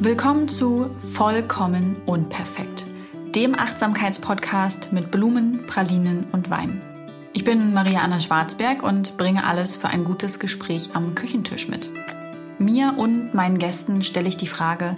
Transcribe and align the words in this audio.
Willkommen 0.00 0.48
zu 0.48 0.90
Vollkommen 1.12 1.96
Unperfekt, 2.06 2.86
dem 3.34 3.58
Achtsamkeitspodcast 3.58 4.92
mit 4.92 5.10
Blumen, 5.10 5.66
Pralinen 5.66 6.24
und 6.30 6.50
Wein. 6.50 6.80
Ich 7.32 7.42
bin 7.42 7.74
Maria 7.74 8.02
Anna 8.02 8.20
Schwarzberg 8.20 8.84
und 8.84 9.16
bringe 9.16 9.42
alles 9.42 9.74
für 9.74 9.88
ein 9.88 10.04
gutes 10.04 10.38
Gespräch 10.38 10.90
am 10.94 11.16
Küchentisch 11.16 11.66
mit. 11.66 11.90
Mir 12.60 12.94
und 12.96 13.34
meinen 13.34 13.58
Gästen 13.58 14.04
stelle 14.04 14.28
ich 14.28 14.36
die 14.36 14.46
Frage, 14.46 14.94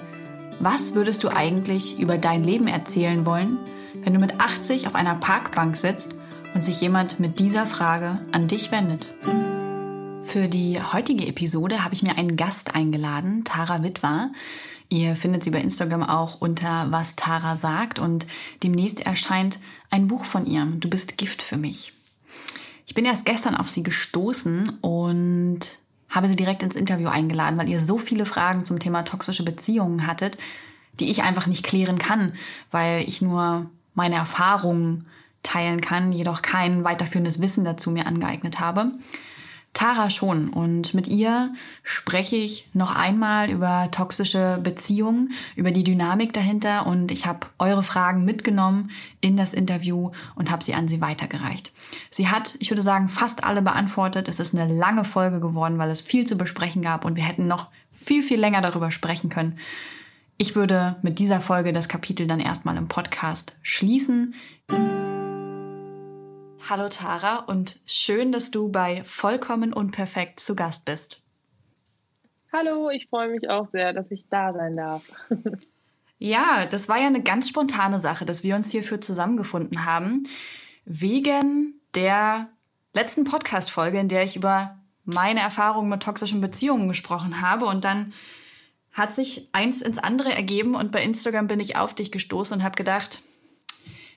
was 0.59 0.95
würdest 0.95 1.25
du 1.25 1.31
eigentlich 1.31 1.99
über 1.99 2.19
dein 2.19 2.45
Leben 2.45 2.69
erzählen 2.69 3.25
wollen, 3.25 3.57
wenn 4.03 4.13
du 4.13 4.21
mit 4.21 4.39
80 4.39 4.87
auf 4.87 4.97
einer 4.97 5.15
Parkbank 5.15 5.79
sitzt 5.79 6.15
und 6.53 6.63
sich 6.63 6.79
jemand 6.83 7.19
mit 7.19 7.39
dieser 7.39 7.65
Frage 7.65 8.21
an 8.33 8.49
dich 8.49 8.71
wendet? 8.71 9.15
Für 10.23 10.47
die 10.47 10.79
heutige 10.81 11.27
Episode 11.27 11.83
habe 11.83 11.95
ich 11.95 12.03
mir 12.03 12.19
einen 12.19 12.37
Gast 12.37 12.75
eingeladen, 12.75 13.45
Tara 13.45 13.83
Witwer. 13.83 14.31
Ihr 14.91 15.15
findet 15.15 15.45
sie 15.45 15.51
bei 15.51 15.61
Instagram 15.61 16.03
auch 16.03 16.41
unter 16.41 16.89
Was 16.91 17.15
Tara 17.15 17.55
sagt 17.55 18.01
und 18.01 18.27
demnächst 18.65 19.01
erscheint 19.01 19.61
ein 19.89 20.09
Buch 20.09 20.25
von 20.25 20.47
ihr, 20.47 20.67
Du 20.67 20.91
bist 20.91 21.17
Gift 21.17 21.43
für 21.43 21.57
mich. 21.57 21.93
Ich 22.87 22.95
bin 22.95 23.05
erst 23.05 23.25
gestern 23.25 23.55
auf 23.55 23.71
sie 23.71 23.85
gestoßen 23.85 24.79
und 24.81 25.79
habe 26.09 26.29
sie 26.29 26.35
direkt 26.35 26.65
ins 26.65 26.75
Interview 26.75 27.09
eingeladen, 27.09 27.57
weil 27.57 27.69
ihr 27.69 27.81
so 27.81 27.99
viele 27.99 28.27
Fragen 28.27 28.65
zum 28.65 28.81
Thema 28.81 29.05
toxische 29.05 29.45
Beziehungen 29.45 30.09
hattet, 30.09 30.37
die 30.99 31.09
ich 31.09 31.23
einfach 31.23 31.47
nicht 31.47 31.65
klären 31.65 31.99
kann, 31.99 32.33
weil 32.73 33.09
ich 33.09 33.23
nur 33.23 33.71
meine 33.95 34.17
Erfahrungen 34.17 35.07
teilen 35.45 35.81
kann, 35.81 36.11
jedoch 36.11 36.43
kein 36.43 36.83
weiterführendes 36.83 37.41
Wissen 37.41 37.65
dazu 37.65 37.93
mir 37.93 38.07
angeeignet 38.07 38.59
habe. 38.59 38.91
Tara 39.73 40.11
schon 40.11 40.49
und 40.51 40.95
mit 40.95 41.07
ihr 41.07 41.55
spreche 41.85 42.37
ich 42.37 42.69
noch 42.75 42.95
einmal 42.95 43.49
über 43.51 43.89
toxische 43.91 44.59
Beziehungen, 44.63 45.33
über 45.55 45.71
die 45.71 45.85
Dynamik 45.85 46.33
dahinter 46.33 46.87
und 46.87 47.13
ich 47.13 47.25
habe 47.25 47.47
eure 47.59 47.83
Fragen 47.83 48.25
mitgenommen 48.25 48.91
in 49.21 49.37
das 49.37 49.55
Interview 49.55 50.11
und 50.35 50.51
habe 50.51 50.65
sie 50.65 50.75
an 50.75 50.89
sie 50.89 51.01
weitergereicht. 51.01 51.73
Sie 52.11 52.29
hat, 52.29 52.57
ich 52.59 52.71
würde 52.71 52.83
sagen, 52.83 53.09
fast 53.09 53.45
alle 53.45 53.63
beantwortet. 53.63 54.29
Es 54.29 54.41
ist 54.41 54.55
eine 54.55 54.73
lange 54.73 55.05
Folge 55.05 55.41
geworden, 55.41 55.79
weil 55.79 55.91
es 55.91 56.01
viel 56.01 56.27
zu 56.27 56.37
besprechen 56.37 56.83
gab 56.83 57.05
und 57.05 57.17
wir 57.17 57.25
hätten 57.25 57.47
noch 57.47 57.69
viel, 57.95 58.23
viel 58.23 58.41
länger 58.41 58.63
darüber 58.63 58.91
sprechen 58.91 59.31
können. 59.31 59.57
Ich 60.37 60.57
würde 60.57 60.97
mit 61.03 61.19
dieser 61.19 61.41
Folge 61.41 61.73
das 61.73 61.89
Kapitel 61.89 62.27
dann 62.27 62.41
erstmal 62.41 62.77
im 62.77 62.89
Podcast 62.89 63.55
schließen. 63.63 64.35
Hallo 66.71 66.89
Tara 66.89 67.41
und 67.41 67.81
schön, 67.85 68.31
dass 68.31 68.53
du 68.53 68.69
bei 68.69 69.03
Vollkommen 69.03 69.73
Unperfekt 69.73 70.39
zu 70.39 70.55
Gast 70.55 70.85
bist. 70.85 71.25
Hallo, 72.53 72.91
ich 72.91 73.09
freue 73.09 73.29
mich 73.29 73.51
auch 73.51 73.69
sehr, 73.73 73.93
dass 73.93 74.09
ich 74.13 74.29
da 74.29 74.53
sein 74.53 74.77
darf. 74.77 75.03
ja, 76.21 76.67
das 76.71 76.89
war 76.89 76.99
ja 76.99 77.09
eine 77.09 77.25
ganz 77.25 77.49
spontane 77.49 77.99
Sache, 77.99 78.25
dass 78.25 78.45
wir 78.45 78.55
uns 78.55 78.71
hierfür 78.71 79.01
zusammengefunden 79.01 79.85
haben. 79.85 80.29
Wegen 80.85 81.75
der 81.97 82.51
letzten 82.95 83.25
Podcast-Folge, 83.25 83.99
in 83.99 84.07
der 84.07 84.23
ich 84.23 84.37
über 84.37 84.79
meine 85.05 85.41
Erfahrungen 85.41 85.89
mit 85.89 86.05
toxischen 86.05 86.41
Beziehungen 86.41 86.87
gesprochen 86.87 87.41
habe. 87.41 87.65
Und 87.65 87.83
dann 87.83 88.13
hat 88.93 89.13
sich 89.13 89.49
eins 89.51 89.83
ins 89.83 89.99
andere 89.99 90.33
ergeben 90.33 90.77
und 90.77 90.93
bei 90.93 91.03
Instagram 91.03 91.49
bin 91.49 91.59
ich 91.59 91.75
auf 91.75 91.95
dich 91.95 92.13
gestoßen 92.13 92.59
und 92.59 92.63
habe 92.63 92.77
gedacht, 92.77 93.23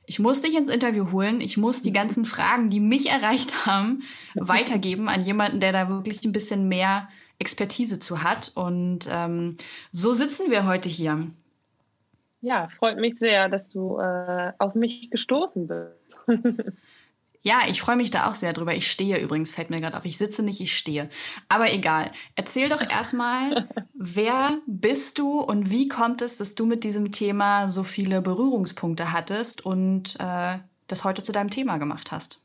ich 0.05 0.19
muss 0.19 0.41
dich 0.41 0.55
ins 0.55 0.69
Interview 0.69 1.11
holen. 1.11 1.41
Ich 1.41 1.57
muss 1.57 1.81
die 1.81 1.93
ganzen 1.93 2.25
Fragen, 2.25 2.69
die 2.69 2.79
mich 2.79 3.09
erreicht 3.09 3.65
haben, 3.65 4.03
weitergeben 4.35 5.09
an 5.09 5.21
jemanden, 5.21 5.59
der 5.59 5.71
da 5.71 5.89
wirklich 5.89 6.23
ein 6.23 6.31
bisschen 6.31 6.67
mehr 6.67 7.07
Expertise 7.39 7.99
zu 7.99 8.23
hat. 8.23 8.51
Und 8.55 9.07
ähm, 9.11 9.57
so 9.91 10.13
sitzen 10.13 10.51
wir 10.51 10.65
heute 10.65 10.89
hier. 10.89 11.27
Ja, 12.41 12.67
freut 12.67 12.97
mich 12.97 13.17
sehr, 13.19 13.47
dass 13.47 13.69
du 13.69 13.99
äh, 13.99 14.51
auf 14.59 14.75
mich 14.75 15.09
gestoßen 15.09 15.67
bist. 15.67 16.17
Ja, 17.45 17.63
ich 17.67 17.81
freue 17.81 17.97
mich 17.97 18.09
da 18.09 18.29
auch 18.29 18.35
sehr 18.35 18.53
drüber. 18.53 18.73
Ich 18.73 18.89
stehe 18.89 19.19
übrigens, 19.19 19.51
fällt 19.51 19.69
mir 19.69 19.81
gerade 19.81 19.97
auf. 19.97 20.05
Ich 20.05 20.17
sitze 20.17 20.43
nicht, 20.43 20.61
ich 20.61 20.77
stehe. 20.77 21.09
Aber 21.49 21.71
egal. 21.73 22.11
Erzähl 22.35 22.69
doch 22.69 22.81
erstmal, 22.81 23.67
wer 23.93 24.57
bist 24.65 25.19
du 25.19 25.41
und 25.41 25.69
wie 25.69 25.89
kommt 25.89 26.21
es, 26.21 26.37
dass 26.37 26.55
du 26.55 26.65
mit 26.65 26.85
diesem 26.85 27.11
Thema 27.11 27.67
so 27.67 27.83
viele 27.83 28.21
Berührungspunkte 28.21 29.11
hattest 29.11 29.65
und 29.65 30.15
äh, 30.21 30.59
das 30.87 31.03
heute 31.03 31.21
zu 31.21 31.33
deinem 31.33 31.49
Thema 31.49 31.77
gemacht 31.79 32.13
hast? 32.13 32.41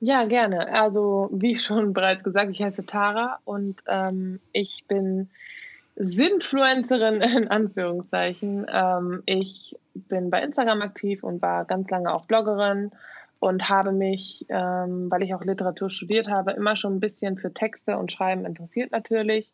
Ja, 0.00 0.24
gerne. 0.24 0.68
Also, 0.74 1.30
wie 1.32 1.56
schon 1.56 1.92
bereits 1.94 2.24
gesagt, 2.24 2.50
ich 2.50 2.62
heiße 2.62 2.84
Tara 2.84 3.38
und 3.46 3.76
ähm, 3.86 4.38
ich 4.52 4.84
bin 4.86 5.30
Sinfluencerin 5.96 7.22
in 7.22 7.48
Anführungszeichen. 7.48 8.66
Ähm, 8.70 9.22
ich 9.24 9.76
bin 9.94 10.28
bei 10.28 10.42
Instagram 10.42 10.82
aktiv 10.82 11.24
und 11.24 11.40
war 11.40 11.64
ganz 11.64 11.88
lange 11.88 12.12
auch 12.12 12.26
Bloggerin 12.26 12.90
und 13.42 13.68
habe 13.68 13.90
mich, 13.90 14.46
ähm, 14.50 15.10
weil 15.10 15.24
ich 15.24 15.34
auch 15.34 15.42
Literatur 15.42 15.90
studiert 15.90 16.28
habe, 16.28 16.52
immer 16.52 16.76
schon 16.76 16.94
ein 16.94 17.00
bisschen 17.00 17.36
für 17.36 17.52
Texte 17.52 17.98
und 17.98 18.12
Schreiben 18.12 18.46
interessiert 18.46 18.92
natürlich, 18.92 19.52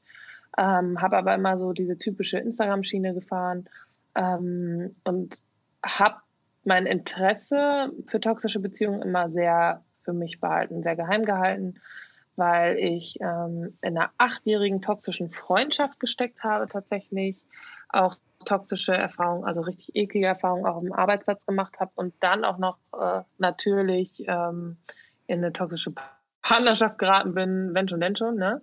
ähm, 0.58 1.00
habe 1.00 1.16
aber 1.16 1.34
immer 1.34 1.56
so 1.56 1.72
diese 1.72 1.96
typische 1.96 2.38
Instagram-Schiene 2.38 3.14
gefahren 3.14 3.66
ähm, 4.14 4.94
und 5.04 5.40
habe 5.82 6.16
mein 6.64 6.84
Interesse 6.84 7.90
für 8.08 8.20
toxische 8.20 8.60
Beziehungen 8.60 9.00
immer 9.00 9.30
sehr 9.30 9.82
für 10.02 10.12
mich 10.12 10.38
behalten, 10.38 10.82
sehr 10.82 10.94
geheim 10.94 11.24
gehalten, 11.24 11.80
weil 12.36 12.76
ich 12.76 13.16
ähm, 13.22 13.78
in 13.80 13.96
einer 13.96 14.10
achtjährigen 14.18 14.82
toxischen 14.82 15.30
Freundschaft 15.30 15.98
gesteckt 15.98 16.44
habe 16.44 16.68
tatsächlich, 16.68 17.42
auch 17.88 18.18
toxische 18.48 18.94
Erfahrungen, 18.94 19.44
also 19.44 19.60
richtig 19.60 19.94
eklige 19.94 20.26
Erfahrungen 20.26 20.66
auch 20.66 20.82
im 20.82 20.92
Arbeitsplatz 20.92 21.44
gemacht 21.44 21.78
habe 21.78 21.92
und 21.94 22.14
dann 22.20 22.44
auch 22.44 22.58
noch 22.58 22.78
äh, 22.98 23.22
natürlich 23.38 24.24
ähm, 24.26 24.78
in 25.26 25.38
eine 25.38 25.52
toxische 25.52 25.92
Partnerschaft 26.42 26.98
geraten 26.98 27.34
bin, 27.34 27.74
wenn 27.74 27.88
schon, 27.88 28.00
denn 28.00 28.16
schon, 28.16 28.36
ne? 28.36 28.62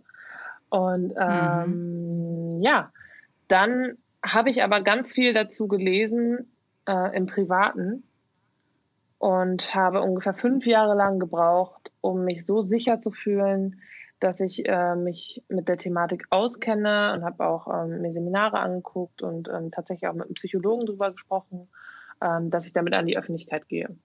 Und 0.70 1.14
ähm, 1.20 2.50
mhm. 2.50 2.62
ja, 2.62 2.92
dann 3.48 3.98
habe 4.26 4.50
ich 4.50 4.64
aber 4.64 4.82
ganz 4.82 5.14
viel 5.14 5.34
dazu 5.34 5.68
gelesen 5.68 6.52
äh, 6.88 7.16
im 7.16 7.28
Privaten 7.28 8.04
und 9.20 9.76
habe 9.76 10.02
ungefähr 10.02 10.34
fünf 10.34 10.66
Jahre 10.66 10.96
lang 10.96 11.20
gebraucht, 11.20 11.92
um 12.02 12.26
mich 12.26 12.46
so 12.46 12.62
sicher 12.62 13.00
zu 13.00 13.12
fühlen, 13.12 13.82
dass 14.20 14.40
ich 14.40 14.68
äh, 14.68 14.96
mich 14.96 15.44
mit 15.50 15.68
der 15.68 15.78
Thematik 15.78 16.26
auskenne 16.30 17.14
und 17.14 17.24
habe 17.24 17.46
auch 17.46 17.68
ähm, 17.68 18.02
mir 18.02 18.14
Seminare 18.14 18.60
angeguckt 18.60 19.22
und 19.22 19.50
ähm, 19.50 19.72
tatsächlich 19.72 20.10
auch 20.10 20.14
mit 20.14 20.26
einem 20.26 20.36
Psychologen 20.36 20.86
darüber 20.86 21.12
gesprochen, 21.12 21.68
ähm, 22.22 22.50
dass 22.50 22.66
ich 22.66 22.74
damit 22.74 22.94
an 22.94 23.06
die 23.06 23.18
Öffentlichkeit 23.18 23.68
gehe. 23.68 23.96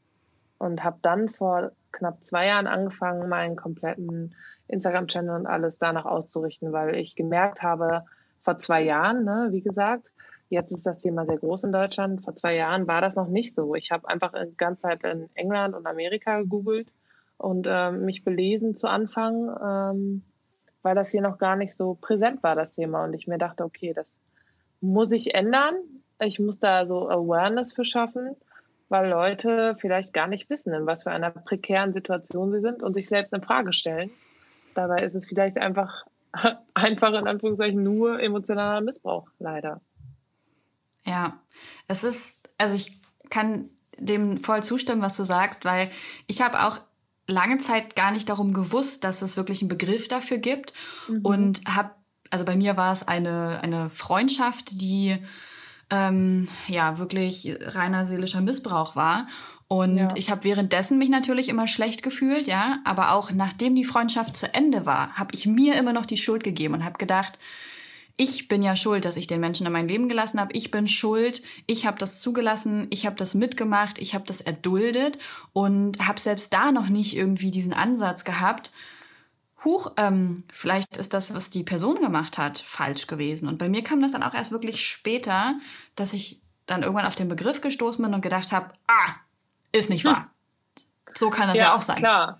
Und 0.59 0.84
habe 0.84 0.98
dann 1.03 1.28
vor 1.28 1.72
knapp 1.93 2.22
zwei 2.22 2.47
Jahren 2.47 2.66
angefangen, 2.66 3.28
meinen 3.28 3.56
kompletten 3.56 4.34
Instagram-Channel 4.69 5.34
und 5.34 5.47
alles 5.47 5.78
danach 5.78 6.04
auszurichten, 6.04 6.72
weil 6.72 6.97
ich 6.97 7.15
gemerkt 7.15 7.62
habe, 7.62 8.04
vor 8.41 8.59
zwei 8.59 8.82
Jahren, 8.82 9.25
ne, 9.25 9.48
wie 9.53 9.62
gesagt, 9.62 10.10
jetzt 10.48 10.72
ist 10.72 10.87
das 10.87 10.98
Thema 10.98 11.25
sehr 11.25 11.38
groß 11.38 11.65
in 11.65 11.72
Deutschland. 11.72 12.22
Vor 12.25 12.34
zwei 12.34 12.56
Jahren 12.56 12.87
war 12.87 13.00
das 13.00 13.16
noch 13.16 13.28
nicht 13.28 13.54
so. 13.54 13.75
Ich 13.75 13.91
habe 13.91 14.09
einfach 14.09 14.32
die 14.32 14.56
ganze 14.56 14.88
Zeit 14.88 15.04
in 15.04 15.28
England 15.34 15.75
und 15.75 15.87
Amerika 15.87 16.41
gegoogelt 16.41 16.88
und 17.40 17.66
ähm, 17.68 18.04
mich 18.04 18.22
belesen 18.22 18.74
zu 18.74 18.86
Anfang, 18.86 19.48
ähm, 19.62 20.22
weil 20.82 20.94
das 20.94 21.10
hier 21.10 21.22
noch 21.22 21.38
gar 21.38 21.56
nicht 21.56 21.74
so 21.74 21.94
präsent 21.94 22.42
war, 22.42 22.54
das 22.54 22.72
Thema. 22.72 23.04
Und 23.04 23.14
ich 23.14 23.26
mir 23.26 23.38
dachte, 23.38 23.64
okay, 23.64 23.94
das 23.94 24.20
muss 24.80 25.10
ich 25.12 25.34
ändern. 25.34 25.74
Ich 26.20 26.38
muss 26.38 26.58
da 26.58 26.84
so 26.86 27.08
Awareness 27.08 27.72
für 27.72 27.84
schaffen, 27.84 28.36
weil 28.90 29.08
Leute 29.08 29.74
vielleicht 29.78 30.12
gar 30.12 30.26
nicht 30.26 30.50
wissen, 30.50 30.74
in 30.74 30.84
was 30.84 31.04
für 31.04 31.12
einer 31.12 31.30
prekären 31.30 31.94
Situation 31.94 32.52
sie 32.52 32.60
sind 32.60 32.82
und 32.82 32.92
sich 32.92 33.08
selbst 33.08 33.32
in 33.32 33.42
Frage 33.42 33.72
stellen. 33.72 34.10
Dabei 34.74 35.02
ist 35.02 35.14
es 35.14 35.26
vielleicht 35.26 35.56
einfach, 35.56 36.04
einfach 36.74 37.14
in 37.14 37.26
Anführungszeichen 37.26 37.82
nur 37.82 38.20
emotionaler 38.20 38.82
Missbrauch, 38.82 39.28
leider. 39.38 39.80
Ja, 41.06 41.41
es 41.88 42.04
ist, 42.04 42.50
also 42.59 42.74
ich 42.74 43.00
kann 43.30 43.70
dem 43.98 44.36
voll 44.36 44.62
zustimmen, 44.62 45.00
was 45.00 45.16
du 45.16 45.24
sagst, 45.24 45.65
weil 45.65 45.91
ich 46.26 46.42
habe 46.42 46.60
auch 46.65 46.80
lange 47.30 47.59
Zeit 47.59 47.97
gar 47.97 48.10
nicht 48.10 48.28
darum 48.28 48.53
gewusst, 48.53 49.04
dass 49.04 49.22
es 49.22 49.36
wirklich 49.36 49.62
einen 49.62 49.68
Begriff 49.68 50.09
dafür 50.09 50.38
gibt 50.38 50.72
mhm. 51.09 51.21
und 51.22 51.60
habe, 51.66 51.91
also 52.30 52.44
bei 52.44 52.56
mir 52.56 52.77
war 52.77 52.92
es 52.92 53.06
eine, 53.06 53.60
eine 53.62 53.91
Freundschaft, 53.91 54.80
die 54.80 55.18
ähm, 55.91 56.48
ja 56.68 56.98
wirklich 56.98 57.56
reiner 57.60 58.04
seelischer 58.04 58.41
Missbrauch 58.41 58.97
war. 58.97 59.27
Und 59.68 59.98
ja. 59.98 60.09
ich 60.16 60.30
habe 60.30 60.42
währenddessen 60.42 60.98
mich 60.98 61.10
natürlich 61.10 61.48
immer 61.48 61.68
schlecht 61.68 62.03
gefühlt, 62.03 62.48
ja, 62.48 62.80
aber 62.84 63.12
auch 63.12 63.30
nachdem 63.30 63.77
die 63.77 63.84
Freundschaft 63.84 64.36
zu 64.36 64.53
Ende 64.53 64.84
war, 64.84 65.15
habe 65.15 65.32
ich 65.34 65.47
mir 65.47 65.77
immer 65.77 65.92
noch 65.92 66.06
die 66.06 66.16
Schuld 66.16 66.42
gegeben 66.42 66.74
und 66.74 66.84
habe 66.84 66.98
gedacht, 66.98 67.38
ich 68.20 68.48
bin 68.48 68.60
ja 68.60 68.76
schuld, 68.76 69.06
dass 69.06 69.16
ich 69.16 69.28
den 69.28 69.40
Menschen 69.40 69.64
in 69.66 69.72
mein 69.72 69.88
Leben 69.88 70.06
gelassen 70.06 70.40
habe. 70.40 70.52
Ich 70.52 70.70
bin 70.70 70.86
schuld. 70.86 71.40
Ich 71.66 71.86
habe 71.86 71.98
das 71.98 72.20
zugelassen. 72.20 72.86
Ich 72.90 73.06
habe 73.06 73.16
das 73.16 73.32
mitgemacht. 73.32 73.98
Ich 73.98 74.14
habe 74.14 74.26
das 74.26 74.42
erduldet 74.42 75.18
und 75.54 76.06
habe 76.06 76.20
selbst 76.20 76.52
da 76.52 76.70
noch 76.70 76.88
nicht 76.88 77.16
irgendwie 77.16 77.50
diesen 77.50 77.72
Ansatz 77.72 78.26
gehabt. 78.26 78.72
huch, 79.64 79.92
ähm, 79.96 80.44
vielleicht 80.52 80.98
ist 80.98 81.14
das, 81.14 81.34
was 81.34 81.48
die 81.48 81.62
Person 81.62 81.98
gemacht 81.98 82.36
hat, 82.36 82.58
falsch 82.58 83.06
gewesen. 83.06 83.48
Und 83.48 83.56
bei 83.56 83.70
mir 83.70 83.82
kam 83.82 84.02
das 84.02 84.12
dann 84.12 84.22
auch 84.22 84.34
erst 84.34 84.52
wirklich 84.52 84.84
später, 84.84 85.58
dass 85.96 86.12
ich 86.12 86.42
dann 86.66 86.82
irgendwann 86.82 87.06
auf 87.06 87.14
den 87.14 87.28
Begriff 87.28 87.62
gestoßen 87.62 88.04
bin 88.04 88.12
und 88.12 88.20
gedacht 88.20 88.52
habe, 88.52 88.68
ah, 88.86 89.14
ist 89.72 89.88
nicht 89.88 90.04
wahr. 90.04 90.30
Hm. 90.76 90.84
So 91.14 91.30
kann 91.30 91.48
das 91.48 91.56
ja, 91.56 91.64
ja 91.64 91.74
auch 91.74 91.80
sein. 91.80 91.96
Klar. 91.96 92.38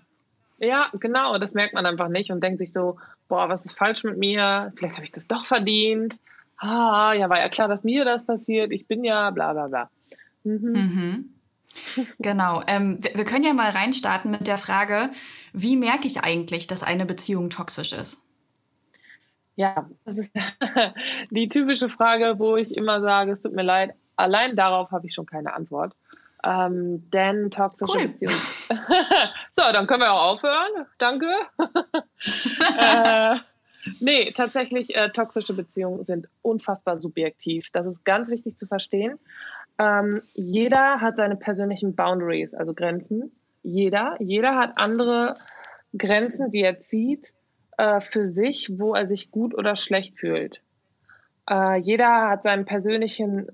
Ja, 0.59 0.85
genau. 0.93 1.39
Das 1.39 1.55
merkt 1.55 1.73
man 1.73 1.87
einfach 1.87 2.07
nicht 2.07 2.31
und 2.31 2.43
denkt 2.43 2.59
sich 2.59 2.71
so, 2.71 2.97
boah, 3.31 3.47
was 3.47 3.63
ist 3.63 3.77
falsch 3.77 4.03
mit 4.03 4.17
mir? 4.17 4.73
Vielleicht 4.75 4.95
habe 4.95 5.05
ich 5.05 5.13
das 5.13 5.25
doch 5.25 5.45
verdient. 5.45 6.19
Ah, 6.57 7.13
ja, 7.13 7.29
war 7.29 7.39
ja 7.39 7.47
klar, 7.47 7.69
dass 7.69 7.85
mir 7.85 8.03
das 8.03 8.25
passiert. 8.25 8.73
Ich 8.73 8.87
bin 8.87 9.05
ja 9.05 9.31
bla 9.31 9.53
bla 9.53 9.67
bla. 9.67 9.89
Mhm. 10.43 10.73
Mhm. 10.73 12.05
Genau. 12.19 12.61
Ähm, 12.67 12.97
wir, 13.01 13.11
wir 13.15 13.23
können 13.23 13.45
ja 13.45 13.53
mal 13.53 13.69
reinstarten 13.69 14.31
mit 14.31 14.47
der 14.47 14.57
Frage, 14.57 15.11
wie 15.53 15.77
merke 15.77 16.07
ich 16.07 16.21
eigentlich, 16.25 16.67
dass 16.67 16.83
eine 16.83 17.05
Beziehung 17.05 17.49
toxisch 17.49 17.93
ist? 17.93 18.27
Ja, 19.55 19.89
das 20.03 20.17
ist 20.17 20.33
die 21.31 21.47
typische 21.47 21.87
Frage, 21.87 22.37
wo 22.37 22.57
ich 22.57 22.75
immer 22.75 22.99
sage, 22.99 23.31
es 23.31 23.39
tut 23.39 23.53
mir 23.53 23.63
leid, 23.63 23.93
allein 24.17 24.57
darauf 24.57 24.91
habe 24.91 25.07
ich 25.07 25.13
schon 25.13 25.25
keine 25.25 25.53
Antwort. 25.53 25.93
Ähm, 26.43 27.09
denn 27.11 27.51
toxische 27.51 27.97
cool. 27.97 28.07
Beziehungen. 28.07 28.37
so, 29.53 29.61
dann 29.73 29.85
können 29.87 30.01
wir 30.01 30.11
auch 30.11 30.33
aufhören. 30.33 30.87
Danke. 30.97 31.27
äh, 32.79 33.35
nee, 33.99 34.31
tatsächlich, 34.31 34.95
äh, 34.95 35.09
toxische 35.09 35.53
Beziehungen 35.53 36.05
sind 36.05 36.27
unfassbar 36.41 36.99
subjektiv. 36.99 37.69
Das 37.73 37.85
ist 37.85 38.03
ganz 38.03 38.29
wichtig 38.29 38.57
zu 38.57 38.65
verstehen. 38.65 39.19
Ähm, 39.77 40.21
jeder 40.33 41.01
hat 41.01 41.17
seine 41.17 41.35
persönlichen 41.35 41.95
Boundaries, 41.95 42.53
also 42.53 42.73
Grenzen. 42.73 43.31
Jeder. 43.63 44.15
Jeder 44.19 44.55
hat 44.55 44.73
andere 44.77 45.35
Grenzen, 45.97 46.51
die 46.51 46.61
er 46.61 46.79
zieht 46.79 47.33
äh, 47.77 48.01
für 48.01 48.25
sich, 48.25 48.69
wo 48.79 48.93
er 48.93 49.07
sich 49.07 49.31
gut 49.31 49.53
oder 49.53 49.75
schlecht 49.75 50.17
fühlt. 50.19 50.61
Äh, 51.49 51.77
jeder 51.79 52.29
hat 52.29 52.43
seinen 52.43 52.65
persönlichen, 52.65 53.47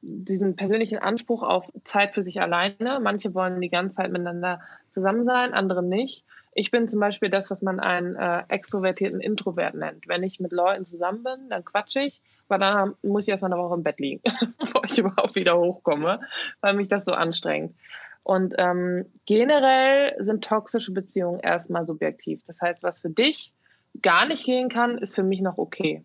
diesen 0.00 0.56
persönlichen 0.56 0.98
Anspruch 0.98 1.42
auf 1.42 1.70
Zeit 1.84 2.14
für 2.14 2.22
sich 2.22 2.40
alleine. 2.40 3.00
Manche 3.00 3.34
wollen 3.34 3.60
die 3.60 3.70
ganze 3.70 3.96
Zeit 3.96 4.12
miteinander 4.12 4.60
zusammen 4.90 5.24
sein, 5.24 5.54
andere 5.54 5.82
nicht. 5.82 6.24
Ich 6.54 6.70
bin 6.70 6.88
zum 6.88 7.00
Beispiel 7.00 7.30
das, 7.30 7.50
was 7.50 7.62
man 7.62 7.80
einen 7.80 8.14
äh, 8.14 8.42
extrovertierten 8.48 9.20
Introvert 9.20 9.74
nennt. 9.74 10.06
Wenn 10.06 10.22
ich 10.22 10.38
mit 10.38 10.52
Leuten 10.52 10.84
zusammen 10.84 11.22
bin, 11.22 11.48
dann 11.48 11.64
quatsche 11.64 12.00
ich, 12.00 12.20
weil 12.48 12.58
dann 12.58 12.94
muss 13.02 13.24
ich 13.24 13.30
erstmal 13.30 13.52
eine 13.52 13.62
Woche 13.62 13.74
im 13.74 13.82
Bett 13.82 13.98
liegen, 13.98 14.20
bevor 14.58 14.84
ich 14.84 14.98
überhaupt 14.98 15.34
wieder 15.34 15.58
hochkomme, 15.58 16.20
weil 16.60 16.74
mich 16.74 16.88
das 16.88 17.06
so 17.06 17.12
anstrengt. 17.12 17.74
Und 18.22 18.54
ähm, 18.58 19.06
generell 19.24 20.14
sind 20.22 20.44
toxische 20.44 20.92
Beziehungen 20.92 21.40
erstmal 21.40 21.86
subjektiv. 21.86 22.42
Das 22.46 22.60
heißt, 22.60 22.82
was 22.82 23.00
für 23.00 23.10
dich 23.10 23.54
gar 24.00 24.26
nicht 24.26 24.44
gehen 24.44 24.68
kann, 24.68 24.98
ist 24.98 25.14
für 25.14 25.24
mich 25.24 25.40
noch 25.40 25.58
okay. 25.58 26.04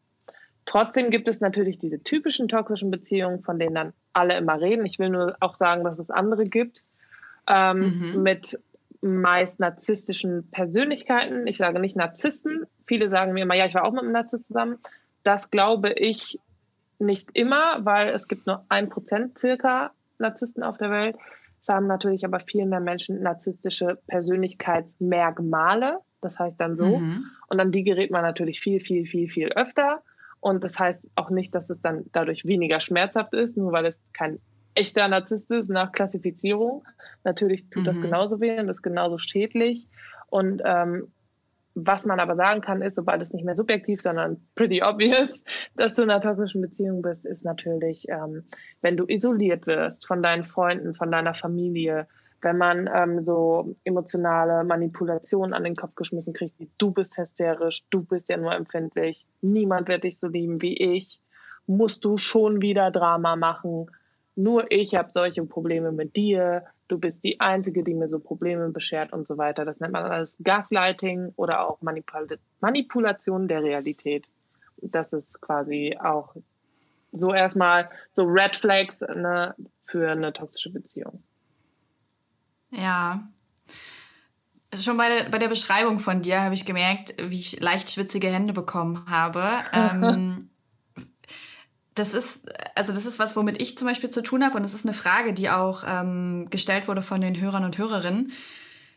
Trotzdem 0.68 1.12
gibt 1.12 1.30
es 1.30 1.40
natürlich 1.40 1.80
diese 1.80 2.04
typischen 2.04 2.50
toxischen 2.50 2.92
Beziehungen, 2.92 3.42
von 3.42 3.58
denen 3.58 3.74
dann 3.74 3.94
alle 4.12 4.38
immer 4.38 4.60
reden. 4.60 4.86
Ich 4.86 5.00
will 5.00 5.10
nur 5.10 5.38
auch 5.40 5.56
sagen, 5.56 5.86
dass 5.86 5.98
es 5.98 6.12
andere 6.12 6.44
gibt 6.44 6.84
ähm, 7.48 8.14
mhm. 8.14 8.22
mit 8.22 8.60
meist 9.00 9.62
narzisstischen 9.62 10.50
Persönlichkeiten. 10.52 11.48
Ich 11.48 11.56
sage 11.56 11.80
nicht 11.80 11.96
Narzissten. 11.96 12.66
Viele 12.86 13.10
sagen 13.10 13.31
mir 13.31 13.44
immer, 13.44 13.56
ja, 13.56 13.66
ich 13.66 13.75
war 13.75 13.86
auch 13.86 13.94
mit 13.94 14.04
einem 14.04 14.12
Narzisst 14.12 14.48
zusammen. 14.48 14.78
Das 15.24 15.52
glaube 15.52 15.94
ich 15.94 16.38
nicht 17.00 17.30
immer, 17.34 17.86
weil 17.86 18.10
es 18.10 18.28
gibt 18.28 18.46
nur 18.46 18.66
ein 18.68 18.90
Prozent 18.90 19.38
circa 19.38 19.92
Narzissten 20.19 20.64
auf 20.64 20.78
der 20.78 20.92
Welt. 20.92 21.16
Es 21.62 21.69
haben 21.69 21.88
natürlich 21.88 22.25
aber 22.25 22.42
viel 22.42 22.66
mehr 22.66 22.81
Menschen 22.81 23.22
narzisstische 23.22 24.00
Persönlichkeitsmerkmale. 24.08 26.00
Das 26.19 26.38
heißt 26.38 26.60
dann 26.60 26.75
so. 26.75 26.98
Mhm. 26.98 27.25
Und 27.48 27.60
an 27.62 27.72
die 27.72 27.86
gerät 27.86 28.12
man 28.12 28.24
natürlich 28.24 28.60
viel, 28.60 28.81
viel, 28.81 29.06
viel, 29.06 29.30
viel 29.30 29.48
öfter. 29.50 30.02
Und 30.39 30.63
das 30.63 30.80
heißt 30.80 31.07
auch 31.16 31.30
nicht, 31.30 31.54
dass 31.56 31.69
es 31.69 31.81
dann 31.81 32.06
dadurch 32.12 32.45
weniger 32.45 32.80
schmerzhaft 32.80 33.34
ist, 33.34 33.57
nur 33.57 33.72
weil 33.72 33.86
es 33.86 34.00
kein 34.13 34.39
echter 34.75 35.07
Narzisst 35.07 35.51
ist 35.51 35.69
nach 35.69 35.92
Klassifizierung. 35.92 36.86
Natürlich 37.24 37.69
tut 37.69 37.84
mhm. 37.84 37.88
das 37.88 38.01
genauso 38.01 38.39
weh 38.39 38.60
und 38.60 38.69
ist 38.69 38.84
genauso 38.84 39.18
schädlich. 39.18 39.88
Und 40.30 40.62
ähm, 40.63 41.12
was 41.80 42.06
man 42.06 42.19
aber 42.19 42.36
sagen 42.36 42.62
kann, 42.62 42.81
ist, 42.81 42.95
sobald 42.95 43.22
es 43.22 43.34
nicht 43.34 43.45
mehr 43.45 43.54
subjektiv, 43.54 44.01
sondern 44.01 44.38
pretty 44.56 44.81
obvious, 44.81 45.42
dass 45.75 45.95
du 45.95 46.04
in 46.04 46.10
einer 46.10 46.22
toxischen 46.22 46.62
Beziehung 46.62 47.01
bist, 47.01 47.25
ist 47.25 47.45
natürlich, 47.45 48.07
ähm, 48.10 48.45
wenn 48.81 48.98
du 48.98 49.06
isoliert 49.07 49.68
wirst 49.68 50.07
von 50.07 50.24
deinen 50.24 50.44
Freunden, 50.44 50.95
von 50.95 51.12
deiner 51.12 51.33
Familie, 51.33 52.07
wenn 52.42 52.57
man 52.57 52.89
ähm, 52.94 53.22
so 53.22 53.75
emotionale 53.84 54.63
Manipulationen 54.63 55.54
an 55.54 55.63
den 55.63 55.75
Kopf 55.75 55.95
geschmissen 55.95 56.34
kriegt, 56.34 56.60
wie 56.60 56.69
du 56.78 56.92
bist 56.92 57.18
hysterisch, 57.18 57.84
du 57.89 58.04
bist 58.04 58.30
ja 58.30 58.38
nur 58.38 58.54
empfindlich, 58.54 59.25
niemand 59.42 59.88
wird 59.88 60.04
dich 60.04 60.19
so 60.19 60.28
lieben 60.28 60.62
wie 60.62 60.78
ich, 60.78 61.19
musst 61.66 62.06
du 62.06 62.18
schon 62.18 62.62
wieder 62.62 62.92
Drama 62.92 63.36
machen, 63.36 63.89
nur 64.36 64.72
ich 64.72 64.94
habe 64.94 65.12
solche 65.12 65.44
Probleme 65.45 65.92
mit 65.92 66.16
dir, 66.16 66.63
du 66.88 67.00
bist 67.00 67.24
die 67.24 67.39
Einzige, 67.39 67.84
die 67.84 67.95
mir 67.95 68.07
so 68.07 68.19
Probleme 68.19 68.69
beschert 68.69 69.12
und 69.12 69.28
so 69.28 69.38
weiter. 69.38 69.66
Das 69.66 69.80
nennt 69.80 69.94
man 69.94 70.06
alles 70.06 70.38
Gaslighting 70.44 71.33
oder 71.36 71.68
auch 71.68 71.81
Manipul 71.81 72.28
Manipulation 72.60 73.48
der 73.48 73.63
Realität. 73.63 74.28
Das 74.81 75.12
ist 75.12 75.42
quasi 75.42 75.98
auch 76.00 76.36
so 77.12 77.33
erstmal 77.33 77.90
so 78.13 78.24
Red 78.24 78.56
Flags 78.56 79.01
ne, 79.01 79.56
für 79.86 80.12
eine 80.12 80.33
toxische 80.33 80.69
Beziehung. 80.69 81.24
Ja. 82.72 83.28
Schon 84.75 84.98
bei 84.98 85.10
der, 85.10 85.30
bei 85.30 85.38
der 85.38 85.48
Beschreibung 85.48 86.00
von 86.00 86.22
dir 86.22 86.42
habe 86.42 86.54
ich 86.54 86.66
gemerkt, 86.66 87.16
wie 87.18 87.40
ich 87.40 87.60
leicht 87.60 87.90
schwitzige 87.90 88.30
Hände 88.30 88.54
bekommen 88.54 89.06
habe. 89.10 89.64
ähm, 89.72 90.50
das 91.96 92.14
ist, 92.14 92.50
also 92.75 92.94
das 92.94 93.06
ist 93.06 93.18
was, 93.18 93.36
womit 93.36 93.62
ich 93.62 93.78
zum 93.78 93.88
Beispiel 93.88 94.10
zu 94.10 94.22
tun 94.22 94.44
habe 94.44 94.58
und 94.58 94.64
das 94.64 94.74
ist 94.74 94.86
eine 94.86 94.94
Frage, 94.94 95.34
die 95.34 95.50
auch 95.50 95.84
ähm, 95.88 96.48
gestellt 96.50 96.88
wurde 96.88 97.02
von 97.02 97.22
den 97.22 97.40
Hörern 97.40 97.64
und 97.64 97.78
Hörerinnen. 97.78 98.31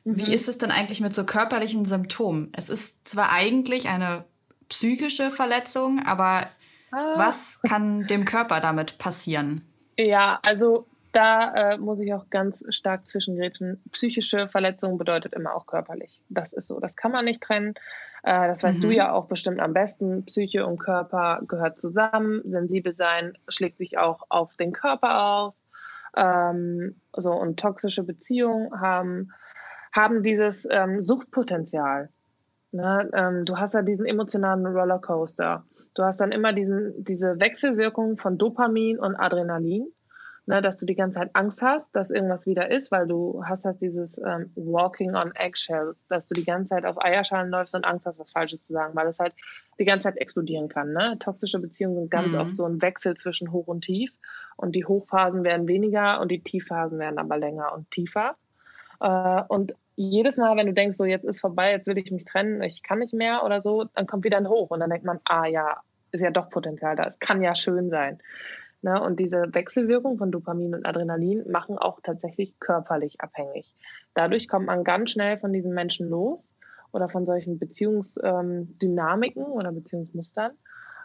Mhm. 0.05 0.17
Wie 0.19 0.35
ist 0.35 0.49
es 0.49 0.59
denn 0.59 0.71
eigentlich 0.71 1.01
mit 1.01 1.15
so 1.15 1.25
körperlichen 1.25 1.85
Symptomen? 1.85 2.53
Es 2.57 2.69
ist 2.69 3.07
zwar 3.09 3.31
eigentlich 3.31 3.89
eine 3.89 4.25
psychische 4.69 5.31
Verletzung, 5.31 6.05
aber 6.05 6.49
ah. 6.91 7.15
was 7.17 7.61
kann 7.63 8.07
dem 8.07 8.25
Körper 8.25 8.61
damit 8.61 8.99
passieren? 8.99 9.63
Ja, 9.97 10.41
also 10.45 10.87
da 11.13 11.73
äh, 11.73 11.79
muss 11.79 12.01
ich 12.01 12.15
auch 12.15 12.31
ganz 12.31 12.65
stark 12.69 13.07
zwischengrätschen. 13.07 13.83
Psychische 13.93 14.49
Verletzung 14.49 14.99
bedeutet 14.99 15.35
immer 15.35 15.55
auch 15.55 15.67
körperlich. 15.67 16.23
Das 16.29 16.53
ist 16.53 16.67
so. 16.67 16.79
Das 16.81 16.97
kann 16.97 17.13
man 17.13 17.25
nicht 17.25 17.43
trennen. 17.43 17.75
Äh, 18.23 18.47
das 18.49 18.63
weißt 18.63 18.79
mhm. 18.79 18.83
du 18.83 18.91
ja 18.91 19.13
auch 19.13 19.27
bestimmt 19.27 19.61
am 19.61 19.73
besten. 19.73 20.25
Psyche 20.27 20.67
und 20.67 20.79
Körper 20.79 21.41
gehört 21.47 21.81
zusammen. 21.81 22.43
Sensibel 22.45 22.95
sein 22.95 23.37
schlägt 23.49 23.79
sich 23.79 23.99
auch 23.99 24.25
auf 24.29 24.57
den 24.57 24.73
Körper 24.73 25.25
aus. 25.25 25.65
Ähm, 26.17 26.97
so 27.17 27.33
und 27.33 27.59
toxische 27.59 28.03
Beziehungen 28.03 28.81
haben 28.81 29.33
haben 29.93 30.23
dieses 30.23 30.69
ähm, 30.71 31.03
Suchtpotenzial. 31.03 32.11
Ne? 32.73 33.11
Ähm, 33.13 33.45
du 33.45 33.59
hast 33.59 33.75
ja 33.75 33.83
diesen 33.83 34.07
emotionalen 34.07 34.67
Rollercoaster. 34.67 35.65
Du 35.95 36.05
hast 36.05 36.21
dann 36.21 36.31
immer 36.31 36.53
diesen, 36.53 36.95
diese 37.03 37.41
Wechselwirkung 37.41 38.17
von 38.17 38.39
Dopamin 38.39 38.99
und 38.99 39.17
Adrenalin 39.17 39.89
ne, 40.51 40.61
dass 40.61 40.77
du 40.77 40.85
die 40.85 40.97
ganze 40.97 41.21
Zeit 41.21 41.31
Angst 41.35 41.63
hast, 41.63 41.87
dass 41.95 42.11
irgendwas 42.11 42.45
wieder 42.45 42.71
ist, 42.71 42.91
weil 42.91 43.07
du 43.07 43.43
hast 43.47 43.65
halt 43.65 43.81
dieses 43.81 44.19
ähm, 44.19 44.51
Walking 44.57 45.15
on 45.15 45.33
Eggshells, 45.37 46.09
dass 46.09 46.27
du 46.27 46.35
die 46.35 46.45
ganze 46.45 46.75
Zeit 46.75 46.85
auf 46.85 47.03
Eierschalen 47.03 47.51
läufst 47.51 47.75
und 47.77 47.85
Angst 47.85 48.05
hast, 48.05 48.19
was 48.19 48.33
Falsches 48.33 48.67
zu 48.67 48.73
sagen, 48.73 48.95
weil 48.97 49.07
es 49.07 49.21
halt 49.21 49.33
die 49.79 49.85
ganze 49.85 50.09
Zeit 50.09 50.19
explodieren 50.19 50.69
kann. 50.69 50.93
Ne? 50.93 51.17
Toxische 51.21 51.61
Beziehungen 51.61 51.95
sind 51.95 52.11
ganz 52.11 52.33
mhm. 52.33 52.41
oft 52.41 52.57
so 52.57 52.65
ein 52.67 52.83
Wechsel 52.83 53.17
zwischen 53.17 53.53
Hoch 53.53 53.69
und 53.69 53.83
Tief 53.83 54.13
und 54.57 54.75
die 54.75 54.85
Hochphasen 54.85 55.45
werden 55.45 55.69
weniger 55.69 56.21
und 56.21 56.33
die 56.33 56.43
Tiefphasen 56.43 56.99
werden 56.99 57.21
aber 57.21 57.39
länger 57.39 57.73
und 57.73 57.89
tiefer. 57.93 58.35
Äh, 59.01 59.43
und 59.47 59.77
jedes 59.95 60.37
Mal, 60.37 60.57
wenn 60.57 60.67
du 60.67 60.73
denkst, 60.73 60.99
so 60.99 61.05
jetzt 61.05 61.25
ist 61.25 61.41
vorbei, 61.41 61.71
jetzt 61.71 61.87
will 61.87 61.97
ich 61.97 62.11
mich 62.11 62.25
trennen, 62.25 62.61
ich 62.63 62.83
kann 62.83 62.99
nicht 62.99 63.15
mehr 63.15 63.45
oder 63.45 63.63
so, 63.63 63.85
dann 63.95 64.09
kommt 64.09 64.25
wieder 64.25 64.39
ein 64.39 64.49
Hoch 64.49 64.71
und 64.71 64.81
dann 64.81 64.91
denkt 64.91 65.07
man, 65.07 65.21
ah 65.25 65.47
ja, 65.47 65.81
ist 66.11 66.23
ja 66.23 66.31
doch 66.31 66.51
Potenzial 66.51 66.97
da, 66.97 67.05
es 67.05 67.21
kann 67.21 67.41
ja 67.41 67.55
schön 67.55 67.89
sein. 67.91 68.19
Ne? 68.83 69.01
Und 69.01 69.21
diese 69.21 69.53
Wechselwirkung 69.53 70.19
von 70.19 70.31
Dopamin 70.31 70.75
und 70.75 70.87
Adrenalin 70.87 71.45
machen 71.51 71.77
auch 71.79 72.01
tatsächlich 72.03 72.59
körperlich 72.61 73.21
abhängig. 73.21 73.75
Dadurch 74.15 74.49
kommt 74.49 74.67
man 74.67 74.85
ganz 74.85 75.11
schnell 75.11 75.39
von 75.39 75.53
diesen 75.53 75.75
Menschen 75.75 76.09
los 76.09 76.55
oder 76.93 77.09
von 77.09 77.27
solchen 77.27 77.59
Beziehungsdynamiken 77.59 79.45
ähm, 79.45 79.53
oder 79.53 79.73
Beziehungsmustern, 79.73 80.53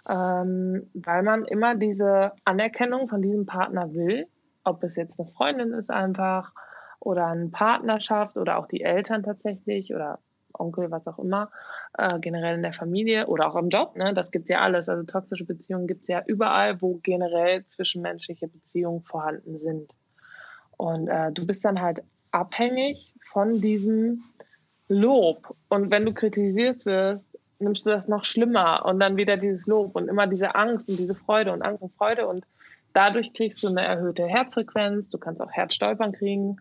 ähm, 0.10 0.90
weil 0.94 1.24
man 1.24 1.46
immer 1.46 1.76
diese 1.76 2.32
Anerkennung 2.46 3.10
von 3.10 3.22
diesem 3.22 3.46
Partner 3.46 3.94
will, 3.94 4.28
ob 4.64 4.84
es 4.84 4.96
jetzt 4.96 5.20
eine 5.20 5.30
Freundin 5.30 5.74
ist 5.74 5.92
einfach 5.92 6.54
oder 7.00 7.28
eine 7.28 7.50
Partnerschaft 7.50 8.38
oder 8.38 8.58
auch 8.58 8.68
die 8.68 8.82
Eltern 8.82 9.24
tatsächlich 9.24 9.94
oder 9.94 10.20
Onkel, 10.60 10.92
was 10.92 11.08
auch 11.08 11.20
immer, 11.20 11.50
äh, 11.98 12.20
generell 12.20 12.56
in 12.56 12.64
der 12.64 12.74
Familie 12.74 13.28
oder 13.28 13.48
auch 13.48 13.56
im 13.56 13.70
Job. 13.70 13.96
Ne? 13.96 14.14
Das 14.14 14.32
gibt's 14.32 14.50
ja 14.50 14.62
alles. 14.62 14.90
Also 14.90 15.04
toxische 15.04 15.46
Beziehungen 15.46 15.88
gibt's 15.88 16.08
ja 16.08 16.24
überall, 16.26 16.82
wo 16.82 17.00
generell 17.04 17.66
zwischenmenschliche 17.66 18.48
Beziehungen 18.48 19.02
vorhanden 19.02 19.58
sind. 19.58 19.94
Und 20.78 21.08
äh, 21.08 21.32
du 21.32 21.46
bist 21.46 21.64
dann 21.66 21.82
halt 21.82 22.02
abhängig 22.32 23.14
von 23.32 23.62
diesem 23.62 24.24
Lob. 24.88 25.56
Und 25.70 25.92
wenn 25.92 26.06
du 26.06 26.14
kritisiert 26.14 26.86
wirst, 26.86 27.28
nimmst 27.60 27.86
du 27.86 27.90
das 27.90 28.08
noch 28.08 28.26
schlimmer 28.26 28.86
und 28.86 29.00
dann 29.00 29.18
wieder 29.18 29.38
dieses 29.38 29.68
Lob 29.68 29.96
und 29.96 30.08
immer 30.08 30.28
diese 30.28 30.56
Angst 30.56 30.90
und 30.90 30.98
diese 30.98 31.16
Freude 31.16 31.54
und 31.54 31.62
Angst 31.62 31.84
und 31.84 31.94
Freude 31.94 32.28
und 32.28 32.46
dadurch 32.94 33.34
kriegst 33.34 33.64
du 33.64 33.68
eine 33.68 33.84
erhöhte 33.84 34.26
Herzfrequenz, 34.26 35.10
du 35.10 35.18
kannst 35.18 35.42
auch 35.42 35.52
Herzstolpern 35.52 36.12
kriegen, 36.12 36.58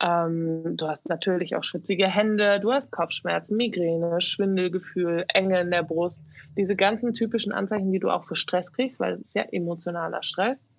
ähm, 0.00 0.76
du 0.76 0.88
hast 0.88 1.08
natürlich 1.08 1.56
auch 1.56 1.64
schwitzige 1.64 2.08
Hände, 2.08 2.58
du 2.60 2.72
hast 2.72 2.90
Kopfschmerzen, 2.90 3.56
Migräne, 3.56 4.20
Schwindelgefühl, 4.20 5.26
Enge 5.28 5.60
in 5.60 5.70
der 5.70 5.82
Brust, 5.82 6.24
diese 6.56 6.74
ganzen 6.74 7.12
typischen 7.12 7.52
Anzeichen, 7.52 7.92
die 7.92 7.98
du 7.98 8.08
auch 8.08 8.24
für 8.24 8.36
Stress 8.36 8.72
kriegst, 8.72 8.98
weil 8.98 9.14
es 9.14 9.20
ist 9.20 9.34
ja 9.34 9.42
emotionaler 9.42 10.22
Stress, 10.22 10.70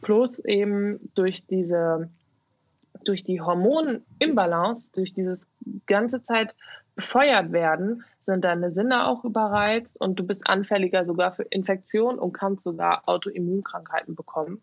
plus 0.00 0.38
eben 0.38 1.10
durch 1.14 1.46
diese 1.46 2.08
durch 3.04 3.22
die 3.22 3.40
Hormonimbalance, 3.40 4.92
durch 4.92 5.14
dieses 5.14 5.46
ganze 5.86 6.22
Zeit 6.22 6.54
befeuert 6.96 7.52
werden, 7.52 8.02
sind 8.20 8.44
deine 8.44 8.70
Sinne 8.70 9.06
auch 9.06 9.24
überreizt 9.24 10.00
und 10.00 10.18
du 10.18 10.26
bist 10.26 10.46
anfälliger 10.48 11.04
sogar 11.04 11.32
für 11.32 11.44
Infektionen 11.44 12.18
und 12.18 12.32
kannst 12.32 12.64
sogar 12.64 13.02
Autoimmunkrankheiten 13.06 14.16
bekommen, 14.16 14.60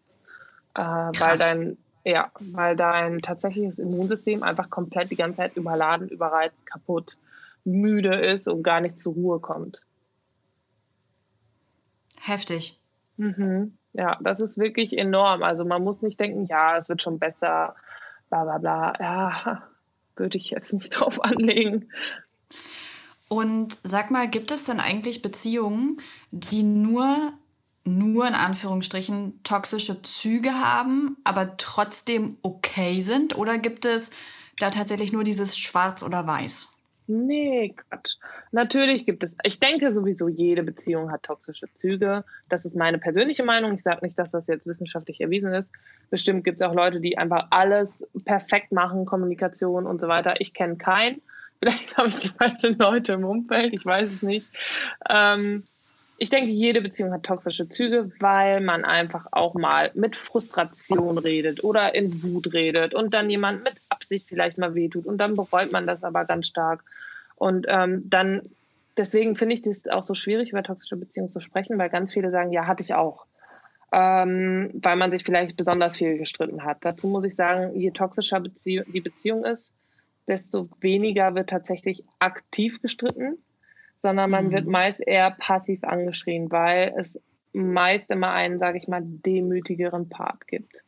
äh, 0.74 0.82
weil 0.82 1.38
dein 1.38 1.78
ja, 2.06 2.32
weil 2.40 2.76
dein 2.76 3.20
tatsächliches 3.20 3.80
Immunsystem 3.80 4.44
einfach 4.44 4.70
komplett 4.70 5.10
die 5.10 5.16
ganze 5.16 5.38
Zeit 5.38 5.58
überladen, 5.58 6.08
überreizt, 6.08 6.66
kaputt, 6.66 7.18
müde 7.64 8.16
ist 8.16 8.48
und 8.48 8.62
gar 8.62 8.80
nicht 8.80 9.00
zur 9.00 9.14
Ruhe 9.14 9.40
kommt. 9.40 9.82
Heftig. 12.22 12.80
Mhm. 13.18 13.78
Ja, 13.94 14.18
das 14.22 14.40
ist 14.40 14.58
wirklich 14.58 14.98
enorm. 14.98 15.42
Also 15.42 15.66
man 15.66 15.84
muss 15.84 16.02
nicht 16.02 16.20
denken, 16.20 16.46
ja, 16.46 16.78
es 16.78 16.90
wird 16.90 17.02
schon 17.02 17.18
besser, 17.18 17.76
bla 18.30 18.44
bla 18.44 18.58
bla. 18.60 18.94
Ja, 19.00 19.64
würde 20.16 20.38
ich 20.38 20.52
jetzt 20.52 20.74
nicht 20.74 20.90
drauf 21.00 21.24
anlegen. 21.24 21.90
Und 23.28 23.80
sag 23.84 24.12
mal, 24.12 24.30
gibt 24.30 24.52
es 24.52 24.66
denn 24.66 24.80
eigentlich 24.80 25.24
Beziehungen, 25.24 25.98
die 26.30 26.62
nur, 26.62 27.34
nur 27.86 28.28
in 28.28 28.34
Anführungsstrichen 28.34 29.40
toxische 29.44 30.02
Züge 30.02 30.54
haben, 30.54 31.18
aber 31.24 31.58
trotzdem 31.58 32.38
okay 32.42 33.02
sind? 33.02 33.38
Oder 33.38 33.58
gibt 33.58 33.86
es 33.86 34.12
da 34.60 34.70
tatsächlich 34.70 35.14
nur 35.14 35.24
dieses 35.24 35.58
Schwarz 35.58 36.04
oder 36.04 36.26
Weiß? 36.26 36.70
Nee, 37.08 37.76
Quatsch. 37.78 38.16
Natürlich 38.52 39.06
gibt 39.06 39.24
es, 39.24 39.38
ich 39.44 39.60
denke 39.60 39.92
sowieso, 39.92 40.28
jede 40.28 40.64
Beziehung 40.64 41.12
hat 41.12 41.22
toxische 41.22 41.72
Züge. 41.76 42.24
Das 42.50 42.66
ist 42.66 42.76
meine 42.76 42.98
persönliche 42.98 43.44
Meinung. 43.44 43.76
Ich 43.76 43.84
sage 43.84 44.04
nicht, 44.04 44.18
dass 44.18 44.32
das 44.32 44.48
jetzt 44.48 44.66
wissenschaftlich 44.66 45.22
erwiesen 45.22 45.54
ist. 45.54 45.72
Bestimmt 46.10 46.44
gibt 46.44 46.60
es 46.60 46.68
auch 46.68 46.74
Leute, 46.74 47.00
die 47.00 47.20
einfach 47.20 47.48
alles 47.52 48.04
perfekt 48.26 48.72
machen, 48.72 49.06
Kommunikation 49.06 49.86
und 49.86 50.02
so 50.02 50.08
weiter. 50.08 50.42
Ich 50.42 50.56
kenne 50.56 50.78
keinen. 50.78 51.22
Vielleicht 51.60 51.96
habe 51.98 52.10
ich 52.10 52.18
die 52.18 52.30
falschen 52.30 52.78
Leute 52.80 53.14
im 53.14 53.24
Umfeld, 53.24 53.74
ich 53.74 53.86
weiß 53.86 54.12
es 54.12 54.22
nicht. 54.24 54.48
Ähm, 55.08 55.64
ich 56.18 56.30
denke, 56.30 56.52
jede 56.52 56.82
Beziehung 56.82 57.12
hat 57.12 57.24
toxische 57.24 57.68
Züge, 57.68 58.12
weil 58.20 58.62
man 58.62 58.86
einfach 58.86 59.28
auch 59.32 59.54
mal 59.54 59.92
mit 59.96 60.16
Frustration 60.16 61.18
redet 61.18 61.64
oder 61.64 61.94
in 61.94 62.24
Wut 62.24 62.54
redet 62.54 62.94
und 62.94 63.14
dann 63.14 63.30
jemand 63.30 63.64
mit 63.64 63.74
Absicht 63.90 64.28
vielleicht 64.28 64.58
mal 64.58 64.76
wehtut 64.76 65.06
und 65.06 65.18
dann 65.18 65.36
bereut 65.36 65.72
man 65.72 65.88
das 65.88 66.04
aber 66.04 66.26
ganz 66.26 66.48
stark. 66.48 66.84
Und 67.36 67.66
ähm, 67.68 68.10
dann, 68.10 68.44
deswegen 68.96 69.36
finde 69.36 69.56
ich 69.56 69.62
das 69.62 69.88
auch 69.88 70.04
so 70.04 70.16
schwierig, 70.16 70.52
über 70.52 70.64
toxische 70.64 70.96
Beziehungen 70.96 71.30
zu 71.30 71.42
sprechen, 71.42 71.78
weil 71.78 71.90
ganz 71.90 72.14
viele 72.14 72.32
sagen, 72.32 72.52
ja, 72.54 72.66
hatte 72.66 72.84
ich 72.84 72.94
auch. 72.94 73.26
Ähm, 73.92 74.72
weil 74.74 74.96
man 74.96 75.12
sich 75.12 75.24
vielleicht 75.24 75.58
besonders 75.58 75.98
viel 75.98 76.18
gestritten 76.18 76.64
hat. 76.64 76.78
Dazu 76.82 77.08
muss 77.08 77.26
ich 77.26 77.36
sagen, 77.36 77.76
je 77.80 77.92
toxischer 77.92 78.40
Bezie 78.40 78.84
die 78.88 79.02
Beziehung 79.02 79.46
ist, 79.46 79.72
desto 80.28 80.70
weniger 80.80 81.36
wird 81.36 81.50
tatsächlich 81.50 82.04
aktiv 82.20 82.82
gestritten, 82.82 83.38
sondern 84.06 84.30
man 84.30 84.46
mhm. 84.46 84.52
wird 84.52 84.68
meist 84.68 85.02
eher 85.02 85.32
passiv 85.32 85.84
angeschrien, 85.84 86.52
weil 86.52 86.94
es 86.96 87.20
meist 87.54 88.12
immer 88.12 88.30
einen, 88.34 88.60
sage 88.60 88.78
ich 88.78 88.88
mal, 88.88 89.02
demütigeren 89.04 90.10
Part 90.10 90.46
gibt. 90.46 90.84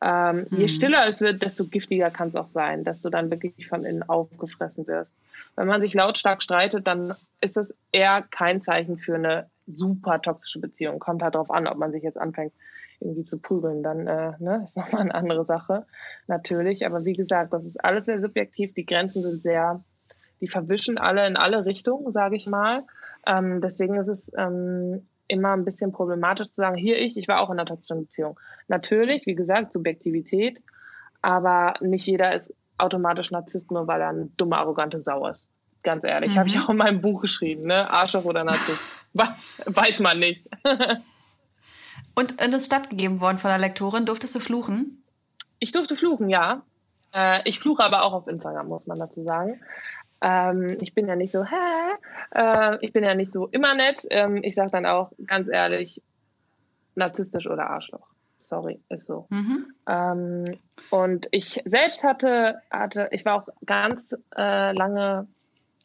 Ähm, 0.00 0.46
mhm. 0.48 0.60
Je 0.60 0.68
stiller 0.68 1.06
es 1.06 1.20
wird, 1.20 1.42
desto 1.42 1.66
giftiger 1.66 2.08
kann 2.10 2.28
es 2.28 2.36
auch 2.36 2.48
sein, 2.48 2.82
dass 2.82 3.02
du 3.02 3.10
dann 3.10 3.30
wirklich 3.30 3.68
von 3.68 3.84
innen 3.84 4.02
aufgefressen 4.02 4.86
wirst. 4.86 5.14
Wenn 5.56 5.66
man 5.66 5.82
sich 5.82 5.92
lautstark 5.92 6.42
streitet, 6.42 6.86
dann 6.86 7.12
ist 7.42 7.58
das 7.58 7.76
eher 7.92 8.22
kein 8.30 8.62
Zeichen 8.62 8.96
für 8.96 9.16
eine 9.16 9.50
super 9.66 10.22
toxische 10.22 10.58
Beziehung. 10.58 11.00
Kommt 11.00 11.22
halt 11.22 11.34
darauf 11.34 11.50
an, 11.50 11.66
ob 11.66 11.76
man 11.76 11.92
sich 11.92 12.02
jetzt 12.02 12.18
anfängt, 12.18 12.54
irgendwie 12.98 13.26
zu 13.26 13.38
prügeln, 13.38 13.82
dann 13.82 14.06
äh, 14.06 14.32
ne, 14.38 14.62
ist 14.64 14.78
nochmal 14.78 15.02
eine 15.02 15.14
andere 15.14 15.44
Sache, 15.44 15.84
natürlich. 16.28 16.86
Aber 16.86 17.04
wie 17.04 17.12
gesagt, 17.12 17.52
das 17.52 17.66
ist 17.66 17.84
alles 17.84 18.06
sehr 18.06 18.20
subjektiv. 18.20 18.72
Die 18.72 18.86
Grenzen 18.86 19.22
sind 19.22 19.42
sehr, 19.42 19.84
die 20.40 20.48
verwischen 20.48 20.98
alle 20.98 21.26
in 21.26 21.36
alle 21.36 21.64
Richtungen, 21.64 22.12
sage 22.12 22.36
ich 22.36 22.46
mal. 22.46 22.84
Ähm, 23.26 23.60
deswegen 23.60 23.96
ist 23.96 24.08
es 24.08 24.32
ähm, 24.36 25.06
immer 25.28 25.52
ein 25.52 25.64
bisschen 25.64 25.92
problematisch 25.92 26.48
zu 26.48 26.56
sagen, 26.56 26.76
hier 26.76 26.98
ich, 26.98 27.16
ich 27.16 27.28
war 27.28 27.40
auch 27.40 27.50
in 27.50 27.58
einer 27.58 27.66
toxischen 27.66 28.02
Beziehung. 28.02 28.38
Natürlich, 28.68 29.26
wie 29.26 29.34
gesagt, 29.34 29.72
Subjektivität, 29.72 30.60
aber 31.22 31.74
nicht 31.80 32.06
jeder 32.06 32.34
ist 32.34 32.54
automatisch 32.76 33.30
Narzisst, 33.30 33.70
nur 33.70 33.86
weil 33.86 34.00
er 34.00 34.08
eine 34.08 34.26
dumme, 34.36 34.58
arrogante 34.58 34.98
Sau 34.98 35.26
ist. 35.26 35.48
Ganz 35.82 36.04
ehrlich, 36.04 36.32
mhm. 36.32 36.38
habe 36.38 36.48
ich 36.48 36.58
auch 36.58 36.70
in 36.70 36.76
meinem 36.76 37.00
Buch 37.00 37.22
geschrieben, 37.22 37.66
ne? 37.66 37.90
Arschloch 37.90 38.24
oder 38.24 38.44
Narzisst. 38.44 38.82
Weiß 39.64 40.00
man 40.00 40.18
nicht. 40.18 40.48
und, 42.14 42.42
und 42.42 42.54
ist 42.54 42.66
stattgegeben 42.66 43.20
worden 43.20 43.38
von 43.38 43.50
der 43.50 43.58
Lektorin. 43.58 44.06
Durftest 44.06 44.34
du 44.34 44.40
fluchen? 44.40 45.02
Ich 45.60 45.72
durfte 45.72 45.96
fluchen, 45.96 46.28
ja. 46.28 46.62
Äh, 47.14 47.48
ich 47.48 47.60
fluche 47.60 47.82
aber 47.84 48.02
auch 48.02 48.12
auf 48.12 48.26
Instagram, 48.26 48.68
muss 48.68 48.86
man 48.86 48.98
dazu 48.98 49.22
sagen. 49.22 49.60
Ähm, 50.24 50.78
ich 50.80 50.94
bin 50.94 51.06
ja 51.06 51.16
nicht 51.16 51.32
so, 51.32 51.44
hä? 51.44 51.54
Äh, 52.34 52.78
ich 52.80 52.94
bin 52.94 53.04
ja 53.04 53.14
nicht 53.14 53.30
so 53.30 53.46
immer 53.48 53.74
nett. 53.74 54.06
Ähm, 54.08 54.38
ich 54.42 54.54
sage 54.54 54.70
dann 54.70 54.86
auch 54.86 55.12
ganz 55.26 55.48
ehrlich, 55.48 56.00
narzisstisch 56.94 57.46
oder 57.46 57.68
Arschloch. 57.68 58.06
Sorry, 58.38 58.80
ist 58.88 59.04
so. 59.04 59.26
Mhm. 59.28 59.66
Ähm, 59.86 60.44
und 60.90 61.28
ich 61.30 61.62
selbst 61.66 62.02
hatte, 62.04 62.62
hatte, 62.70 63.08
ich 63.10 63.26
war 63.26 63.34
auch 63.34 63.48
ganz 63.66 64.16
äh, 64.34 64.72
lange 64.72 65.28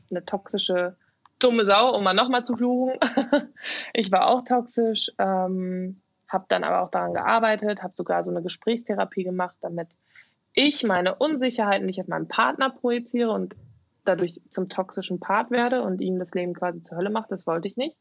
eine 0.09 0.23
toxische, 0.25 0.95
dumme 1.39 1.65
Sau, 1.65 1.93
um 1.93 2.03
mal 2.03 2.13
nochmal 2.13 2.45
zu 2.45 2.55
fluchen. 2.55 2.93
ich 3.93 4.09
war 4.09 4.27
auch 4.27 4.45
toxisch, 4.45 5.11
ähm, 5.17 5.99
habe 6.29 6.45
dann 6.47 6.63
aber 6.63 6.81
auch 6.81 6.91
daran 6.91 7.13
gearbeitet, 7.13 7.83
habe 7.83 7.95
sogar 7.95 8.23
so 8.23 8.31
eine 8.31 8.41
Gesprächstherapie 8.41 9.25
gemacht, 9.25 9.55
damit 9.59 9.89
ich 10.53 10.83
meine 10.83 11.15
Unsicherheiten 11.15 11.85
nicht 11.85 11.99
auf 11.99 12.07
meinen 12.07 12.29
Partner 12.29 12.69
projiziere 12.69 13.31
und 13.31 13.55
dadurch 14.09 14.41
zum 14.49 14.69
toxischen 14.69 15.19
Part 15.19 15.51
werde 15.51 15.81
und 15.81 16.01
ihm 16.01 16.19
das 16.19 16.33
Leben 16.33 16.53
quasi 16.53 16.81
zur 16.81 16.97
Hölle 16.97 17.09
macht. 17.09 17.31
Das 17.31 17.47
wollte 17.47 17.67
ich 17.67 17.77
nicht. 17.77 17.97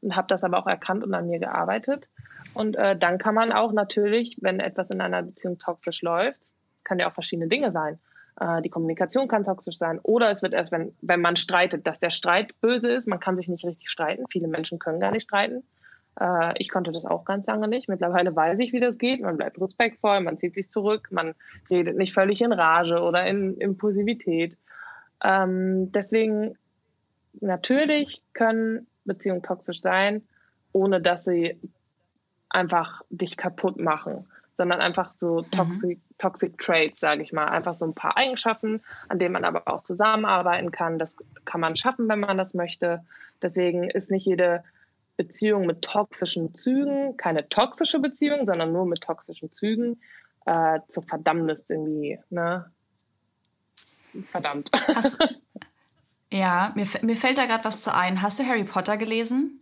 Und 0.00 0.16
habe 0.16 0.26
das 0.28 0.44
aber 0.44 0.58
auch 0.58 0.66
erkannt 0.66 1.04
und 1.04 1.14
an 1.14 1.28
mir 1.28 1.38
gearbeitet. 1.38 2.08
Und 2.54 2.76
äh, 2.76 2.96
dann 2.96 3.18
kann 3.18 3.34
man 3.34 3.52
auch 3.52 3.72
natürlich, 3.72 4.36
wenn 4.40 4.60
etwas 4.60 4.90
in 4.90 5.00
einer 5.00 5.22
Beziehung 5.22 5.58
toxisch 5.58 6.02
läuft, 6.02 6.40
kann 6.84 6.98
ja 6.98 7.08
auch 7.08 7.14
verschiedene 7.14 7.48
Dinge 7.48 7.70
sein. 7.70 7.98
Äh, 8.40 8.62
die 8.62 8.70
Kommunikation 8.70 9.28
kann 9.28 9.44
toxisch 9.44 9.78
sein. 9.78 10.00
Oder 10.02 10.30
es 10.30 10.42
wird 10.42 10.54
erst, 10.54 10.72
wenn, 10.72 10.94
wenn 11.00 11.20
man 11.20 11.36
streitet, 11.36 11.86
dass 11.86 12.00
der 12.00 12.10
Streit 12.10 12.60
böse 12.60 12.90
ist. 12.90 13.06
Man 13.08 13.20
kann 13.20 13.36
sich 13.36 13.48
nicht 13.48 13.64
richtig 13.64 13.88
streiten. 13.88 14.24
Viele 14.30 14.48
Menschen 14.48 14.78
können 14.78 15.00
gar 15.00 15.12
nicht 15.12 15.24
streiten. 15.24 15.62
Äh, 16.20 16.54
ich 16.58 16.68
konnte 16.68 16.92
das 16.92 17.04
auch 17.04 17.24
ganz 17.24 17.46
lange 17.46 17.68
nicht. 17.68 17.88
Mittlerweile 17.88 18.34
weiß 18.34 18.58
ich, 18.60 18.72
wie 18.72 18.80
das 18.80 18.98
geht. 18.98 19.20
Man 19.20 19.36
bleibt 19.36 19.60
respektvoll, 19.60 20.20
man 20.20 20.38
zieht 20.38 20.54
sich 20.54 20.68
zurück, 20.68 21.08
man 21.10 21.34
redet 21.70 21.96
nicht 21.96 22.14
völlig 22.14 22.42
in 22.42 22.52
Rage 22.52 23.00
oder 23.00 23.26
in 23.26 23.56
Impulsivität. 23.56 24.56
Ähm, 25.22 25.92
deswegen, 25.92 26.56
natürlich 27.40 28.22
können 28.32 28.86
Beziehungen 29.04 29.42
toxisch 29.42 29.80
sein, 29.80 30.22
ohne 30.72 31.00
dass 31.00 31.24
sie 31.24 31.58
einfach 32.48 33.02
dich 33.10 33.36
kaputt 33.36 33.78
machen, 33.78 34.26
sondern 34.54 34.80
einfach 34.80 35.14
so 35.18 35.42
toxic, 35.42 35.98
mhm. 35.98 36.18
toxic 36.18 36.58
Traits, 36.58 37.00
sage 37.00 37.22
ich 37.22 37.32
mal. 37.32 37.46
Einfach 37.46 37.74
so 37.74 37.86
ein 37.86 37.94
paar 37.94 38.16
Eigenschaften, 38.16 38.82
an 39.08 39.18
denen 39.18 39.32
man 39.32 39.44
aber 39.44 39.68
auch 39.68 39.82
zusammenarbeiten 39.82 40.70
kann. 40.70 40.98
Das 40.98 41.16
kann 41.44 41.60
man 41.60 41.76
schaffen, 41.76 42.08
wenn 42.08 42.20
man 42.20 42.36
das 42.36 42.54
möchte. 42.54 43.02
Deswegen 43.40 43.88
ist 43.88 44.10
nicht 44.10 44.26
jede 44.26 44.62
Beziehung 45.16 45.66
mit 45.66 45.82
toxischen 45.82 46.54
Zügen 46.54 47.16
keine 47.16 47.48
toxische 47.48 48.00
Beziehung, 48.00 48.46
sondern 48.46 48.72
nur 48.72 48.86
mit 48.86 49.02
toxischen 49.02 49.52
Zügen 49.52 50.00
äh, 50.46 50.80
zur 50.88 51.02
Verdammnis 51.02 51.68
irgendwie. 51.70 52.18
Ne? 52.30 52.70
Verdammt. 54.30 54.70
Hast, 54.88 55.18
ja, 56.32 56.72
mir, 56.74 56.86
mir 57.02 57.16
fällt 57.16 57.38
da 57.38 57.46
gerade 57.46 57.64
was 57.64 57.82
zu 57.82 57.94
ein. 57.94 58.22
Hast 58.22 58.38
du 58.38 58.46
Harry 58.46 58.64
Potter 58.64 58.96
gelesen? 58.96 59.60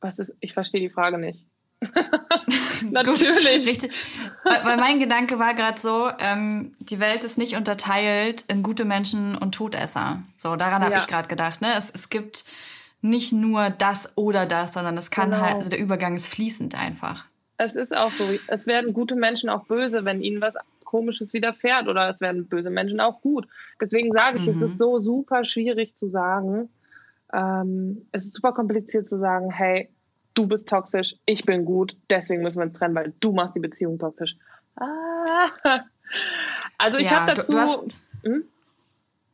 Was 0.00 0.18
ist, 0.18 0.34
ich 0.40 0.52
verstehe 0.52 0.80
die 0.80 0.90
Frage 0.90 1.18
nicht. 1.18 1.44
Natürlich. 2.90 3.66
Richtig. 3.66 3.92
Weil 4.44 4.76
mein 4.76 5.00
Gedanke 5.00 5.38
war 5.38 5.54
gerade 5.54 5.80
so, 5.80 6.10
ähm, 6.18 6.72
die 6.78 7.00
Welt 7.00 7.24
ist 7.24 7.38
nicht 7.38 7.56
unterteilt 7.56 8.44
in 8.48 8.62
gute 8.62 8.84
Menschen 8.84 9.36
und 9.36 9.54
Todesser. 9.54 10.22
So, 10.36 10.56
daran 10.56 10.82
habe 10.82 10.92
ja. 10.92 10.98
ich 10.98 11.06
gerade 11.06 11.28
gedacht. 11.28 11.60
Ne? 11.60 11.74
Es, 11.76 11.90
es 11.90 12.10
gibt 12.10 12.44
nicht 13.00 13.32
nur 13.32 13.70
das 13.70 14.16
oder 14.16 14.46
das, 14.46 14.72
sondern 14.72 14.96
es 14.96 15.10
kann 15.10 15.30
genau. 15.30 15.42
halt, 15.42 15.56
also 15.56 15.70
der 15.70 15.78
Übergang 15.78 16.16
ist 16.16 16.26
fließend 16.26 16.74
einfach. 16.74 17.26
Es 17.56 17.76
ist 17.76 17.96
auch 17.96 18.10
so, 18.10 18.28
es 18.48 18.66
werden 18.66 18.94
gute 18.94 19.14
Menschen 19.14 19.48
auch 19.48 19.64
böse, 19.66 20.04
wenn 20.04 20.22
ihnen 20.22 20.40
was 20.40 20.54
Komisches 20.84 21.32
widerfährt 21.32 21.88
oder 21.88 22.08
es 22.08 22.20
werden 22.20 22.48
böse 22.48 22.70
Menschen 22.70 23.00
auch 23.00 23.20
gut. 23.20 23.46
Deswegen 23.80 24.12
sage 24.12 24.38
ich, 24.38 24.44
mhm. 24.44 24.52
es 24.52 24.60
ist 24.60 24.78
so 24.78 24.98
super 24.98 25.44
schwierig 25.44 25.96
zu 25.96 26.08
sagen. 26.08 26.68
Ähm, 27.32 28.06
es 28.12 28.24
ist 28.24 28.34
super 28.34 28.52
kompliziert 28.52 29.08
zu 29.08 29.16
sagen, 29.16 29.50
hey, 29.50 29.88
du 30.34 30.46
bist 30.46 30.68
toxisch, 30.68 31.16
ich 31.26 31.44
bin 31.44 31.64
gut, 31.64 31.96
deswegen 32.10 32.42
müssen 32.42 32.58
wir 32.58 32.64
uns 32.64 32.78
trennen, 32.78 32.94
weil 32.94 33.12
du 33.20 33.32
machst 33.32 33.56
die 33.56 33.60
Beziehung 33.60 33.98
toxisch. 33.98 34.36
Ah. 34.76 35.50
Also 36.76 36.98
ich 36.98 37.10
ja, 37.10 37.20
habe 37.20 37.34
dazu. 37.34 37.52
Du, 37.52 37.58
du 37.58 37.62
hast, 37.62 37.86
hm? 38.24 38.44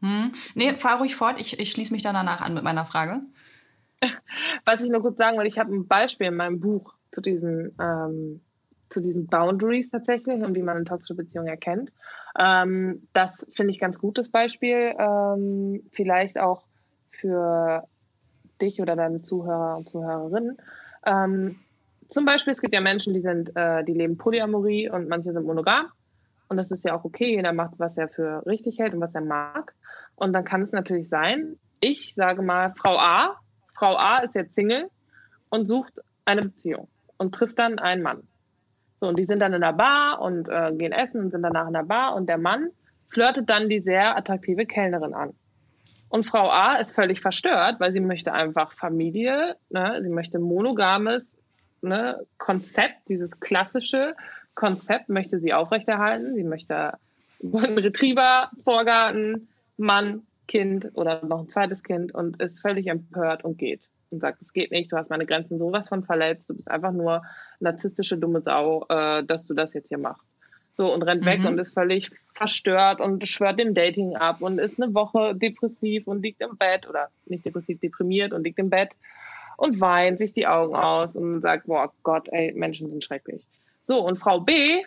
Hm. 0.00 0.32
Nee, 0.54 0.76
fahr 0.76 0.98
ruhig 0.98 1.16
fort, 1.16 1.38
ich, 1.38 1.58
ich 1.58 1.70
schließe 1.70 1.92
mich 1.92 2.02
dann 2.02 2.14
danach 2.14 2.40
an 2.40 2.54
mit 2.54 2.62
meiner 2.62 2.84
Frage. 2.84 3.22
Was 4.64 4.84
ich 4.84 4.90
nur 4.90 5.00
kurz 5.00 5.18
sagen 5.18 5.38
will, 5.38 5.46
ich 5.46 5.58
habe 5.58 5.74
ein 5.74 5.86
Beispiel 5.86 6.28
in 6.28 6.36
meinem 6.36 6.60
Buch 6.60 6.94
zu 7.12 7.20
diesen, 7.20 7.74
ähm, 7.80 8.40
zu 8.90 9.00
diesen 9.00 9.26
Boundaries 9.26 9.90
tatsächlich 9.90 10.42
und 10.42 10.54
wie 10.54 10.62
man 10.62 10.76
eine 10.76 10.84
toxische 10.84 11.14
Beziehung 11.14 11.46
erkennt. 11.46 11.90
Ähm, 12.38 13.06
das 13.12 13.46
finde 13.52 13.72
ich 13.72 13.80
ganz 13.80 13.98
gutes 13.98 14.28
Beispiel. 14.28 14.94
Ähm, 14.98 15.82
vielleicht 15.92 16.38
auch 16.38 16.64
für 17.10 17.84
dich 18.60 18.80
oder 18.80 18.96
deine 18.96 19.20
Zuhörer 19.20 19.76
und 19.76 19.88
Zuhörerinnen. 19.88 20.58
Ähm, 21.06 21.60
zum 22.08 22.24
Beispiel, 22.24 22.52
es 22.52 22.60
gibt 22.60 22.74
ja 22.74 22.80
Menschen, 22.80 23.14
die 23.14 23.20
sind, 23.20 23.56
äh, 23.56 23.84
die 23.84 23.94
leben 23.94 24.18
Polyamorie 24.18 24.90
und 24.90 25.08
manche 25.08 25.32
sind 25.32 25.46
monogam. 25.46 25.86
Und 26.48 26.56
das 26.56 26.70
ist 26.70 26.84
ja 26.84 26.94
auch 26.96 27.04
okay. 27.04 27.36
Jeder 27.36 27.52
macht, 27.52 27.78
was 27.78 27.96
er 27.96 28.08
für 28.08 28.44
richtig 28.46 28.80
hält 28.80 28.94
und 28.94 29.00
was 29.00 29.14
er 29.14 29.20
mag. 29.20 29.74
Und 30.16 30.32
dann 30.32 30.44
kann 30.44 30.62
es 30.62 30.72
natürlich 30.72 31.08
sein, 31.08 31.56
ich 31.80 32.14
sage 32.14 32.42
mal, 32.42 32.74
Frau 32.74 32.98
A, 32.98 33.36
Frau 33.72 33.96
A 33.96 34.18
ist 34.18 34.34
jetzt 34.34 34.54
Single 34.54 34.88
und 35.48 35.66
sucht 35.66 36.00
eine 36.24 36.42
Beziehung 36.42 36.88
und 37.16 37.34
trifft 37.34 37.58
dann 37.58 37.78
einen 37.78 38.02
Mann. 38.02 38.24
So, 39.00 39.08
und 39.08 39.18
die 39.18 39.24
sind 39.24 39.40
dann 39.40 39.54
in 39.54 39.62
der 39.62 39.72
Bar 39.72 40.20
und 40.20 40.48
äh, 40.48 40.72
gehen 40.74 40.92
essen 40.92 41.20
und 41.20 41.30
sind 41.30 41.42
danach 41.42 41.66
in 41.66 41.72
der 41.72 41.84
Bar 41.84 42.14
und 42.14 42.28
der 42.28 42.38
Mann 42.38 42.68
flirtet 43.08 43.48
dann 43.48 43.68
die 43.68 43.80
sehr 43.80 44.16
attraktive 44.16 44.66
Kellnerin 44.66 45.14
an. 45.14 45.32
Und 46.08 46.26
Frau 46.26 46.50
A 46.50 46.76
ist 46.76 46.92
völlig 46.92 47.20
verstört, 47.20 47.80
weil 47.80 47.92
sie 47.92 48.00
möchte 48.00 48.32
einfach 48.32 48.72
Familie, 48.72 49.56
ne? 49.70 49.98
sie 50.02 50.08
möchte 50.08 50.38
monogames 50.38 51.38
ne? 51.82 52.26
Konzept, 52.36 53.08
dieses 53.08 53.40
klassische 53.40 54.14
Konzept 54.54 55.08
möchte 55.08 55.38
sie 55.38 55.54
aufrechterhalten. 55.54 56.34
Sie 56.34 56.44
möchte 56.44 56.94
einen 57.42 57.78
Retriever, 57.78 58.50
Vorgarten, 58.64 59.48
Mann, 59.76 60.26
Kind 60.48 60.90
oder 60.94 61.24
noch 61.24 61.40
ein 61.40 61.48
zweites 61.48 61.82
Kind 61.82 62.12
und 62.12 62.42
ist 62.42 62.60
völlig 62.60 62.88
empört 62.88 63.44
und 63.44 63.56
geht 63.56 63.88
und 64.12 64.20
sagt, 64.20 64.42
es 64.42 64.52
geht 64.52 64.70
nicht, 64.70 64.92
du 64.92 64.96
hast 64.96 65.10
meine 65.10 65.26
Grenzen 65.26 65.58
sowas 65.58 65.88
von 65.88 66.04
verletzt, 66.04 66.48
du 66.50 66.54
bist 66.54 66.70
einfach 66.70 66.92
nur 66.92 67.22
narzisstische 67.60 68.18
dumme 68.18 68.40
Sau, 68.40 68.86
äh, 68.88 69.24
dass 69.24 69.46
du 69.46 69.54
das 69.54 69.74
jetzt 69.74 69.88
hier 69.88 69.98
machst. 69.98 70.26
So, 70.72 70.92
und 70.92 71.02
rennt 71.02 71.22
mhm. 71.22 71.26
weg 71.26 71.44
und 71.44 71.58
ist 71.58 71.74
völlig 71.74 72.10
verstört 72.34 73.00
und 73.00 73.26
schwört 73.26 73.58
dem 73.58 73.74
Dating 73.74 74.16
ab 74.16 74.40
und 74.40 74.58
ist 74.58 74.80
eine 74.80 74.94
Woche 74.94 75.34
depressiv 75.34 76.06
und 76.06 76.22
liegt 76.22 76.40
im 76.40 76.56
Bett 76.56 76.88
oder 76.88 77.08
nicht 77.26 77.44
depressiv, 77.44 77.80
deprimiert 77.80 78.32
und 78.32 78.44
liegt 78.44 78.58
im 78.58 78.70
Bett 78.70 78.90
und 79.56 79.80
weint 79.80 80.18
sich 80.18 80.32
die 80.32 80.46
Augen 80.46 80.74
aus 80.74 81.16
und 81.16 81.40
sagt, 81.42 81.66
boah 81.66 81.92
Gott, 82.02 82.28
ey, 82.30 82.52
Menschen 82.54 82.88
sind 82.88 83.04
schrecklich. 83.04 83.46
So, 83.82 84.00
und 84.00 84.18
Frau 84.18 84.40
B 84.40 84.84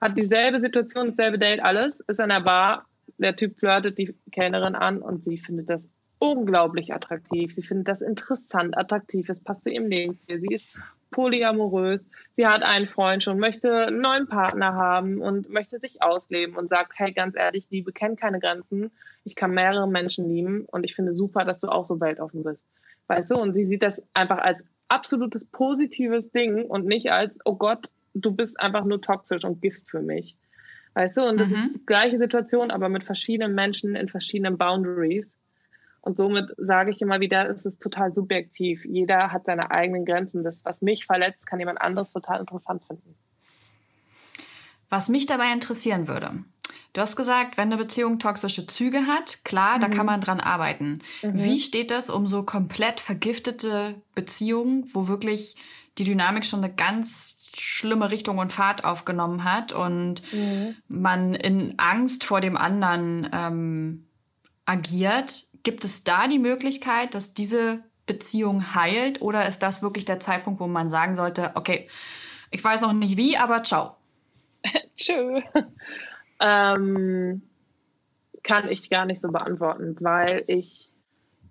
hat 0.00 0.16
dieselbe 0.16 0.60
Situation, 0.60 1.08
dasselbe 1.08 1.38
Date, 1.38 1.62
alles, 1.62 2.00
ist 2.00 2.20
an 2.20 2.30
der 2.30 2.40
Bar, 2.40 2.86
der 3.18 3.36
Typ 3.36 3.58
flirtet 3.58 3.98
die 3.98 4.14
Kellnerin 4.32 4.74
an 4.74 5.00
und 5.02 5.24
sie 5.24 5.38
findet 5.38 5.70
das 5.70 5.88
unglaublich 6.18 6.94
attraktiv. 6.94 7.52
Sie 7.52 7.62
findet 7.62 7.88
das 7.88 8.00
interessant, 8.00 8.76
attraktiv. 8.76 9.28
Es 9.28 9.40
passt 9.40 9.64
zu 9.64 9.70
ihrem 9.70 9.88
Lebensstil. 9.88 10.40
Sie 10.40 10.54
ist 10.54 10.76
polyamorös. 11.10 12.08
Sie 12.32 12.46
hat 12.46 12.62
einen 12.62 12.86
Freund 12.86 13.22
schon, 13.22 13.38
möchte 13.38 13.86
einen 13.86 14.00
neuen 14.00 14.28
Partner 14.28 14.74
haben 14.74 15.20
und 15.20 15.48
möchte 15.50 15.78
sich 15.78 16.02
ausleben 16.02 16.56
und 16.56 16.68
sagt, 16.68 16.98
hey, 16.98 17.12
ganz 17.12 17.36
ehrlich, 17.36 17.66
Liebe 17.70 17.92
kennt 17.92 18.20
keine 18.20 18.40
Grenzen. 18.40 18.90
Ich 19.24 19.34
kann 19.34 19.52
mehrere 19.52 19.88
Menschen 19.88 20.28
lieben 20.28 20.64
und 20.66 20.84
ich 20.84 20.94
finde 20.94 21.14
super, 21.14 21.44
dass 21.44 21.58
du 21.58 21.68
auch 21.68 21.84
so 21.84 22.00
weltoffen 22.00 22.42
bist. 22.42 22.66
Weißt 23.08 23.30
du? 23.30 23.36
Und 23.36 23.52
sie 23.52 23.64
sieht 23.64 23.82
das 23.82 24.02
einfach 24.14 24.38
als 24.38 24.64
absolutes 24.88 25.44
positives 25.44 26.30
Ding 26.30 26.64
und 26.64 26.86
nicht 26.86 27.10
als, 27.10 27.38
oh 27.44 27.56
Gott, 27.56 27.90
du 28.14 28.32
bist 28.32 28.58
einfach 28.58 28.84
nur 28.84 29.00
toxisch 29.00 29.44
und 29.44 29.60
Gift 29.60 29.88
für 29.88 30.00
mich. 30.00 30.36
Weißt 30.94 31.18
du? 31.18 31.26
Und 31.26 31.38
das 31.38 31.50
mhm. 31.50 31.60
ist 31.60 31.74
die 31.74 31.86
gleiche 31.86 32.18
Situation, 32.18 32.70
aber 32.70 32.88
mit 32.88 33.04
verschiedenen 33.04 33.54
Menschen 33.54 33.96
in 33.96 34.08
verschiedenen 34.08 34.56
Boundaries. 34.56 35.36
Und 36.06 36.16
somit 36.16 36.54
sage 36.56 36.92
ich 36.92 37.02
immer 37.02 37.18
wieder, 37.18 37.50
es 37.50 37.66
ist 37.66 37.82
total 37.82 38.14
subjektiv. 38.14 38.84
Jeder 38.84 39.32
hat 39.32 39.46
seine 39.46 39.72
eigenen 39.72 40.04
Grenzen. 40.04 40.44
Das, 40.44 40.64
was 40.64 40.80
mich 40.80 41.04
verletzt, 41.04 41.48
kann 41.48 41.58
jemand 41.58 41.80
anderes 41.80 42.12
total 42.12 42.38
interessant 42.38 42.84
finden. 42.84 43.16
Was 44.88 45.08
mich 45.08 45.26
dabei 45.26 45.52
interessieren 45.52 46.06
würde, 46.06 46.44
du 46.92 47.00
hast 47.00 47.16
gesagt, 47.16 47.56
wenn 47.56 47.72
eine 47.72 47.76
Beziehung 47.76 48.20
toxische 48.20 48.68
Züge 48.68 49.08
hat, 49.08 49.44
klar, 49.44 49.78
mhm. 49.78 49.80
da 49.80 49.88
kann 49.88 49.98
mhm. 49.98 50.06
man 50.06 50.20
dran 50.20 50.38
arbeiten. 50.38 51.00
Mhm. 51.22 51.42
Wie 51.42 51.58
steht 51.58 51.90
das 51.90 52.08
um 52.08 52.28
so 52.28 52.44
komplett 52.44 53.00
vergiftete 53.00 53.96
Beziehungen, 54.14 54.88
wo 54.92 55.08
wirklich 55.08 55.56
die 55.98 56.04
Dynamik 56.04 56.46
schon 56.46 56.62
eine 56.62 56.72
ganz 56.72 57.34
schlimme 57.52 58.12
Richtung 58.12 58.38
und 58.38 58.52
Fahrt 58.52 58.84
aufgenommen 58.84 59.42
hat 59.42 59.72
und 59.72 60.22
mhm. 60.32 60.76
man 60.86 61.34
in 61.34 61.80
Angst 61.80 62.22
vor 62.22 62.40
dem 62.40 62.56
anderen 62.56 63.28
ähm, 63.32 64.06
agiert? 64.66 65.46
Gibt 65.66 65.84
es 65.84 66.04
da 66.04 66.28
die 66.28 66.38
Möglichkeit, 66.38 67.16
dass 67.16 67.34
diese 67.34 67.80
Beziehung 68.06 68.76
heilt 68.76 69.20
oder 69.20 69.48
ist 69.48 69.64
das 69.64 69.82
wirklich 69.82 70.04
der 70.04 70.20
Zeitpunkt, 70.20 70.60
wo 70.60 70.68
man 70.68 70.88
sagen 70.88 71.16
sollte, 71.16 71.50
okay, 71.56 71.88
ich 72.52 72.62
weiß 72.62 72.82
noch 72.82 72.92
nicht 72.92 73.16
wie, 73.16 73.36
aber 73.36 73.64
ciao. 73.64 73.96
Tschö. 74.96 75.40
ähm, 76.40 77.42
kann 78.44 78.68
ich 78.68 78.90
gar 78.90 79.06
nicht 79.06 79.20
so 79.20 79.32
beantworten, 79.32 79.96
weil 79.98 80.44
ich 80.46 80.88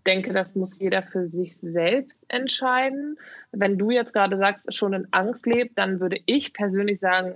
denke, 0.05 0.31
das 0.31 0.55
muss 0.55 0.79
jeder 0.79 1.03
für 1.03 1.25
sich 1.25 1.57
selbst 1.61 2.23
entscheiden. 2.29 3.19
Wenn 3.51 3.77
du 3.77 3.91
jetzt 3.91 4.13
gerade 4.13 4.37
sagst, 4.37 4.73
schon 4.73 4.93
in 4.93 5.09
Angst 5.11 5.45
lebt, 5.45 5.77
dann 5.77 5.99
würde 5.99 6.21
ich 6.25 6.53
persönlich 6.53 7.01
sagen, 7.01 7.35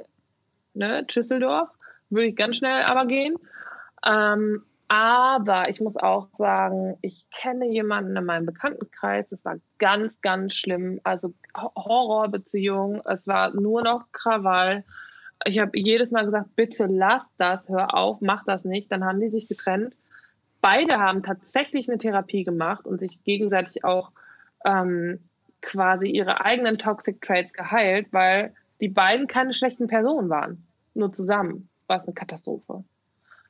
ne, 0.74 1.06
Schüsseldorf, 1.10 1.68
würde 2.10 2.28
ich 2.28 2.38
ganz 2.38 2.56
schnell 2.56 2.84
aber 2.84 3.06
gehen. 3.06 3.36
Ähm, 4.06 4.64
aber 4.90 5.70
ich 5.70 5.80
muss 5.80 5.98
auch 5.98 6.30
sagen, 6.34 6.98
ich 7.02 7.24
kenne 7.30 7.68
jemanden 7.68 8.18
in 8.18 8.26
meinem 8.26 8.48
Bekanntenkreis, 8.48 9.30
das 9.30 9.46
war 9.46 9.58
ganz, 9.78 10.20
ganz 10.22 10.56
schlimm. 10.56 11.00
Also 11.04 11.36
Horrorbeziehung, 11.56 13.00
es 13.06 13.28
war 13.28 13.54
nur 13.54 13.84
noch 13.84 14.12
Krawall. 14.12 14.84
Ich 15.46 15.60
habe 15.60 15.78
jedes 15.78 16.10
Mal 16.10 16.26
gesagt, 16.26 16.56
bitte 16.56 16.88
lass 16.88 17.24
das, 17.38 17.70
hör 17.70 17.94
auf, 17.96 18.20
mach 18.22 18.44
das 18.46 18.66
nicht. 18.66 18.92
Dann 18.92 19.06
haben 19.06 19.20
die 19.20 19.30
sich 19.30 19.48
getrennt. 19.48 19.96
Beide 20.60 20.98
haben 20.98 21.22
tatsächlich 21.22 21.88
eine 21.88 22.00
Therapie 22.00 22.44
gemacht 22.44 22.88
und 22.88 23.00
sich 23.00 23.24
gegenseitig 23.24 23.86
auch 23.86 24.12
ähm, 24.66 25.20
quasi 25.62 26.08
ihre 26.08 26.44
eigenen 26.44 26.80
Toxic 26.80 27.22
Traits 27.22 27.54
geheilt, 27.54 28.08
weil 28.12 28.56
die 28.82 28.90
beiden 28.90 29.28
keine 29.28 29.54
schlechten 29.54 29.86
Personen 29.86 30.30
waren. 30.30 30.66
Nur 30.96 31.12
zusammen 31.12 31.70
war 31.86 32.00
es 32.00 32.08
eine 32.08 32.16
Katastrophe. 32.16 32.84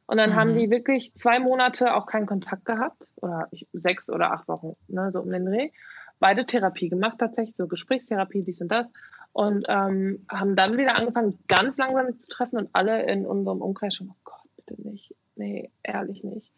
Und 0.09 0.17
dann 0.17 0.31
mhm. 0.31 0.35
haben 0.35 0.57
die 0.57 0.71
wirklich 0.71 1.13
zwei 1.13 1.37
Monate 1.37 1.93
auch 1.93 2.07
keinen 2.07 2.25
Kontakt 2.25 2.65
gehabt 2.65 3.13
oder 3.17 3.47
ich, 3.51 3.67
sechs 3.73 4.09
oder 4.09 4.31
acht 4.31 4.47
Wochen, 4.47 4.75
ne, 4.87 5.11
so 5.11 5.21
um 5.21 5.29
den 5.29 5.45
Dreh. 5.45 5.69
Beide 6.17 6.47
Therapie 6.47 6.89
gemacht, 6.89 7.19
tatsächlich, 7.19 7.55
so 7.55 7.67
Gesprächstherapie, 7.67 8.41
dies 8.41 8.59
und 8.59 8.69
das. 8.69 8.87
Und 9.33 9.67
ähm, 9.69 10.25
haben 10.27 10.55
dann 10.55 10.79
wieder 10.79 10.95
angefangen, 10.95 11.37
ganz 11.47 11.77
langsam 11.77 12.07
sich 12.07 12.21
zu 12.21 12.27
treffen 12.27 12.57
und 12.57 12.69
alle 12.73 13.03
in 13.03 13.27
unserem 13.27 13.61
Umkreis 13.61 13.93
schon, 13.93 14.09
oh 14.09 14.15
Gott, 14.23 14.41
bitte 14.55 14.81
nicht. 14.81 15.13
Nee, 15.35 15.69
ehrlich 15.83 16.23
nicht. 16.23 16.51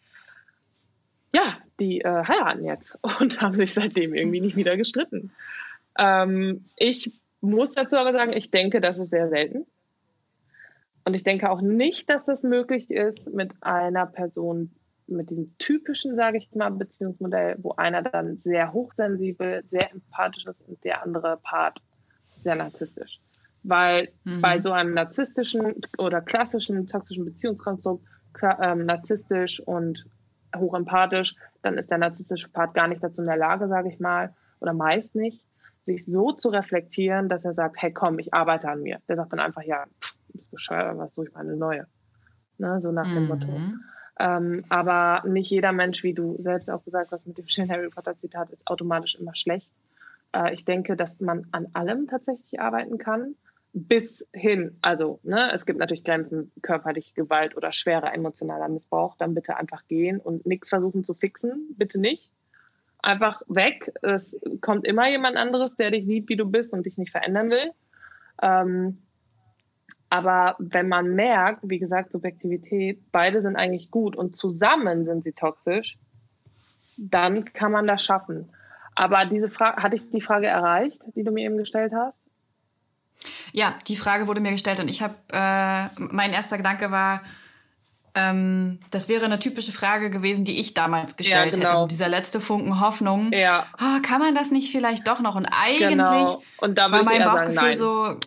Ja, 1.33 1.57
die 1.81 1.99
äh, 1.99 2.23
heiraten 2.23 2.63
jetzt 2.63 2.97
und 3.19 3.41
haben 3.41 3.55
sich 3.55 3.73
seitdem 3.73 4.13
irgendwie 4.13 4.39
nicht 4.39 4.55
wieder 4.55 4.77
gestritten. 4.77 5.33
Ähm, 5.99 6.63
ich 6.77 7.19
muss 7.41 7.73
dazu 7.73 7.97
aber 7.97 8.13
sagen, 8.13 8.31
ich 8.31 8.49
denke, 8.49 8.79
das 8.79 8.97
ist 8.97 9.09
sehr 9.09 9.27
selten. 9.27 9.65
Und 11.03 11.13
ich 11.15 11.23
denke 11.23 11.49
auch 11.49 11.61
nicht, 11.61 12.09
dass 12.09 12.23
das 12.25 12.43
möglich 12.43 12.91
ist 12.91 13.33
mit 13.33 13.51
einer 13.61 14.05
Person 14.05 14.71
mit 15.11 15.29
diesem 15.29 15.55
typischen, 15.57 16.15
sage 16.15 16.37
ich 16.37 16.49
mal, 16.55 16.69
Beziehungsmodell, 16.71 17.57
wo 17.61 17.73
einer 17.73 18.01
dann 18.01 18.37
sehr 18.37 18.73
hochsensibel, 18.73 19.63
sehr 19.67 19.91
empathisch 19.91 20.45
ist 20.45 20.61
und 20.61 20.83
der 20.83 21.03
andere 21.03 21.37
Part 21.43 21.81
sehr 22.39 22.55
narzisstisch. 22.55 23.19
Weil 23.63 24.09
mhm. 24.23 24.41
bei 24.41 24.59
so 24.61 24.71
einem 24.71 24.93
narzisstischen 24.93 25.75
oder 25.97 26.21
klassischen 26.21 26.87
toxischen 26.87 27.25
Beziehungskonstrukt, 27.25 28.03
ähm, 28.61 28.85
narzisstisch 28.85 29.59
und 29.59 30.05
hochempathisch, 30.55 31.35
dann 31.61 31.77
ist 31.77 31.91
der 31.91 31.97
narzisstische 31.97 32.49
Part 32.49 32.73
gar 32.73 32.87
nicht 32.87 33.03
dazu 33.03 33.21
in 33.21 33.27
der 33.27 33.37
Lage, 33.37 33.67
sage 33.67 33.89
ich 33.89 33.99
mal, 33.99 34.33
oder 34.59 34.73
meist 34.73 35.15
nicht, 35.15 35.43
sich 35.83 36.05
so 36.05 36.31
zu 36.31 36.49
reflektieren, 36.49 37.29
dass 37.29 37.45
er 37.45 37.53
sagt, 37.53 37.81
hey 37.81 37.91
komm, 37.91 38.19
ich 38.19 38.33
arbeite 38.33 38.69
an 38.69 38.81
mir. 38.81 38.99
Der 39.07 39.15
sagt 39.15 39.33
dann 39.33 39.39
einfach, 39.39 39.63
ja, 39.63 39.85
bescheuert, 40.51 40.97
was 40.97 41.13
suche 41.13 41.27
ich 41.27 41.33
mal 41.33 41.41
eine 41.41 41.55
neue. 41.55 41.87
Ne, 42.57 42.79
so 42.79 42.91
nach 42.91 43.05
dem 43.07 43.23
mhm. 43.23 43.27
Motto. 43.27 43.47
Ähm, 44.19 44.65
aber 44.69 45.27
nicht 45.27 45.49
jeder 45.49 45.71
Mensch, 45.71 46.03
wie 46.03 46.13
du 46.13 46.35
selbst 46.39 46.69
auch 46.69 46.83
gesagt 46.83 47.11
hast 47.11 47.25
mit 47.25 47.37
dem 47.37 47.47
schönen 47.47 47.71
Harry 47.71 47.89
Potter 47.89 48.15
Zitat, 48.17 48.51
ist 48.51 48.67
automatisch 48.67 49.15
immer 49.15 49.33
schlecht. 49.33 49.71
Äh, 50.35 50.53
ich 50.53 50.65
denke, 50.65 50.95
dass 50.95 51.19
man 51.21 51.47
an 51.51 51.67
allem 51.73 52.07
tatsächlich 52.07 52.59
arbeiten 52.59 52.97
kann. 52.97 53.35
bis 53.73 54.27
hin, 54.33 54.77
also 54.81 55.21
ne, 55.23 55.49
es 55.53 55.65
gibt 55.65 55.79
natürlich 55.79 56.03
Grenzen, 56.03 56.51
körperliche 56.61 57.13
Gewalt 57.13 57.55
oder 57.55 57.71
schwerer 57.71 58.13
emotionaler 58.13 58.67
Missbrauch, 58.67 59.15
dann 59.15 59.33
bitte 59.33 59.55
einfach 59.55 59.87
gehen 59.87 60.19
und 60.19 60.45
nichts 60.45 60.67
versuchen 60.69 61.05
zu 61.05 61.13
fixen, 61.13 61.73
bitte 61.77 61.97
nicht. 61.97 62.33
Einfach 63.01 63.41
weg. 63.47 63.91
Es 64.01 64.37
kommt 64.59 64.85
immer 64.85 65.09
jemand 65.09 65.37
anderes, 65.37 65.75
der 65.75 65.89
dich 65.91 66.05
liebt, 66.05 66.29
wie 66.29 66.35
du 66.35 66.45
bist 66.45 66.73
und 66.73 66.85
dich 66.85 66.97
nicht 66.97 67.11
verändern 67.11 67.49
will. 67.49 67.71
Ähm, 68.41 68.97
aber 70.11 70.57
wenn 70.59 70.89
man 70.89 71.15
merkt, 71.15 71.61
wie 71.63 71.79
gesagt, 71.79 72.11
Subjektivität, 72.11 72.99
beide 73.13 73.41
sind 73.41 73.55
eigentlich 73.55 73.91
gut 73.91 74.17
und 74.17 74.35
zusammen 74.35 75.05
sind 75.05 75.23
sie 75.23 75.31
toxisch, 75.31 75.97
dann 76.97 77.45
kann 77.53 77.71
man 77.71 77.87
das 77.87 78.03
schaffen. 78.03 78.49
Aber 78.93 79.23
diese 79.23 79.47
Frage, 79.47 79.81
hatte 79.81 79.95
ich 79.95 80.11
die 80.11 80.19
Frage 80.19 80.47
erreicht, 80.47 81.01
die 81.15 81.23
du 81.23 81.31
mir 81.31 81.45
eben 81.45 81.57
gestellt 81.57 81.93
hast? 81.95 82.21
Ja, 83.53 83.75
die 83.87 83.95
Frage 83.95 84.27
wurde 84.27 84.41
mir 84.41 84.51
gestellt 84.51 84.81
und 84.81 84.89
ich 84.89 85.01
habe, 85.01 85.15
äh, 85.31 85.87
mein 85.97 86.33
erster 86.33 86.57
Gedanke 86.57 86.91
war, 86.91 87.21
ähm, 88.13 88.79
das 88.91 89.07
wäre 89.07 89.23
eine 89.23 89.39
typische 89.39 89.71
Frage 89.71 90.09
gewesen, 90.09 90.43
die 90.43 90.59
ich 90.59 90.73
damals 90.73 91.15
gestellt 91.15 91.55
ja, 91.55 91.59
genau. 91.59 91.69
hätte. 91.69 91.77
So 91.77 91.87
dieser 91.87 92.09
letzte 92.09 92.41
Funken 92.41 92.81
Hoffnung. 92.81 93.31
Ja. 93.31 93.65
Oh, 93.79 94.01
kann 94.01 94.19
man 94.19 94.35
das 94.35 94.51
nicht 94.51 94.73
vielleicht 94.73 95.07
doch 95.07 95.21
noch? 95.21 95.35
Und 95.37 95.45
eigentlich 95.45 95.87
genau. 95.87 96.43
und 96.57 96.77
da 96.77 96.91
war 96.91 97.03
mein 97.03 97.23
Bauchgefühl 97.23 97.53
sagen, 97.53 97.75
so, 97.77 98.17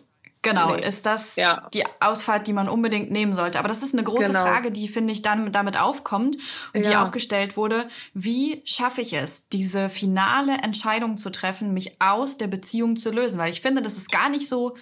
Genau, 0.45 0.75
nee. 0.75 0.87
ist 0.87 1.05
das 1.05 1.35
ja. 1.35 1.67
die 1.73 1.83
Ausfahrt, 1.99 2.47
die 2.47 2.53
man 2.53 2.69
unbedingt 2.69 3.11
nehmen 3.11 3.33
sollte. 3.33 3.59
Aber 3.59 3.67
das 3.67 3.83
ist 3.83 3.93
eine 3.93 4.03
große 4.03 4.27
genau. 4.27 4.43
Frage, 4.43 4.71
die, 4.71 4.87
finde 4.87 5.11
ich, 5.11 5.21
dann 5.21 5.51
damit 5.51 5.79
aufkommt 5.79 6.37
und 6.73 6.85
ja. 6.85 6.91
die 6.91 6.97
auch 6.97 7.11
gestellt 7.11 7.57
wurde. 7.57 7.87
Wie 8.13 8.61
schaffe 8.65 9.01
ich 9.01 9.13
es, 9.13 9.49
diese 9.49 9.89
finale 9.89 10.53
Entscheidung 10.53 11.17
zu 11.17 11.31
treffen, 11.31 11.73
mich 11.73 11.99
aus 11.99 12.37
der 12.37 12.47
Beziehung 12.47 12.95
zu 12.95 13.11
lösen? 13.11 13.39
Weil 13.39 13.49
ich 13.49 13.61
finde, 13.61 13.81
das 13.81 13.97
ist 13.97 14.11
gar 14.11 14.29
nicht 14.29 14.47
so 14.47 14.75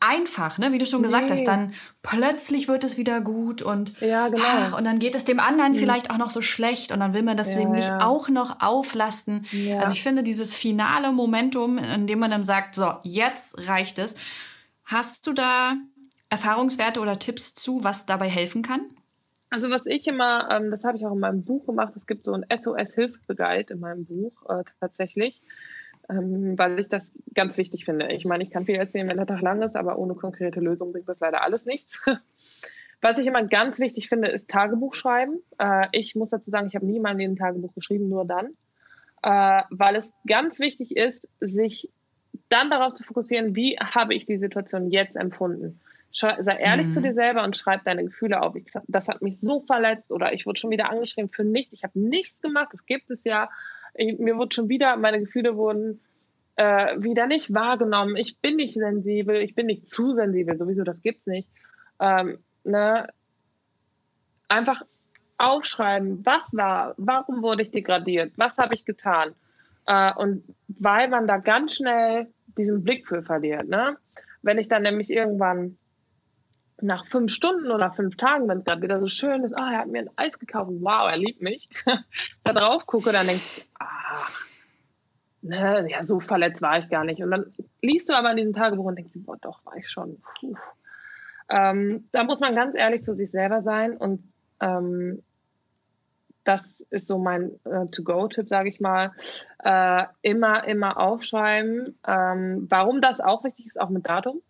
einfach, 0.00 0.58
ne? 0.58 0.72
wie 0.72 0.78
du 0.78 0.86
schon 0.86 1.02
gesagt 1.02 1.30
nee. 1.30 1.36
hast. 1.36 1.44
Dann 1.44 1.72
plötzlich 2.02 2.68
wird 2.68 2.84
es 2.84 2.96
wieder 2.96 3.20
gut 3.20 3.62
und, 3.62 3.98
ja, 4.00 4.28
genau. 4.28 4.44
ach, 4.46 4.78
und 4.78 4.84
dann 4.84 4.98
geht 4.98 5.14
es 5.14 5.24
dem 5.24 5.40
anderen 5.40 5.72
mhm. 5.72 5.76
vielleicht 5.76 6.10
auch 6.10 6.18
noch 6.18 6.30
so 6.30 6.42
schlecht 6.42 6.92
und 6.92 7.00
dann 7.00 7.14
will 7.14 7.22
man 7.22 7.36
das 7.36 7.50
ja, 7.50 7.58
dem 7.58 7.72
nicht 7.72 7.90
auch 7.90 8.28
noch 8.28 8.60
auflasten. 8.60 9.46
Also 9.78 9.92
ich 9.92 10.02
finde 10.02 10.22
dieses 10.22 10.54
finale 10.54 11.12
Momentum, 11.12 11.78
in 11.78 12.06
dem 12.06 12.18
man 12.18 12.30
dann 12.30 12.44
sagt, 12.44 12.74
so, 12.74 12.94
jetzt 13.02 13.66
reicht 13.66 13.98
es 13.98 14.16
Hast 14.86 15.26
du 15.26 15.32
da 15.32 15.74
Erfahrungswerte 16.30 17.00
oder 17.00 17.18
Tipps 17.18 17.54
zu, 17.54 17.82
was 17.82 18.06
dabei 18.06 18.28
helfen 18.28 18.62
kann? 18.62 18.80
Also 19.50 19.68
was 19.68 19.86
ich 19.86 20.06
immer, 20.06 20.48
ähm, 20.50 20.70
das 20.70 20.84
habe 20.84 20.96
ich 20.96 21.04
auch 21.04 21.12
in 21.12 21.18
meinem 21.18 21.44
Buch 21.44 21.66
gemacht, 21.66 21.92
es 21.96 22.06
gibt 22.06 22.22
so 22.22 22.32
ein 22.32 22.44
SOS-Hilfeguide 22.48 23.74
in 23.74 23.80
meinem 23.80 24.04
Buch 24.04 24.32
äh, 24.48 24.62
tatsächlich, 24.80 25.42
ähm, 26.08 26.56
weil 26.56 26.78
ich 26.78 26.88
das 26.88 27.12
ganz 27.34 27.56
wichtig 27.56 27.84
finde. 27.84 28.12
Ich 28.12 28.24
meine, 28.24 28.44
ich 28.44 28.50
kann 28.50 28.64
viel 28.64 28.76
erzählen, 28.76 29.08
wenn 29.08 29.16
der 29.16 29.26
Tag 29.26 29.40
lang 29.40 29.60
ist, 29.62 29.76
aber 29.76 29.98
ohne 29.98 30.14
konkrete 30.14 30.60
Lösung 30.60 30.92
bringt 30.92 31.08
das 31.08 31.20
leider 31.20 31.42
alles 31.42 31.64
nichts. 31.64 32.00
Was 33.00 33.18
ich 33.18 33.26
immer 33.26 33.44
ganz 33.44 33.78
wichtig 33.78 34.08
finde, 34.08 34.28
ist 34.28 34.48
Tagebuch 34.48 34.94
schreiben. 34.94 35.40
Äh, 35.58 35.88
ich 35.92 36.14
muss 36.14 36.30
dazu 36.30 36.50
sagen, 36.50 36.68
ich 36.68 36.76
habe 36.76 36.86
nie 36.86 36.96
in 36.96 37.06
ein 37.06 37.36
Tagebuch 37.36 37.74
geschrieben, 37.74 38.08
nur 38.08 38.24
dann. 38.24 38.56
Äh, 39.22 39.62
weil 39.70 39.96
es 39.96 40.08
ganz 40.26 40.60
wichtig 40.60 40.96
ist, 40.96 41.28
sich 41.40 41.90
dann 42.48 42.70
darauf 42.70 42.94
zu 42.94 43.02
fokussieren, 43.04 43.54
wie 43.54 43.76
habe 43.78 44.14
ich 44.14 44.26
die 44.26 44.38
Situation 44.38 44.90
jetzt 44.90 45.16
empfunden. 45.16 45.80
Sei 46.12 46.56
ehrlich 46.56 46.88
mhm. 46.88 46.92
zu 46.92 47.02
dir 47.02 47.12
selber 47.12 47.44
und 47.44 47.56
schreib 47.56 47.84
deine 47.84 48.04
Gefühle 48.04 48.40
auf. 48.40 48.54
Ich, 48.54 48.64
das 48.88 49.08
hat 49.08 49.20
mich 49.20 49.38
so 49.38 49.60
verletzt 49.60 50.10
oder 50.10 50.32
ich 50.32 50.46
wurde 50.46 50.58
schon 50.58 50.70
wieder 50.70 50.88
angeschrieben 50.88 51.30
für 51.30 51.44
nichts. 51.44 51.74
Ich 51.74 51.84
habe 51.84 51.98
nichts 51.98 52.40
gemacht. 52.40 52.68
Das 52.72 52.86
gibt 52.86 53.10
es 53.10 53.24
ja. 53.24 53.50
Ich, 53.94 54.18
mir 54.18 54.38
wurde 54.38 54.54
schon 54.54 54.70
wieder, 54.70 54.96
meine 54.96 55.20
Gefühle 55.20 55.56
wurden 55.56 56.00
äh, 56.56 57.00
wieder 57.02 57.26
nicht 57.26 57.52
wahrgenommen. 57.52 58.16
Ich 58.16 58.38
bin 58.38 58.56
nicht 58.56 58.72
sensibel. 58.72 59.36
Ich 59.36 59.54
bin 59.54 59.66
nicht 59.66 59.90
zu 59.90 60.14
sensibel. 60.14 60.56
Sowieso, 60.56 60.84
das 60.84 61.02
gibt's 61.02 61.26
nicht. 61.26 61.48
Ähm, 62.00 62.38
ne? 62.64 63.08
Einfach 64.48 64.82
aufschreiben, 65.38 66.24
was 66.24 66.54
war, 66.54 66.94
warum 66.96 67.42
wurde 67.42 67.62
ich 67.62 67.70
degradiert, 67.70 68.32
was 68.36 68.56
habe 68.58 68.74
ich 68.74 68.84
getan. 68.84 69.34
Äh, 69.86 70.12
und 70.14 70.44
weil 70.68 71.08
man 71.08 71.26
da 71.26 71.38
ganz 71.38 71.74
schnell 71.74 72.28
diesen 72.56 72.82
Blick 72.82 73.06
für 73.06 73.22
verliert. 73.22 73.68
Ne? 73.68 73.96
Wenn 74.42 74.58
ich 74.58 74.68
dann 74.68 74.82
nämlich 74.82 75.10
irgendwann 75.10 75.78
nach 76.80 77.06
fünf 77.06 77.32
Stunden 77.32 77.70
oder 77.70 77.92
fünf 77.92 78.16
Tagen, 78.16 78.48
wenn 78.48 78.58
es 78.58 78.64
gerade 78.64 78.82
wieder 78.82 79.00
so 79.00 79.08
schön 79.08 79.44
ist, 79.44 79.54
ah, 79.54 79.72
er 79.72 79.78
hat 79.80 79.88
mir 79.88 80.00
ein 80.00 80.10
Eis 80.16 80.38
gekauft, 80.38 80.70
wow, 80.80 81.08
er 81.10 81.16
liebt 81.16 81.40
mich, 81.40 81.68
da 82.44 82.52
drauf 82.52 82.86
gucke, 82.86 83.12
dann 83.12 83.26
denke 83.26 83.42
ich, 83.42 83.68
ach, 83.78 84.46
ne, 85.40 85.86
ja, 85.88 86.04
so 86.04 86.20
verletzt 86.20 86.60
war 86.60 86.78
ich 86.78 86.90
gar 86.90 87.04
nicht. 87.04 87.22
Und 87.22 87.30
dann 87.30 87.46
liest 87.80 88.08
du 88.08 88.14
aber 88.14 88.30
in 88.30 88.36
diesem 88.36 88.52
Tagebuch 88.52 88.84
und 88.84 88.96
denkst, 88.96 89.12
boah, 89.16 89.38
doch, 89.40 89.64
war 89.64 89.76
ich 89.76 89.88
schon. 89.88 90.20
Ähm, 91.48 92.08
da 92.12 92.24
muss 92.24 92.40
man 92.40 92.54
ganz 92.54 92.74
ehrlich 92.74 93.04
zu 93.04 93.14
sich 93.14 93.30
selber 93.30 93.62
sein 93.62 93.96
und 93.96 94.32
ähm, 94.60 95.22
das 96.46 96.80
ist 96.90 97.08
so 97.08 97.18
mein 97.18 97.52
äh, 97.64 97.86
To-Go-Tipp, 97.90 98.48
sage 98.48 98.68
ich 98.68 98.80
mal. 98.80 99.12
Äh, 99.62 100.04
immer, 100.22 100.66
immer 100.66 100.98
aufschreiben. 100.98 101.98
Ähm, 102.06 102.66
warum 102.68 103.00
das 103.00 103.20
auch 103.20 103.44
wichtig 103.44 103.66
ist, 103.66 103.80
auch 103.80 103.90
mit 103.90 104.08
Datum. 104.08 104.40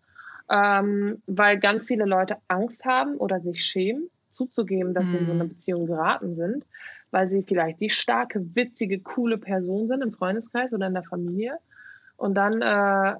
Ähm, 0.51 1.23
weil 1.27 1.59
ganz 1.59 1.87
viele 1.87 2.05
Leute 2.05 2.37
Angst 2.49 2.85
haben 2.85 3.17
oder 3.17 3.41
sich 3.41 3.65
schämen, 3.65 4.11
zuzugeben, 4.29 4.95
dass 4.95 5.07
mhm. 5.07 5.11
sie 5.11 5.17
in 5.17 5.27
so 5.27 5.33
eine 5.33 5.45
mhm. 5.45 5.49
Beziehung 5.49 5.87
geraten 5.87 6.35
sind, 6.35 6.67
weil 7.11 7.29
sie 7.31 7.43
vielleicht 7.43 7.81
die 7.81 7.91
starke, 7.91 8.55
witzige, 8.55 9.01
coole 9.01 9.39
Person 9.39 9.89
sind 9.89 10.03
im 10.03 10.13
Freundeskreis 10.13 10.73
oder 10.73 10.87
in 10.87 10.95
der 10.95 11.03
Familie 11.03 11.59
und 12.17 12.35
dann 12.35 12.63
äh, 12.63 13.15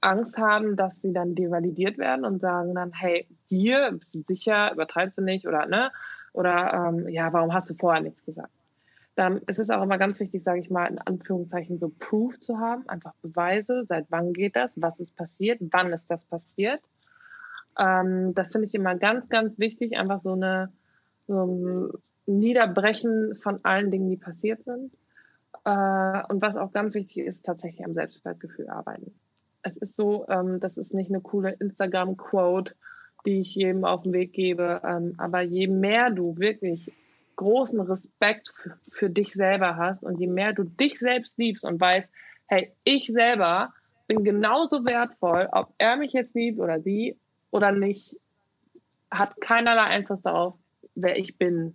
Angst 0.00 0.38
haben, 0.38 0.76
dass 0.76 1.02
sie 1.02 1.12
dann 1.12 1.34
devalidiert 1.34 1.98
werden 1.98 2.24
und 2.24 2.40
sagen 2.40 2.74
dann, 2.74 2.92
hey, 2.92 3.26
dir, 3.50 3.90
bist 3.92 4.14
du 4.14 4.20
sicher, 4.20 4.72
übertreibst 4.72 5.18
du 5.18 5.22
nicht 5.22 5.46
oder 5.46 5.66
ne? 5.66 5.90
Oder 6.32 6.72
ähm, 6.72 7.08
ja, 7.08 7.32
warum 7.32 7.52
hast 7.52 7.70
du 7.70 7.74
vorher 7.74 8.02
nichts 8.02 8.24
gesagt? 8.24 8.52
Dann 9.16 9.38
ist 9.46 9.58
es 9.58 9.70
auch 9.70 9.82
immer 9.82 9.98
ganz 9.98 10.20
wichtig, 10.20 10.44
sage 10.44 10.60
ich 10.60 10.70
mal, 10.70 10.86
in 10.86 10.98
Anführungszeichen 10.98 11.78
so 11.78 11.90
Proof 11.98 12.38
zu 12.38 12.58
haben, 12.58 12.88
einfach 12.88 13.12
Beweise, 13.22 13.84
seit 13.86 14.06
wann 14.10 14.32
geht 14.32 14.56
das, 14.56 14.72
was 14.76 15.00
ist 15.00 15.16
passiert, 15.16 15.58
wann 15.60 15.92
ist 15.92 16.10
das 16.10 16.24
passiert. 16.24 16.80
Ähm, 17.78 18.34
das 18.34 18.52
finde 18.52 18.66
ich 18.66 18.74
immer 18.74 18.94
ganz, 18.94 19.28
ganz 19.28 19.58
wichtig, 19.58 19.98
einfach 19.98 20.20
so 20.20 20.32
eine 20.32 20.72
so 21.30 21.46
ein 21.46 21.90
Niederbrechen 22.26 23.36
von 23.36 23.64
allen 23.64 23.90
Dingen, 23.90 24.10
die 24.10 24.16
passiert 24.16 24.64
sind. 24.64 24.92
Äh, 25.64 26.22
und 26.28 26.42
was 26.42 26.56
auch 26.56 26.72
ganz 26.72 26.94
wichtig 26.94 27.18
ist, 27.18 27.44
tatsächlich 27.44 27.84
am 27.84 27.94
Selbstwertgefühl 27.94 28.68
arbeiten. 28.68 29.14
Es 29.62 29.76
ist 29.76 29.96
so, 29.96 30.26
ähm, 30.28 30.60
das 30.60 30.78
ist 30.78 30.94
nicht 30.94 31.10
eine 31.10 31.20
coole 31.20 31.52
Instagram-Quote, 31.52 32.74
die 33.26 33.40
ich 33.40 33.54
jedem 33.54 33.84
auf 33.84 34.02
den 34.02 34.12
Weg 34.12 34.32
gebe. 34.32 34.80
Ähm, 34.84 35.14
aber 35.18 35.40
je 35.42 35.66
mehr 35.66 36.10
du 36.10 36.36
wirklich 36.38 36.90
großen 37.36 37.80
Respekt 37.80 38.52
für, 38.92 39.08
dich 39.08 39.32
selber 39.32 39.76
hast 39.76 40.04
und 40.04 40.20
je 40.20 40.26
mehr 40.26 40.52
du 40.52 40.64
dich 40.64 40.98
selbst 40.98 41.38
liebst 41.38 41.64
und 41.64 41.80
weißt, 41.80 42.12
hey, 42.46 42.72
ich 42.84 43.06
selber 43.06 43.72
bin 44.06 44.24
genauso 44.24 44.84
wertvoll, 44.84 45.48
ob 45.52 45.72
er 45.78 45.96
mich 45.96 46.12
jetzt 46.12 46.34
liebt 46.34 46.58
oder 46.58 46.80
sie 46.80 47.16
oder 47.50 47.72
nicht, 47.72 48.16
hat 49.10 49.40
keinerlei 49.40 49.84
Einfluss 49.84 50.22
darauf, 50.22 50.54
wer 50.94 51.18
ich 51.18 51.38
bin 51.38 51.74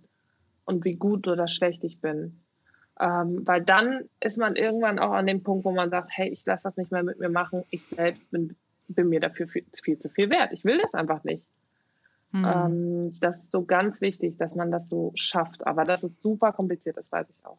und 0.66 0.84
wie 0.84 0.94
gut 0.94 1.26
oder 1.26 1.48
schlecht 1.48 1.82
ich 1.82 2.00
bin. 2.00 2.40
Ähm, 3.00 3.46
weil 3.46 3.62
dann 3.62 4.08
ist 4.20 4.38
man 4.38 4.56
irgendwann 4.56 4.98
auch 4.98 5.12
an 5.12 5.26
dem 5.26 5.42
Punkt, 5.42 5.64
wo 5.64 5.72
man 5.72 5.90
sagt, 5.90 6.10
hey, 6.12 6.28
ich 6.28 6.46
lasse 6.46 6.64
das 6.64 6.76
nicht 6.76 6.92
mehr 6.92 7.02
mit 7.02 7.18
mir 7.18 7.28
machen, 7.28 7.64
ich 7.70 7.84
selbst 7.86 8.30
bin 8.30 8.56
bin 8.88 9.08
mir 9.08 9.20
dafür 9.20 9.48
viel, 9.48 9.64
viel 9.82 9.98
zu 9.98 10.08
viel 10.08 10.30
wert. 10.30 10.52
Ich 10.52 10.64
will 10.64 10.78
das 10.78 10.94
einfach 10.94 11.24
nicht. 11.24 11.44
Mhm. 12.32 12.44
Ähm, 12.44 13.14
das 13.20 13.44
ist 13.44 13.52
so 13.52 13.64
ganz 13.64 14.00
wichtig, 14.00 14.36
dass 14.38 14.54
man 14.54 14.70
das 14.70 14.88
so 14.88 15.12
schafft. 15.14 15.66
Aber 15.66 15.84
das 15.84 16.04
ist 16.04 16.20
super 16.20 16.52
kompliziert, 16.52 16.96
das 16.96 17.10
weiß 17.10 17.26
ich 17.30 17.44
auch. 17.44 17.58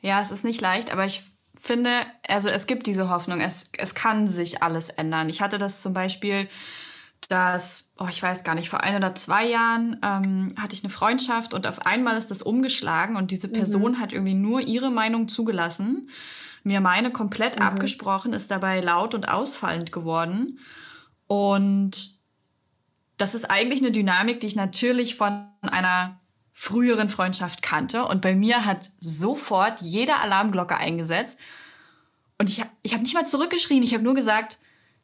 Ja, 0.00 0.20
es 0.22 0.30
ist 0.30 0.44
nicht 0.44 0.60
leicht, 0.60 0.92
aber 0.92 1.04
ich 1.04 1.24
finde, 1.60 1.90
also 2.26 2.48
es 2.48 2.66
gibt 2.66 2.86
diese 2.86 3.10
Hoffnung, 3.10 3.40
es, 3.40 3.70
es 3.76 3.94
kann 3.94 4.26
sich 4.26 4.62
alles 4.62 4.88
ändern. 4.88 5.28
Ich 5.28 5.42
hatte 5.42 5.58
das 5.58 5.82
zum 5.82 5.92
Beispiel, 5.92 6.48
dass, 7.28 7.92
oh, 7.98 8.06
ich 8.08 8.22
weiß 8.22 8.44
gar 8.44 8.54
nicht, 8.54 8.70
vor 8.70 8.82
ein 8.82 8.96
oder 8.96 9.14
zwei 9.14 9.46
Jahren 9.46 10.00
ähm, 10.02 10.48
hatte 10.56 10.74
ich 10.74 10.82
eine 10.82 10.92
Freundschaft 10.92 11.52
und 11.52 11.66
auf 11.66 11.84
einmal 11.84 12.16
ist 12.16 12.30
das 12.30 12.40
umgeschlagen 12.40 13.16
und 13.16 13.30
diese 13.30 13.48
Person 13.48 13.92
mhm. 13.92 14.00
hat 14.00 14.12
irgendwie 14.14 14.34
nur 14.34 14.60
ihre 14.60 14.90
Meinung 14.90 15.28
zugelassen 15.28 16.08
mir 16.62 16.80
meine 16.80 17.10
komplett 17.10 17.56
mhm. 17.56 17.62
abgesprochen, 17.62 18.32
ist 18.32 18.50
dabei 18.50 18.80
laut 18.80 19.14
und 19.14 19.28
ausfallend 19.28 19.92
geworden. 19.92 20.58
Und 21.26 22.18
das 23.16 23.34
ist 23.34 23.50
eigentlich 23.50 23.80
eine 23.80 23.92
Dynamik, 23.92 24.40
die 24.40 24.46
ich 24.46 24.56
natürlich 24.56 25.14
von 25.14 25.46
einer 25.62 26.20
früheren 26.52 27.08
Freundschaft 27.08 27.62
kannte. 27.62 28.04
Und 28.04 28.20
bei 28.20 28.34
mir 28.34 28.66
hat 28.66 28.90
sofort 28.98 29.80
jede 29.80 30.16
Alarmglocke 30.16 30.76
eingesetzt. 30.76 31.38
Und 32.38 32.48
ich, 32.48 32.62
ich 32.82 32.92
habe 32.92 33.02
nicht 33.02 33.14
mal 33.14 33.26
zurückgeschrien, 33.26 33.82
ich 33.82 33.94
habe 33.94 34.02
nur 34.02 34.14
gesagt, 34.14 34.58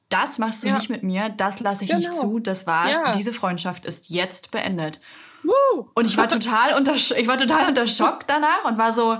das 0.08 0.38
machst 0.38 0.62
du 0.62 0.68
ja. 0.68 0.74
nicht 0.74 0.88
mit 0.88 1.02
mir, 1.02 1.28
das 1.30 1.60
lasse 1.60 1.84
ich 1.84 1.90
genau. 1.90 2.00
nicht 2.00 2.14
zu, 2.14 2.38
das 2.38 2.66
war's, 2.66 3.02
ja. 3.02 3.10
diese 3.12 3.32
Freundschaft 3.32 3.84
ist 3.84 4.10
jetzt 4.10 4.50
beendet. 4.50 5.00
Woo. 5.42 5.88
Und 5.94 6.06
ich 6.06 6.16
war 6.16 6.28
total 6.28 6.74
unter, 6.74 6.94
ich 6.94 7.26
war 7.26 7.38
total 7.38 7.68
unter 7.68 7.86
Schock 7.86 8.26
danach 8.26 8.64
und 8.64 8.78
war 8.78 8.92
so, 8.92 9.18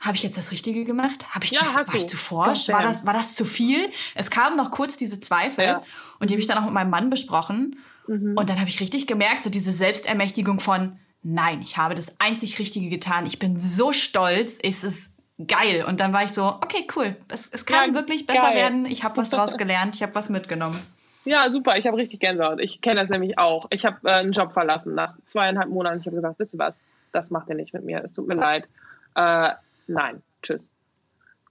habe 0.00 0.16
ich 0.16 0.22
jetzt 0.22 0.36
das 0.36 0.52
Richtige 0.52 0.84
gemacht? 0.84 1.34
Habe 1.34 1.44
ich, 1.44 1.52
ja, 1.52 1.60
zu, 1.60 1.74
war 1.74 1.94
ich 1.94 2.06
zu 2.06 2.16
forsch? 2.16 2.68
War 2.68 2.82
das, 2.82 3.04
war 3.04 3.12
das 3.12 3.34
zu 3.34 3.44
viel? 3.44 3.90
Es 4.14 4.30
kamen 4.30 4.56
noch 4.56 4.70
kurz 4.70 4.96
diese 4.96 5.20
Zweifel 5.20 5.64
ja. 5.64 5.82
und 6.20 6.30
die 6.30 6.34
habe 6.34 6.40
ich 6.40 6.46
dann 6.46 6.58
auch 6.58 6.64
mit 6.64 6.72
meinem 6.72 6.90
Mann 6.90 7.10
besprochen. 7.10 7.78
Mhm. 8.06 8.36
Und 8.36 8.48
dann 8.48 8.60
habe 8.60 8.68
ich 8.68 8.80
richtig 8.80 9.06
gemerkt, 9.06 9.44
so 9.44 9.50
diese 9.50 9.72
Selbstermächtigung 9.72 10.60
von, 10.60 10.98
nein, 11.22 11.60
ich 11.62 11.76
habe 11.76 11.94
das 11.94 12.20
einzig 12.20 12.58
Richtige 12.58 12.88
getan. 12.88 13.26
Ich 13.26 13.38
bin 13.38 13.60
so 13.60 13.92
stolz. 13.92 14.58
Es 14.62 14.84
ist 14.84 15.12
geil. 15.46 15.84
Und 15.86 16.00
dann 16.00 16.12
war 16.12 16.24
ich 16.24 16.32
so, 16.32 16.44
okay, 16.46 16.86
cool. 16.96 17.16
Es, 17.28 17.48
es 17.52 17.66
kann 17.66 17.90
ja, 17.90 17.94
wirklich 17.94 18.26
besser 18.26 18.48
geil. 18.48 18.56
werden. 18.56 18.86
Ich 18.86 19.04
habe 19.04 19.16
was 19.16 19.30
draus 19.30 19.56
gelernt. 19.58 19.96
Ich 19.96 20.02
habe 20.02 20.14
was 20.14 20.28
mitgenommen. 20.28 20.80
Ja, 21.24 21.50
super. 21.50 21.76
Ich 21.76 21.86
habe 21.86 21.96
richtig 21.96 22.20
Gänsehaut. 22.20 22.60
Ich 22.60 22.80
kenne 22.80 23.00
das 23.00 23.10
nämlich 23.10 23.38
auch. 23.38 23.66
Ich 23.70 23.84
habe 23.84 23.96
äh, 24.04 24.12
einen 24.12 24.32
Job 24.32 24.52
verlassen 24.52 24.94
nach 24.94 25.14
zweieinhalb 25.26 25.68
Monaten. 25.68 26.00
Ich 26.00 26.06
habe 26.06 26.16
gesagt, 26.16 26.38
wisst 26.38 26.54
ihr 26.54 26.58
was? 26.58 26.80
Das 27.12 27.30
macht 27.30 27.48
ihr 27.48 27.54
nicht 27.54 27.74
mit 27.74 27.84
mir. 27.84 28.02
Es 28.04 28.12
tut 28.12 28.26
mir 28.26 28.34
leid. 28.34 28.68
Äh, 29.14 29.50
nein, 29.88 30.22
tschüss. 30.42 30.70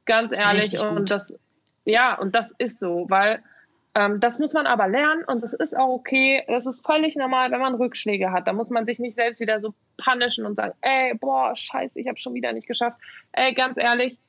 Ganz 0.06 0.32
ehrlich. 0.32 0.64
Richtig 0.64 0.82
und 0.82 0.96
gut. 0.96 1.12
das, 1.12 1.34
ja, 1.86 2.18
und 2.18 2.34
das 2.34 2.54
ist 2.58 2.80
so, 2.80 3.06
weil 3.10 3.44
ähm, 3.98 4.20
das 4.20 4.40
muss 4.40 4.54
man 4.54 4.68
aber 4.68 4.88
lernen 4.88 5.24
und 5.26 5.44
das 5.44 5.54
ist 5.54 5.76
auch 5.76 5.90
okay. 5.90 6.44
Das 6.48 6.66
ist 6.66 6.86
völlig 6.86 7.16
normal, 7.16 7.52
wenn 7.52 7.60
man 7.60 7.76
Rückschläge 7.76 8.32
hat. 8.32 8.48
Da 8.48 8.54
muss 8.54 8.70
man 8.70 8.86
sich 8.86 9.00
nicht 9.00 9.16
selbst 9.16 9.40
wieder 9.40 9.60
so 9.60 9.74
punishen 9.98 10.46
und 10.46 10.56
sagen, 10.56 10.74
ey, 10.82 11.16
boah, 11.16 11.56
scheiße, 11.56 12.00
ich 12.00 12.08
habe 12.08 12.18
schon 12.18 12.34
wieder 12.34 12.54
nicht 12.54 12.68
geschafft. 12.68 13.00
Ey, 13.32 13.54
ganz 13.54 13.78
ehrlich, 13.78 14.20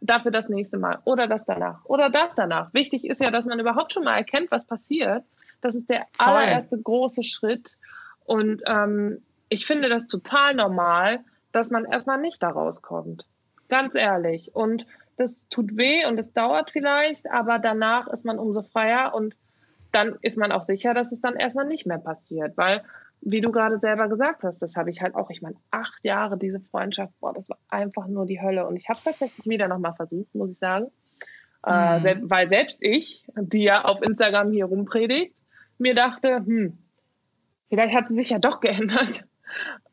dafür 0.00 0.30
das 0.30 0.48
nächste 0.48 0.78
Mal 0.78 1.00
oder 1.04 1.26
das 1.26 1.44
danach 1.44 1.84
oder 1.84 2.08
das 2.08 2.34
danach. 2.34 2.72
Wichtig 2.72 3.04
ist 3.04 3.20
ja, 3.20 3.30
dass 3.30 3.46
man 3.46 3.60
überhaupt 3.60 3.92
schon 3.92 4.04
mal 4.04 4.16
erkennt, 4.16 4.50
was 4.50 4.64
passiert. 4.64 5.24
Das 5.60 5.74
ist 5.74 5.90
der 5.90 6.06
Voll. 6.12 6.28
allererste 6.28 6.80
große 6.80 7.22
Schritt. 7.22 7.76
Und 8.24 8.62
ähm, 8.66 9.22
ich 9.48 9.66
finde 9.66 9.88
das 9.88 10.06
total 10.06 10.54
normal, 10.54 11.20
dass 11.52 11.70
man 11.70 11.84
erstmal 11.84 12.20
nicht 12.20 12.42
da 12.42 12.50
rauskommt. 12.50 13.26
Ganz 13.68 13.94
ehrlich. 13.94 14.54
Und 14.54 14.86
das 15.16 15.46
tut 15.48 15.76
weh 15.76 16.06
und 16.06 16.18
es 16.18 16.32
dauert 16.32 16.70
vielleicht, 16.70 17.30
aber 17.30 17.58
danach 17.58 18.06
ist 18.08 18.24
man 18.24 18.38
umso 18.38 18.62
freier 18.62 19.14
und 19.14 19.36
dann 19.92 20.16
ist 20.22 20.36
man 20.36 20.52
auch 20.52 20.62
sicher, 20.62 20.94
dass 20.94 21.12
es 21.12 21.20
dann 21.20 21.36
erstmal 21.36 21.66
nicht 21.66 21.86
mehr 21.86 21.98
passiert, 21.98 22.56
weil 22.56 22.82
wie 23.20 23.40
du 23.40 23.50
gerade 23.50 23.78
selber 23.78 24.08
gesagt 24.08 24.42
hast, 24.44 24.62
das 24.62 24.76
habe 24.76 24.90
ich 24.90 25.02
halt 25.02 25.14
auch, 25.14 25.30
ich 25.30 25.42
meine, 25.42 25.56
acht 25.70 26.04
Jahre 26.04 26.38
diese 26.38 26.60
Freundschaft, 26.60 27.12
boah, 27.20 27.32
das 27.32 27.48
war 27.48 27.58
einfach 27.68 28.06
nur 28.06 28.26
die 28.26 28.40
Hölle. 28.40 28.66
Und 28.66 28.76
ich 28.76 28.88
habe 28.88 28.98
es 28.98 29.04
tatsächlich 29.04 29.46
wieder 29.46 29.66
nochmal 29.66 29.94
versucht, 29.94 30.32
muss 30.34 30.52
ich 30.52 30.58
sagen. 30.58 30.86
Äh, 31.66 31.98
mhm. 31.98 32.06
Äh, 32.06 32.16
weil 32.22 32.48
selbst 32.48 32.78
ich, 32.80 33.26
die 33.36 33.64
ja 33.64 33.84
auf 33.84 34.02
Instagram 34.02 34.52
hier 34.52 34.66
rumpredigt, 34.66 35.34
mir 35.78 35.94
dachte, 35.94 36.36
hm, 36.36 36.78
vielleicht 37.68 37.94
hat 37.94 38.08
sie 38.08 38.14
sich 38.14 38.30
ja 38.30 38.38
doch 38.38 38.60
geändert. 38.60 39.24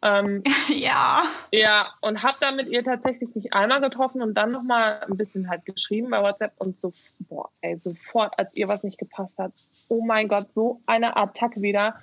Ähm, 0.02 0.44
ja. 0.70 1.24
Ja, 1.52 1.94
und 2.02 2.24
habe 2.24 2.38
dann 2.40 2.56
mit 2.56 2.68
ihr 2.68 2.84
tatsächlich 2.84 3.32
sich 3.32 3.54
einmal 3.54 3.82
getroffen 3.82 4.22
und 4.22 4.34
dann 4.36 4.52
nochmal 4.52 5.02
ein 5.10 5.18
bisschen 5.18 5.50
halt 5.50 5.66
geschrieben 5.66 6.10
bei 6.10 6.22
WhatsApp 6.22 6.54
und 6.58 6.78
so, 6.78 6.94
boah, 7.20 7.50
ey, 7.62 7.78
sofort, 7.78 8.38
als 8.38 8.56
ihr 8.56 8.68
was 8.68 8.84
nicht 8.84 8.98
gepasst 8.98 9.38
hat, 9.38 9.54
oh 9.88 10.04
mein 10.04 10.28
Gott, 10.28 10.54
so 10.54 10.82
eine 10.86 11.16
Attacke 11.18 11.62
wieder. 11.62 11.96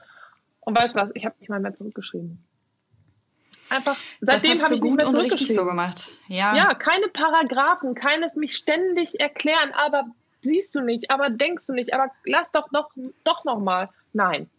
Und 0.61 0.77
weißt 0.77 0.95
du 0.95 1.01
was, 1.01 1.11
ich 1.15 1.25
habe 1.25 1.35
nicht 1.41 1.49
mal 1.49 1.61
mehr 1.61 1.75
zurückgeschrieben. 1.75 2.43
Einfach, 3.69 3.97
seitdem 4.21 4.61
habe 4.63 4.75
ich 4.75 4.81
gut 4.81 4.99
nicht 4.99 4.99
mehr 4.99 5.09
und 5.09 5.17
richtig 5.17 5.55
so 5.55 5.65
gemacht. 5.65 6.11
Ja. 6.29 6.55
ja, 6.55 6.75
keine 6.75 7.09
Paragraphen, 7.09 7.95
keines 7.95 8.37
mich 8.37 8.55
ständig 8.55 9.19
erklären, 9.19 9.73
aber 9.73 10.07
siehst 10.43 10.75
du 10.75 10.81
nicht, 10.81 11.11
aber 11.11 11.31
denkst 11.31 11.67
du 11.67 11.73
nicht, 11.73 11.95
aber 11.95 12.11
lass 12.25 12.51
doch 12.53 12.71
noch, 12.71 12.91
doch 13.25 13.45
noch 13.45 13.61
mal. 13.61 13.89
Nein, 14.13 14.51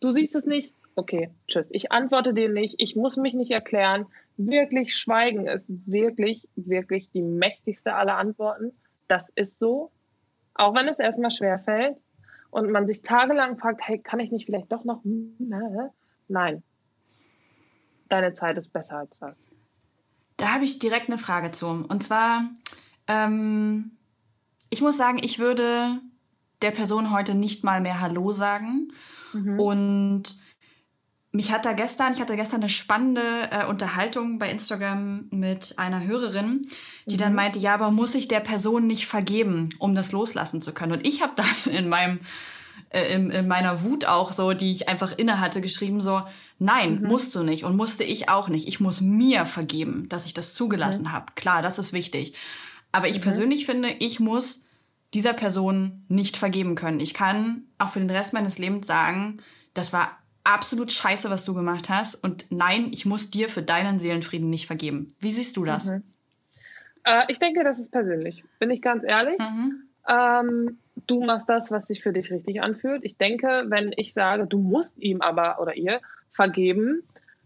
du 0.00 0.10
siehst 0.10 0.34
es 0.34 0.46
nicht, 0.46 0.74
okay, 0.96 1.30
tschüss. 1.48 1.66
Ich 1.70 1.92
antworte 1.92 2.34
dir 2.34 2.48
nicht, 2.48 2.76
ich 2.78 2.96
muss 2.96 3.16
mich 3.16 3.34
nicht 3.34 3.50
erklären. 3.50 4.06
Wirklich 4.36 4.96
Schweigen 4.96 5.46
ist 5.46 5.66
wirklich, 5.68 6.48
wirklich 6.56 7.10
die 7.10 7.22
mächtigste 7.22 7.94
aller 7.94 8.16
Antworten. 8.16 8.72
Das 9.08 9.28
ist 9.34 9.58
so, 9.58 9.90
auch 10.54 10.74
wenn 10.74 10.88
es 10.88 10.98
erstmal 10.98 11.30
schwer 11.30 11.58
fällt 11.58 11.96
und 12.50 12.70
man 12.70 12.86
sich 12.86 13.02
tagelang 13.02 13.58
fragt, 13.58 13.80
hey, 13.86 13.98
kann 13.98 14.20
ich 14.20 14.30
nicht 14.30 14.46
vielleicht 14.46 14.72
doch 14.72 14.84
noch? 14.84 15.00
Nein, 16.28 16.62
deine 18.08 18.34
Zeit 18.34 18.58
ist 18.58 18.72
besser 18.72 18.98
als 18.98 19.18
das. 19.18 19.48
Da 20.36 20.54
habe 20.54 20.64
ich 20.64 20.78
direkt 20.78 21.08
eine 21.08 21.18
Frage 21.18 21.50
zu. 21.50 21.66
Und 21.66 22.02
zwar, 22.02 22.50
ähm, 23.06 23.92
ich 24.70 24.80
muss 24.80 24.96
sagen, 24.96 25.18
ich 25.22 25.38
würde 25.38 26.00
der 26.62 26.70
Person 26.70 27.10
heute 27.10 27.34
nicht 27.34 27.64
mal 27.64 27.80
mehr 27.80 28.00
Hallo 28.00 28.32
sagen. 28.32 28.92
Mhm. 29.32 29.60
Und 29.60 30.42
mich 31.32 31.50
hat 31.50 31.64
da 31.64 31.72
gestern, 31.72 32.12
ich 32.12 32.20
hatte 32.20 32.36
gestern 32.36 32.60
eine 32.60 32.68
spannende 32.68 33.22
äh, 33.50 33.66
Unterhaltung 33.66 34.38
bei 34.38 34.50
Instagram 34.50 35.28
mit 35.30 35.78
einer 35.78 36.04
Hörerin, 36.04 36.60
die 37.06 37.14
mhm. 37.14 37.20
dann 37.20 37.34
meinte, 37.34 37.58
ja, 37.58 37.74
aber 37.74 37.90
muss 37.90 38.14
ich 38.14 38.28
der 38.28 38.40
Person 38.40 38.86
nicht 38.86 39.06
vergeben, 39.06 39.70
um 39.78 39.94
das 39.94 40.12
loslassen 40.12 40.60
zu 40.60 40.72
können? 40.72 40.92
Und 40.92 41.06
ich 41.06 41.22
habe 41.22 41.32
dann 41.34 41.74
in 41.74 41.88
meinem 41.88 42.20
äh, 42.90 43.14
in, 43.14 43.30
in, 43.30 43.48
meiner 43.48 43.82
Wut 43.82 44.04
auch 44.04 44.32
so, 44.32 44.52
die 44.52 44.70
ich 44.70 44.88
einfach 44.88 45.16
inne 45.16 45.40
hatte, 45.40 45.62
geschrieben 45.62 46.02
so, 46.02 46.22
nein, 46.58 47.00
mhm. 47.00 47.08
musst 47.08 47.34
du 47.34 47.42
nicht 47.42 47.64
und 47.64 47.76
musste 47.76 48.04
ich 48.04 48.28
auch 48.28 48.48
nicht. 48.48 48.68
Ich 48.68 48.80
muss 48.80 49.00
mir 49.00 49.46
vergeben, 49.46 50.08
dass 50.10 50.26
ich 50.26 50.34
das 50.34 50.52
zugelassen 50.52 51.04
mhm. 51.04 51.12
habe. 51.12 51.32
Klar, 51.34 51.62
das 51.62 51.78
ist 51.78 51.94
wichtig. 51.94 52.34
Aber 52.92 53.08
ich 53.08 53.18
mhm. 53.18 53.22
persönlich 53.22 53.64
finde, 53.64 53.88
ich 53.88 54.20
muss 54.20 54.66
dieser 55.14 55.32
Person 55.32 56.04
nicht 56.08 56.36
vergeben 56.36 56.74
können. 56.74 57.00
Ich 57.00 57.14
kann 57.14 57.64
auch 57.78 57.88
für 57.88 58.00
den 58.00 58.10
Rest 58.10 58.34
meines 58.34 58.58
Lebens 58.58 58.86
sagen, 58.86 59.38
das 59.74 59.94
war 59.94 60.21
absolut 60.44 60.92
scheiße, 60.92 61.30
was 61.30 61.44
du 61.44 61.54
gemacht 61.54 61.88
hast. 61.88 62.16
Und 62.16 62.46
nein, 62.50 62.88
ich 62.92 63.06
muss 63.06 63.30
dir 63.30 63.48
für 63.48 63.62
deinen 63.62 63.98
Seelenfrieden 63.98 64.50
nicht 64.50 64.66
vergeben. 64.66 65.08
Wie 65.20 65.32
siehst 65.32 65.56
du 65.56 65.64
das? 65.64 65.86
Mhm. 65.86 66.02
Äh, 67.04 67.24
ich 67.28 67.38
denke, 67.38 67.64
das 67.64 67.78
ist 67.78 67.90
persönlich. 67.90 68.44
Bin 68.58 68.70
ich 68.70 68.82
ganz 68.82 69.04
ehrlich. 69.04 69.38
Mhm. 69.38 69.82
Ähm, 70.08 70.78
du 71.06 71.24
machst 71.24 71.48
das, 71.48 71.70
was 71.70 71.86
sich 71.86 72.02
für 72.02 72.12
dich 72.12 72.30
richtig 72.30 72.62
anfühlt. 72.62 73.04
Ich 73.04 73.16
denke, 73.16 73.64
wenn 73.68 73.92
ich 73.96 74.12
sage, 74.12 74.46
du 74.46 74.58
musst 74.58 74.98
ihm 74.98 75.20
aber 75.20 75.60
oder 75.60 75.74
ihr 75.74 76.00
vergeben, 76.30 77.02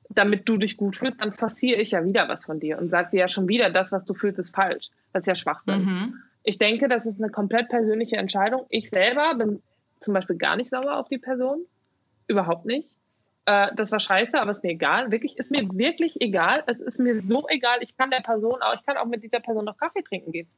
damit 0.08 0.48
du 0.48 0.56
dich 0.56 0.76
gut 0.76 0.96
fühlst, 0.96 1.20
dann 1.20 1.32
forciere 1.32 1.80
ich 1.80 1.90
ja 1.90 2.04
wieder 2.04 2.28
was 2.28 2.44
von 2.44 2.60
dir 2.60 2.78
und 2.78 2.90
sage 2.90 3.10
dir 3.10 3.20
ja 3.20 3.28
schon 3.28 3.48
wieder, 3.48 3.70
das, 3.70 3.90
was 3.90 4.04
du 4.04 4.14
fühlst, 4.14 4.38
ist 4.38 4.54
falsch. 4.54 4.88
Das 5.12 5.22
ist 5.22 5.26
ja 5.26 5.34
Schwachsinn. 5.34 5.84
Mhm. 5.84 6.14
Ich 6.44 6.58
denke, 6.58 6.88
das 6.88 7.06
ist 7.06 7.20
eine 7.20 7.30
komplett 7.30 7.68
persönliche 7.68 8.16
Entscheidung. 8.16 8.66
Ich 8.68 8.88
selber 8.88 9.34
bin 9.34 9.62
zum 10.00 10.14
Beispiel 10.14 10.36
gar 10.36 10.56
nicht 10.56 10.70
sauer 10.70 10.96
auf 10.96 11.08
die 11.08 11.18
Person 11.18 11.64
überhaupt 12.26 12.66
nicht. 12.66 12.96
Äh, 13.46 13.74
das 13.74 13.92
war 13.92 14.00
scheiße, 14.00 14.40
aber 14.40 14.50
ist 14.50 14.62
mir 14.62 14.72
egal. 14.72 15.10
Wirklich, 15.10 15.38
ist 15.38 15.50
mir 15.50 15.68
wirklich 15.72 16.20
egal. 16.20 16.64
Es 16.66 16.80
ist 16.80 16.98
mir 16.98 17.22
so 17.22 17.46
egal. 17.48 17.78
Ich 17.80 17.96
kann 17.96 18.10
der 18.10 18.20
Person 18.20 18.60
auch, 18.62 18.74
ich 18.74 18.84
kann 18.84 18.96
auch 18.96 19.06
mit 19.06 19.22
dieser 19.22 19.40
Person 19.40 19.64
noch 19.64 19.78
Kaffee 19.78 20.02
trinken 20.02 20.32
gehen. 20.32 20.48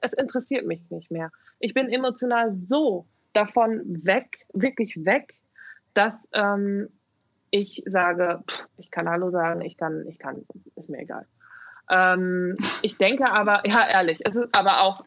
Es 0.00 0.12
interessiert 0.12 0.66
mich 0.66 0.90
nicht 0.90 1.10
mehr. 1.10 1.32
Ich 1.58 1.74
bin 1.74 1.88
emotional 1.88 2.54
so 2.54 3.06
davon 3.32 3.82
weg, 4.04 4.46
wirklich 4.52 5.04
weg, 5.04 5.34
dass 5.94 6.16
ähm, 6.32 6.88
ich 7.50 7.82
sage, 7.86 8.42
pff, 8.48 8.66
ich 8.78 8.90
kann 8.90 9.08
Hallo 9.08 9.30
sagen, 9.30 9.62
ich 9.62 9.76
kann, 9.76 10.06
ich 10.08 10.18
kann, 10.18 10.44
ist 10.76 10.88
mir 10.88 10.98
egal. 10.98 11.26
Ähm, 11.90 12.54
ich 12.82 12.98
denke 12.98 13.30
aber, 13.30 13.62
ja, 13.66 13.88
ehrlich, 13.88 14.20
es 14.24 14.34
ist 14.34 14.54
aber 14.54 14.82
auch, 14.82 15.04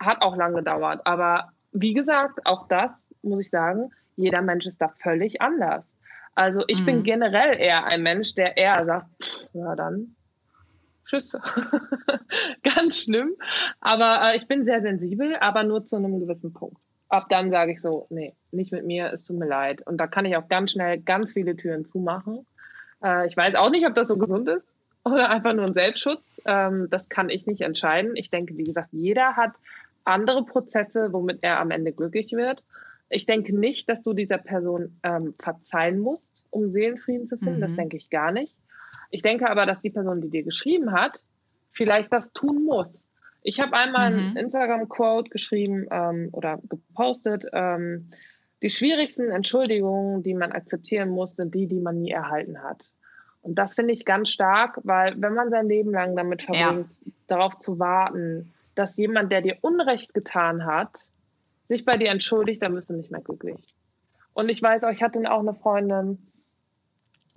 hat 0.00 0.20
auch 0.22 0.36
lange 0.36 0.56
gedauert. 0.56 1.00
Aber 1.04 1.52
wie 1.72 1.94
gesagt, 1.94 2.44
auch 2.46 2.68
das 2.68 3.04
muss 3.22 3.40
ich 3.40 3.50
sagen, 3.50 3.90
jeder 4.16 4.42
Mensch 4.42 4.66
ist 4.66 4.80
da 4.80 4.88
völlig 4.88 5.40
anders. 5.40 5.90
Also 6.34 6.64
ich 6.66 6.80
mhm. 6.80 6.86
bin 6.86 7.02
generell 7.04 7.56
eher 7.58 7.84
ein 7.84 8.02
Mensch, 8.02 8.34
der 8.34 8.56
eher 8.56 8.82
sagt, 8.82 9.06
ja 9.52 9.76
dann, 9.76 10.16
tschüss. 11.06 11.36
Ganz 12.62 12.98
schlimm. 12.98 13.34
Aber 13.80 14.20
äh, 14.22 14.36
ich 14.36 14.48
bin 14.48 14.64
sehr 14.64 14.82
sensibel, 14.82 15.36
aber 15.36 15.62
nur 15.62 15.84
zu 15.84 15.96
einem 15.96 16.18
gewissen 16.18 16.52
Punkt. 16.52 16.78
Ab 17.08 17.26
dann 17.28 17.50
sage 17.50 17.72
ich 17.72 17.80
so, 17.80 18.06
nee, 18.10 18.34
nicht 18.50 18.72
mit 18.72 18.84
mir, 18.84 19.12
es 19.12 19.22
tut 19.22 19.38
mir 19.38 19.46
leid. 19.46 19.86
Und 19.86 19.98
da 19.98 20.06
kann 20.06 20.24
ich 20.24 20.36
auch 20.36 20.48
ganz 20.48 20.72
schnell 20.72 21.00
ganz 21.00 21.32
viele 21.32 21.56
Türen 21.56 21.84
zumachen. 21.84 22.46
Äh, 23.02 23.26
ich 23.26 23.36
weiß 23.36 23.54
auch 23.54 23.70
nicht, 23.70 23.86
ob 23.86 23.94
das 23.94 24.08
so 24.08 24.16
gesund 24.16 24.48
ist 24.48 24.74
oder 25.04 25.30
einfach 25.30 25.52
nur 25.52 25.66
ein 25.66 25.74
Selbstschutz. 25.74 26.40
Ähm, 26.46 26.88
das 26.90 27.08
kann 27.08 27.28
ich 27.28 27.46
nicht 27.46 27.60
entscheiden. 27.60 28.12
Ich 28.16 28.30
denke, 28.30 28.56
wie 28.56 28.64
gesagt, 28.64 28.88
jeder 28.92 29.36
hat 29.36 29.52
andere 30.04 30.44
Prozesse, 30.44 31.12
womit 31.12 31.38
er 31.42 31.60
am 31.60 31.70
Ende 31.70 31.92
glücklich 31.92 32.32
wird. 32.32 32.62
Ich 33.14 33.26
denke 33.26 33.56
nicht, 33.56 33.88
dass 33.88 34.02
du 34.02 34.12
dieser 34.12 34.38
Person 34.38 34.98
ähm, 35.04 35.34
verzeihen 35.38 36.00
musst, 36.00 36.44
um 36.50 36.66
Seelenfrieden 36.66 37.26
zu 37.28 37.38
finden. 37.38 37.58
Mhm. 37.58 37.62
Das 37.62 37.76
denke 37.76 37.96
ich 37.96 38.10
gar 38.10 38.32
nicht. 38.32 38.56
Ich 39.10 39.22
denke 39.22 39.48
aber, 39.48 39.66
dass 39.66 39.78
die 39.78 39.90
Person, 39.90 40.20
die 40.20 40.30
dir 40.30 40.42
geschrieben 40.42 40.92
hat, 40.92 41.22
vielleicht 41.70 42.12
das 42.12 42.32
tun 42.32 42.64
muss. 42.64 43.06
Ich 43.42 43.60
habe 43.60 43.74
einmal 43.74 44.10
mhm. 44.10 44.18
ein 44.18 44.36
Instagram-Quote 44.36 45.30
geschrieben 45.30 45.86
ähm, 45.90 46.30
oder 46.32 46.58
gepostet. 46.68 47.46
Ähm, 47.52 48.10
die 48.62 48.70
schwierigsten 48.70 49.30
Entschuldigungen, 49.30 50.22
die 50.22 50.34
man 50.34 50.50
akzeptieren 50.50 51.10
muss, 51.10 51.36
sind 51.36 51.54
die, 51.54 51.68
die 51.68 51.80
man 51.80 52.00
nie 52.00 52.10
erhalten 52.10 52.62
hat. 52.62 52.90
Und 53.42 53.56
das 53.56 53.74
finde 53.74 53.92
ich 53.92 54.04
ganz 54.04 54.30
stark, 54.30 54.80
weil 54.82 55.14
wenn 55.20 55.34
man 55.34 55.50
sein 55.50 55.68
Leben 55.68 55.92
lang 55.92 56.16
damit 56.16 56.42
verbringt, 56.42 56.98
ja. 57.04 57.12
darauf 57.26 57.58
zu 57.58 57.78
warten, 57.78 58.52
dass 58.74 58.96
jemand, 58.96 59.30
der 59.30 59.42
dir 59.42 59.58
Unrecht 59.60 60.14
getan 60.14 60.64
hat, 60.64 60.98
sich 61.68 61.84
bei 61.84 61.96
dir 61.96 62.10
entschuldigt, 62.10 62.62
dann 62.62 62.74
bist 62.74 62.90
du 62.90 62.94
nicht 62.94 63.10
mehr 63.10 63.20
glücklich. 63.20 63.56
Und 64.32 64.48
ich 64.48 64.60
weiß 64.60 64.84
auch, 64.84 64.90
ich 64.90 65.02
hatte 65.02 65.20
auch 65.30 65.40
eine 65.40 65.54
Freundin, 65.54 66.18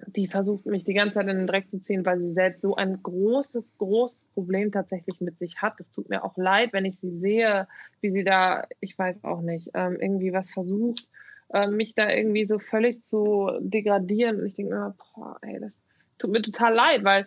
die 0.06 0.28
versucht 0.28 0.66
mich 0.66 0.84
die 0.84 0.94
ganze 0.94 1.16
Zeit 1.16 1.28
in 1.28 1.38
den 1.38 1.48
Dreck 1.48 1.70
zu 1.70 1.82
ziehen, 1.82 2.06
weil 2.06 2.20
sie 2.20 2.34
selbst 2.34 2.62
so 2.62 2.76
ein 2.76 3.02
großes, 3.02 3.78
großes 3.78 4.26
Problem 4.34 4.72
tatsächlich 4.72 5.20
mit 5.22 5.38
sich 5.40 5.62
hat. 5.62 5.80
Es 5.80 5.90
tut 5.90 6.10
mir 6.10 6.24
auch 6.24 6.38
leid, 6.38 6.72
wenn 6.74 6.86
ich 6.86 7.00
sie 7.00 7.12
sehe, 7.12 7.68
wie 8.02 8.12
sie 8.12 8.24
da, 8.24 8.68
ich 8.80 8.98
weiß 8.98 9.24
auch 9.24 9.42
nicht, 9.42 9.72
ähm, 9.74 9.98
irgendwie 10.00 10.34
was 10.34 10.52
versucht, 10.52 11.08
äh, 11.50 11.68
mich 11.68 11.96
da 11.96 12.10
irgendwie 12.12 12.46
so 12.46 12.60
völlig 12.60 13.04
zu 13.06 13.50
degradieren. 13.60 14.40
Und 14.40 14.46
ich 14.46 14.54
denke 14.54 14.76
mir, 14.76 14.96
boah, 15.16 15.38
ey, 15.42 15.60
das 15.60 15.80
tut 16.20 16.32
mir 16.32 16.42
total 16.42 16.76
leid, 16.76 17.04
weil 17.04 17.26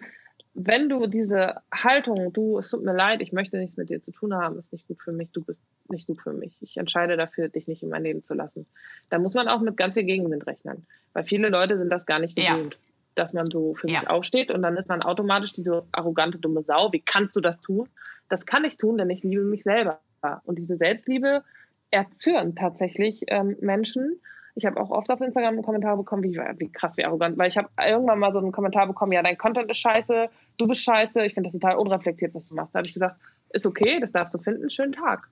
wenn 0.55 0.89
du 0.89 1.07
diese 1.07 1.63
Haltung, 1.73 2.33
du, 2.33 2.59
es 2.59 2.71
tut 2.71 2.85
mir 2.85 2.95
leid, 2.95 3.21
ich 3.21 3.33
möchte 3.33 3.59
nichts 3.59 3.77
mit 3.77 3.89
dir 3.89 4.01
zu 4.01 4.13
tun 4.13 4.35
haben, 4.35 4.59
ist 4.59 4.73
nicht 4.73 4.87
gut 4.87 5.01
für 5.03 5.13
mich, 5.13 5.31
du 5.33 5.43
bist 5.43 5.63
nicht 5.91 6.07
gut 6.07 6.21
für 6.21 6.33
mich. 6.33 6.57
Ich 6.61 6.77
entscheide 6.77 7.17
dafür, 7.17 7.49
dich 7.49 7.69
nicht 7.69 7.83
in 7.83 7.89
mein 7.89 8.03
Leben 8.03 8.23
zu 8.23 8.35
lassen. 8.35 8.67
Da 9.09 9.19
muss 9.19 9.35
man 9.35 9.49
auch 9.49 9.61
mit 9.61 9.77
ganz 9.77 9.95
viel 9.95 10.05
Gegenwind 10.05 10.47
rechnen. 10.47 10.87
Weil 11.13 11.25
viele 11.25 11.49
Leute 11.49 11.79
sind 11.79 11.91
das 11.91 12.07
gar 12.07 12.19
nicht 12.19 12.37
gewöhnt, 12.37 12.75
ja. 12.75 12.81
dass 13.15 13.33
man 13.33 13.47
so 13.47 13.73
für 13.75 13.89
ja. 13.89 14.01
sich 14.01 14.11
aufsteht 14.11 14.51
und 14.51 14.63
dann 14.63 14.77
ist 14.77 14.89
man 14.89 15.03
automatisch 15.03 15.53
diese 15.53 15.85
arrogante, 15.93 16.39
dumme 16.39 16.63
Sau. 16.63 16.93
Wie 16.93 17.01
kannst 17.01 17.35
du 17.37 17.41
das 17.41 17.61
tun? 17.61 17.89
Das 18.29 18.47
kann 18.47 18.65
ich 18.65 18.77
tun, 18.77 18.99
denn 18.99 19.11
ich 19.11 19.23
liebe 19.23 19.45
mich 19.45 19.63
selber. 19.63 20.01
Und 20.45 20.59
diese 20.59 20.77
Selbstliebe 20.77 21.43
erzürnt 21.91 22.59
tatsächlich 22.59 23.25
ähm, 23.29 23.57
Menschen 23.61 24.21
ich 24.55 24.67
habe 24.67 24.81
auch 24.81 24.91
oft 24.91 25.11
auf 25.11 25.21
Instagram 25.21 25.55
einen 25.55 25.63
Kommentar 25.63 25.97
bekommen, 25.97 26.23
wie, 26.23 26.37
wie 26.37 26.71
krass, 26.71 26.97
wie 26.97 27.05
arrogant, 27.05 27.39
weil 27.39 27.49
ich 27.49 27.57
habe 27.57 27.69
irgendwann 27.79 28.19
mal 28.19 28.33
so 28.33 28.39
einen 28.39 28.53
Kommentar 28.53 28.87
bekommen, 28.87 29.13
ja, 29.13 29.23
dein 29.23 29.39
Content 29.39 29.71
ist 29.71 29.79
scheiße, 29.79 30.29
du 30.59 30.67
bist 30.67 30.83
scheiße, 30.83 31.25
ich 31.25 31.35
finde 31.35 31.49
das 31.49 31.59
total 31.59 31.77
unreflektiert, 31.77 32.35
was 32.35 32.49
du 32.49 32.55
machst. 32.55 32.75
Da 32.75 32.79
habe 32.79 32.89
ich 32.89 32.95
gesagt, 32.95 33.17
ist 33.51 33.67
okay, 33.67 34.01
das 34.01 34.13
darfst 34.13 34.35
du 34.35 34.39
finden, 34.39 34.71
schönen 34.71 34.93
Tag. 34.93 35.29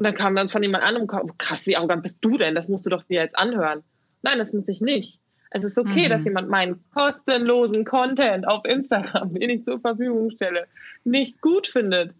Und 0.00 0.04
dann 0.04 0.14
kam 0.14 0.34
dann 0.34 0.48
von 0.48 0.62
jemand 0.62 0.82
anderem, 0.82 1.06
krass, 1.36 1.66
wie 1.66 1.76
arrogant 1.76 2.02
bist 2.02 2.20
du 2.22 2.38
denn? 2.38 2.54
Das 2.54 2.68
musst 2.70 2.86
du 2.86 2.90
doch 2.90 3.02
dir 3.02 3.20
jetzt 3.20 3.36
anhören. 3.36 3.82
Nein, 4.22 4.38
das 4.38 4.54
muss 4.54 4.66
ich 4.66 4.80
nicht. 4.80 5.20
Es 5.50 5.62
ist 5.62 5.78
okay, 5.78 6.06
mhm. 6.06 6.08
dass 6.08 6.24
jemand 6.24 6.48
meinen 6.48 6.82
kostenlosen 6.94 7.84
Content 7.84 8.48
auf 8.48 8.64
Instagram, 8.64 9.34
den 9.34 9.50
ich 9.50 9.64
zur 9.66 9.78
Verfügung 9.78 10.30
stelle, 10.30 10.68
nicht 11.04 11.42
gut 11.42 11.66
findet. 11.66 12.14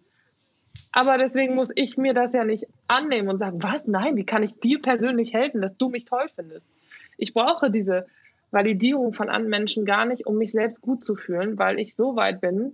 Aber 0.91 1.17
deswegen 1.17 1.55
muss 1.55 1.69
ich 1.73 1.97
mir 1.97 2.13
das 2.13 2.35
ja 2.35 2.43
nicht 2.43 2.67
annehmen 2.87 3.29
und 3.29 3.39
sagen, 3.39 3.63
was? 3.63 3.87
Nein, 3.87 4.15
wie 4.15 4.25
kann 4.27 4.43
ich 4.43 4.59
dir 4.59 4.79
persönlich 4.79 5.33
helfen, 5.33 5.59
dass 5.59 5.75
du 5.75 5.89
mich 5.89 6.05
toll 6.05 6.27
findest? 6.35 6.69
Ich 7.17 7.33
brauche 7.33 7.71
diese 7.71 8.05
Validierung 8.51 9.11
von 9.11 9.27
anderen 9.27 9.49
Menschen 9.49 9.85
gar 9.85 10.05
nicht, 10.05 10.27
um 10.27 10.37
mich 10.37 10.51
selbst 10.51 10.81
gut 10.81 11.03
zu 11.03 11.15
fühlen, 11.15 11.57
weil 11.57 11.79
ich 11.79 11.95
so 11.95 12.15
weit 12.15 12.41
bin, 12.41 12.73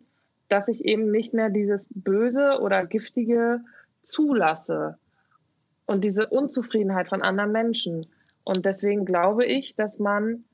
dass 0.50 0.68
ich 0.68 0.84
eben 0.84 1.12
nicht 1.12 1.34
mehr 1.34 1.50
dieses 1.50 1.88
Böse 1.92 2.60
oder 2.60 2.86
Giftige 2.86 3.62
zulasse 4.08 4.98
und 5.86 6.04
diese 6.04 6.28
Unzufriedenheit 6.28 7.08
von 7.08 7.22
anderen 7.22 7.52
Menschen. 7.52 8.08
Und 8.46 8.66
deswegen 8.66 9.06
glaube 9.06 9.46
ich, 9.46 9.76
dass 9.76 10.00
man 10.00 10.46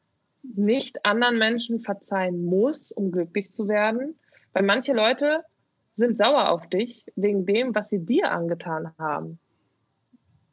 nicht 0.43 1.05
anderen 1.05 1.37
Menschen 1.37 1.79
verzeihen 1.79 2.43
muss, 2.45 2.91
um 2.91 3.11
glücklich 3.11 3.51
zu 3.51 3.67
werden, 3.67 4.19
weil 4.53 4.63
manche 4.63 4.93
Leute 4.93 5.43
sind 5.93 6.17
sauer 6.17 6.49
auf 6.49 6.67
dich 6.67 7.05
wegen 7.15 7.45
dem, 7.45 7.73
was 7.75 7.89
sie 7.89 8.03
dir 8.03 8.31
angetan 8.31 8.91
haben. 8.97 9.39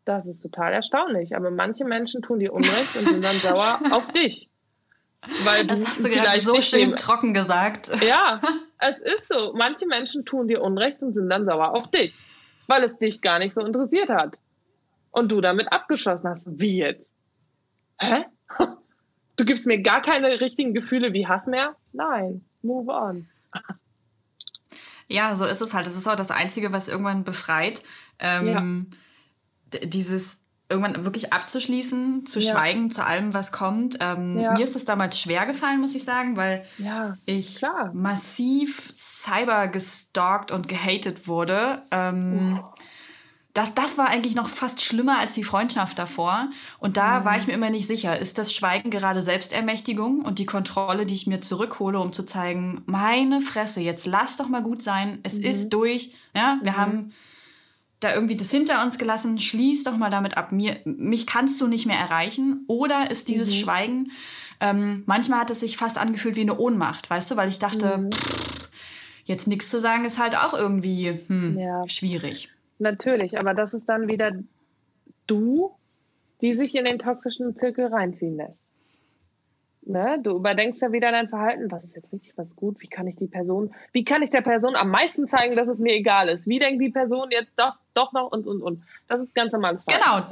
Das 0.04 0.26
ist 0.26 0.40
total 0.40 0.72
erstaunlich. 0.72 1.34
Aber 1.34 1.50
manche 1.50 1.84
Menschen 1.84 2.22
tun 2.22 2.38
dir 2.38 2.52
Unrecht 2.52 2.96
und 2.96 3.08
sind 3.08 3.24
dann 3.24 3.36
sauer 3.42 3.80
auf 3.90 4.12
dich. 4.12 4.48
Weil 5.44 5.66
das 5.66 5.86
hast 5.86 6.04
du 6.04 6.08
gerade 6.08 6.40
so 6.40 6.60
schön 6.60 6.96
trocken 6.96 7.34
gesagt. 7.34 7.90
Ja, 8.02 8.40
es 8.78 8.98
ist 9.00 9.28
so. 9.28 9.52
Manche 9.54 9.86
Menschen 9.86 10.24
tun 10.24 10.48
dir 10.48 10.62
Unrecht 10.62 11.02
und 11.02 11.12
sind 11.12 11.28
dann 11.28 11.44
sauer 11.44 11.74
auf 11.74 11.90
dich, 11.90 12.14
weil 12.70 12.84
es 12.84 12.96
dich 12.98 13.20
gar 13.20 13.40
nicht 13.40 13.52
so 13.52 13.60
interessiert 13.60 14.08
hat. 14.08 14.38
Und 15.10 15.28
du 15.28 15.40
damit 15.40 15.72
abgeschlossen 15.72 16.28
hast. 16.28 16.48
Wie 16.60 16.78
jetzt? 16.78 17.12
Hä? 17.98 18.24
Du 19.36 19.46
gibst 19.46 19.66
mir 19.66 19.80
gar 19.80 20.02
keine 20.02 20.38
richtigen 20.38 20.74
Gefühle 20.74 21.14
wie 21.14 21.26
Hass 21.26 21.46
mehr? 21.46 21.74
Nein, 21.94 22.44
move 22.60 22.92
on. 22.92 23.26
Ja, 25.08 25.34
so 25.34 25.46
ist 25.46 25.62
es 25.62 25.72
halt. 25.72 25.86
Das 25.86 25.96
ist 25.96 26.06
auch 26.06 26.14
das 26.14 26.30
Einzige, 26.30 26.72
was 26.72 26.88
irgendwann 26.88 27.24
befreit. 27.24 27.82
Ähm, 28.18 28.86
ja. 29.72 29.80
Dieses 29.86 30.46
irgendwann 30.70 31.04
wirklich 31.04 31.32
abzuschließen, 31.32 32.24
zu 32.26 32.38
ja. 32.38 32.52
schweigen 32.52 32.90
zu 32.90 33.04
allem, 33.04 33.34
was 33.34 33.52
kommt. 33.52 33.98
Ähm, 34.00 34.38
ja. 34.38 34.52
Mir 34.52 34.64
ist 34.64 34.74
das 34.74 34.84
damals 34.84 35.20
schwer 35.20 35.44
gefallen, 35.46 35.80
muss 35.80 35.94
ich 35.94 36.04
sagen, 36.04 36.36
weil 36.36 36.64
ich 37.26 37.56
klar. 37.56 37.90
massiv 37.92 38.92
cyber 38.94 39.68
gestalkt 39.68 40.52
und 40.52 40.68
gehatet 40.68 41.26
wurde. 41.26 41.82
Ähm, 41.90 42.60
oh 42.64 42.70
das, 43.52 43.74
das 43.74 43.98
war 43.98 44.08
eigentlich 44.08 44.36
noch 44.36 44.48
fast 44.48 44.80
schlimmer 44.80 45.18
als 45.18 45.34
die 45.34 45.42
Freundschaft 45.42 45.98
davor. 45.98 46.50
Und 46.78 46.96
da 46.96 47.20
mhm. 47.20 47.24
war 47.24 47.36
ich 47.36 47.46
mir 47.46 47.52
immer 47.52 47.70
nicht 47.70 47.86
sicher, 47.86 48.18
ist 48.18 48.38
das 48.38 48.52
Schweigen 48.52 48.90
gerade 48.90 49.22
Selbstermächtigung 49.22 50.20
und 50.20 50.38
die 50.38 50.46
Kontrolle, 50.46 51.04
die 51.04 51.14
ich 51.14 51.26
mir 51.26 51.40
zurückhole, 51.40 51.98
um 51.98 52.12
zu 52.12 52.24
zeigen, 52.24 52.82
meine 52.86 53.40
Fresse, 53.40 53.80
jetzt 53.80 54.06
lass 54.06 54.36
doch 54.36 54.48
mal 54.48 54.62
gut 54.62 54.82
sein, 54.82 55.18
es 55.24 55.38
mhm. 55.38 55.44
ist 55.44 55.70
durch. 55.70 56.14
Ja, 56.34 56.58
wir 56.62 56.72
mhm. 56.72 56.76
haben 56.76 57.12
da 58.00 58.14
irgendwie 58.14 58.36
das 58.36 58.50
hinter 58.50 58.82
uns 58.82 58.98
gelassen, 58.98 59.38
schließ 59.38 59.84
doch 59.84 59.96
mal 59.96 60.10
damit 60.10 60.36
ab. 60.36 60.52
Mir, 60.52 60.78
mich 60.84 61.26
kannst 61.26 61.60
du 61.60 61.66
nicht 61.66 61.86
mehr 61.86 61.98
erreichen. 61.98 62.64
Oder 62.66 63.10
ist 63.10 63.28
dieses 63.28 63.50
mhm. 63.50 63.54
Schweigen, 63.54 64.12
ähm, 64.60 65.02
manchmal 65.06 65.40
hat 65.40 65.50
es 65.50 65.60
sich 65.60 65.76
fast 65.76 65.98
angefühlt 65.98 66.36
wie 66.36 66.42
eine 66.42 66.58
Ohnmacht, 66.58 67.08
weißt 67.08 67.30
du, 67.30 67.36
weil 67.36 67.48
ich 67.48 67.58
dachte, 67.58 67.98
mhm. 67.98 68.12
pff, 68.12 68.70
jetzt 69.24 69.46
nichts 69.46 69.70
zu 69.70 69.80
sagen 69.80 70.04
ist 70.04 70.18
halt 70.18 70.36
auch 70.36 70.54
irgendwie 70.54 71.18
hm, 71.26 71.58
ja. 71.58 71.88
schwierig. 71.88 72.50
Natürlich, 72.78 73.38
aber 73.38 73.54
das 73.54 73.74
ist 73.74 73.88
dann 73.88 74.08
wieder 74.08 74.32
du, 75.26 75.72
die 76.40 76.54
sich 76.54 76.74
in 76.74 76.84
den 76.84 76.98
toxischen 76.98 77.54
Zirkel 77.54 77.86
reinziehen 77.86 78.36
lässt. 78.36 78.62
Ne? 79.82 80.18
Du 80.22 80.36
überdenkst 80.36 80.80
ja 80.82 80.92
wieder 80.92 81.10
dein 81.10 81.28
Verhalten, 81.28 81.70
was 81.70 81.84
ist 81.84 81.96
jetzt 81.96 82.12
richtig, 82.12 82.36
was 82.36 82.48
ist 82.48 82.56
gut, 82.56 82.80
wie 82.80 82.88
kann 82.88 83.06
ich 83.06 83.16
die 83.16 83.26
Person, 83.26 83.74
wie 83.92 84.04
kann 84.04 84.22
ich 84.22 84.30
der 84.30 84.42
Person 84.42 84.76
am 84.76 84.90
meisten 84.90 85.26
zeigen, 85.26 85.56
dass 85.56 85.68
es 85.68 85.78
mir 85.78 85.94
egal 85.94 86.28
ist? 86.28 86.46
Wie 86.46 86.58
denkt 86.58 86.82
die 86.82 86.90
Person 86.90 87.28
jetzt 87.30 87.52
doch, 87.56 87.76
doch 87.94 88.12
noch 88.12 88.30
und 88.30 88.46
und 88.46 88.62
und? 88.62 88.82
Das 89.08 89.22
ist 89.22 89.34
ganz 89.34 89.52
normal. 89.52 89.78
Genau, 89.88 90.22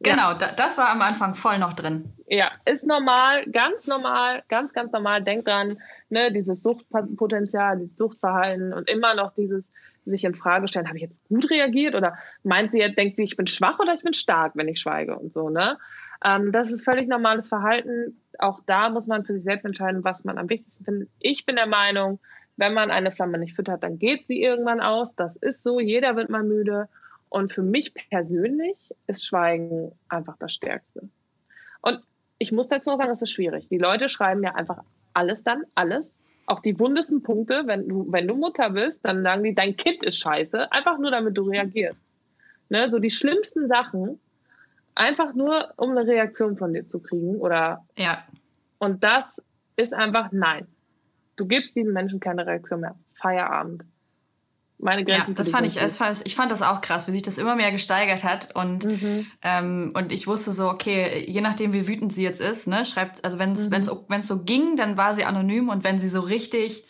genau, 0.00 0.30
ja. 0.30 0.52
das 0.56 0.78
war 0.78 0.90
am 0.90 1.02
Anfang 1.02 1.34
voll 1.34 1.58
noch 1.58 1.72
drin. 1.72 2.12
Ja, 2.28 2.52
ist 2.64 2.86
normal, 2.86 3.44
ganz 3.46 3.86
normal, 3.86 4.44
ganz, 4.48 4.72
ganz 4.72 4.92
normal. 4.92 5.22
Denk 5.22 5.44
dran, 5.44 5.78
ne, 6.08 6.30
dieses 6.32 6.62
Suchtpotenzial, 6.62 7.78
dieses 7.78 7.96
Suchtverhalten 7.96 8.72
und 8.72 8.88
immer 8.88 9.14
noch 9.14 9.34
dieses, 9.34 9.64
sich 10.06 10.24
in 10.24 10.34
Frage 10.34 10.68
stellen, 10.68 10.86
habe 10.86 10.96
ich 10.96 11.02
jetzt 11.02 11.26
gut 11.28 11.50
reagiert 11.50 11.94
oder 11.94 12.16
meint 12.42 12.72
sie 12.72 12.78
jetzt, 12.78 12.96
denkt 12.96 13.16
sie, 13.16 13.24
ich 13.24 13.36
bin 13.36 13.46
schwach 13.46 13.78
oder 13.78 13.94
ich 13.94 14.02
bin 14.02 14.14
stark, 14.14 14.52
wenn 14.54 14.68
ich 14.68 14.80
schweige 14.80 15.16
und 15.16 15.32
so, 15.32 15.50
ne? 15.50 15.78
Ähm, 16.22 16.52
das 16.52 16.70
ist 16.70 16.84
völlig 16.84 17.08
normales 17.08 17.48
Verhalten. 17.48 18.20
Auch 18.38 18.60
da 18.66 18.90
muss 18.90 19.06
man 19.06 19.24
für 19.24 19.32
sich 19.32 19.44
selbst 19.44 19.64
entscheiden, 19.64 20.04
was 20.04 20.24
man 20.24 20.38
am 20.38 20.50
wichtigsten 20.50 20.84
findet. 20.84 21.08
Ich 21.20 21.46
bin 21.46 21.56
der 21.56 21.66
Meinung, 21.66 22.20
wenn 22.56 22.74
man 22.74 22.90
eine 22.90 23.10
Flamme 23.10 23.38
nicht 23.38 23.56
füttert, 23.56 23.82
dann 23.82 23.98
geht 23.98 24.26
sie 24.26 24.42
irgendwann 24.42 24.80
aus. 24.80 25.14
Das 25.14 25.36
ist 25.36 25.62
so. 25.62 25.80
Jeder 25.80 26.16
wird 26.16 26.30
mal 26.30 26.44
müde. 26.44 26.88
Und 27.28 27.52
für 27.52 27.62
mich 27.62 27.94
persönlich 27.94 28.94
ist 29.06 29.26
Schweigen 29.26 29.92
einfach 30.08 30.36
das 30.38 30.52
Stärkste. 30.52 31.08
Und 31.82 32.00
ich 32.38 32.52
muss 32.52 32.68
dazu 32.68 32.90
noch 32.90 32.98
sagen, 32.98 33.10
es 33.10 33.22
ist 33.22 33.32
schwierig. 33.32 33.68
Die 33.68 33.78
Leute 33.78 34.08
schreiben 34.08 34.42
ja 34.42 34.54
einfach 34.54 34.84
alles 35.14 35.42
dann, 35.42 35.64
alles 35.74 36.20
auch 36.46 36.60
die 36.60 36.78
wundesten 36.78 37.22
Punkte, 37.22 37.62
wenn 37.66 37.88
du, 37.88 38.06
wenn 38.10 38.28
du 38.28 38.34
Mutter 38.34 38.70
bist, 38.70 39.06
dann 39.06 39.22
sagen 39.22 39.44
die, 39.44 39.54
dein 39.54 39.76
Kind 39.76 40.04
ist 40.04 40.18
scheiße, 40.18 40.70
einfach 40.72 40.98
nur 40.98 41.10
damit 41.10 41.36
du 41.36 41.42
reagierst. 41.42 42.04
Ne, 42.70 42.90
so 42.90 42.98
die 42.98 43.10
schlimmsten 43.10 43.68
Sachen, 43.68 44.18
einfach 44.94 45.34
nur, 45.34 45.72
um 45.76 45.90
eine 45.90 46.06
Reaktion 46.06 46.56
von 46.56 46.72
dir 46.72 46.88
zu 46.88 47.00
kriegen 47.00 47.36
oder. 47.36 47.84
Ja. 47.96 48.24
Und 48.78 49.04
das 49.04 49.42
ist 49.76 49.94
einfach 49.94 50.30
nein. 50.32 50.66
Du 51.36 51.46
gibst 51.46 51.74
diesen 51.74 51.92
Menschen 51.92 52.20
keine 52.20 52.46
Reaktion 52.46 52.80
mehr. 52.80 52.94
Feierabend 53.14 53.84
meine 54.78 55.04
Grenzen. 55.04 55.30
Ja, 55.30 55.34
das 55.34 55.50
fand 55.50 55.66
ich, 55.66 55.74
das 55.74 55.96
fand, 55.96 56.22
ich 56.24 56.34
fand 56.34 56.52
das 56.52 56.62
auch 56.62 56.80
krass, 56.80 57.08
wie 57.08 57.12
sich 57.12 57.22
das 57.22 57.38
immer 57.38 57.56
mehr 57.56 57.72
gesteigert 57.72 58.24
hat 58.24 58.54
und 58.54 58.84
mhm. 58.84 59.26
ähm, 59.42 59.92
und 59.94 60.12
ich 60.12 60.26
wusste 60.26 60.52
so, 60.52 60.68
okay, 60.68 61.24
je 61.26 61.40
nachdem 61.40 61.72
wie 61.72 61.88
wütend 61.88 62.12
sie 62.12 62.22
jetzt 62.22 62.40
ist, 62.40 62.66
ne, 62.66 62.84
schreibt, 62.84 63.24
also 63.24 63.38
wenn 63.38 63.52
es 63.52 63.70
mhm. 63.70 63.84
wenn 64.08 64.20
es 64.20 64.26
so 64.26 64.44
ging, 64.44 64.76
dann 64.76 64.96
war 64.96 65.14
sie 65.14 65.24
anonym 65.24 65.68
und 65.68 65.84
wenn 65.84 65.98
sie 65.98 66.08
so 66.08 66.20
richtig 66.20 66.86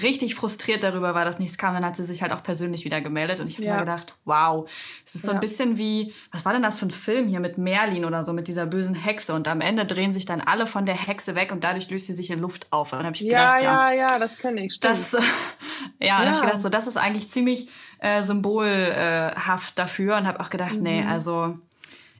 richtig 0.00 0.34
frustriert 0.34 0.82
darüber 0.82 1.14
war, 1.14 1.24
dass 1.24 1.38
nichts 1.38 1.58
kam, 1.58 1.74
dann 1.74 1.84
hat 1.84 1.96
sie 1.96 2.04
sich 2.04 2.22
halt 2.22 2.32
auch 2.32 2.42
persönlich 2.42 2.84
wieder 2.84 3.00
gemeldet 3.00 3.40
und 3.40 3.48
ich 3.48 3.56
habe 3.56 3.66
ja. 3.66 3.74
mir 3.74 3.80
gedacht, 3.80 4.14
wow, 4.24 4.68
es 5.04 5.14
ist 5.14 5.22
so 5.22 5.28
ja. 5.28 5.34
ein 5.34 5.40
bisschen 5.40 5.76
wie, 5.76 6.12
was 6.30 6.44
war 6.44 6.52
denn 6.52 6.62
das 6.62 6.78
für 6.78 6.86
ein 6.86 6.90
Film 6.90 7.28
hier 7.28 7.40
mit 7.40 7.58
Merlin 7.58 8.04
oder 8.04 8.22
so, 8.22 8.32
mit 8.32 8.48
dieser 8.48 8.64
bösen 8.64 8.94
Hexe 8.94 9.34
und 9.34 9.48
am 9.48 9.60
Ende 9.60 9.84
drehen 9.84 10.12
sich 10.14 10.24
dann 10.24 10.40
alle 10.40 10.66
von 10.66 10.86
der 10.86 10.94
Hexe 10.94 11.34
weg 11.34 11.52
und 11.52 11.64
dadurch 11.64 11.90
löst 11.90 12.06
sie 12.06 12.14
sich 12.14 12.30
in 12.30 12.40
Luft 12.40 12.72
auf. 12.72 12.92
Und 12.92 13.00
dann 13.00 13.06
habe 13.06 13.16
ich 13.16 13.22
gedacht, 13.22 13.60
ja, 13.60 13.92
ja, 13.92 13.92
ja, 13.92 14.18
das 14.18 14.36
kenne 14.38 14.64
ich, 14.64 14.74
stimmt. 14.74 14.94
Das, 14.94 15.12
ja, 15.12 15.20
ja, 16.00 16.20
und 16.20 16.26
habe 16.26 16.36
ich 16.36 16.40
gedacht, 16.40 16.60
so, 16.60 16.68
das 16.70 16.86
ist 16.86 16.96
eigentlich 16.96 17.28
ziemlich 17.28 17.68
äh, 17.98 18.22
symbolhaft 18.22 19.78
dafür 19.78 20.16
und 20.16 20.26
habe 20.26 20.40
auch 20.40 20.50
gedacht, 20.50 20.76
mhm. 20.76 20.82
nee, 20.82 21.04
also 21.04 21.58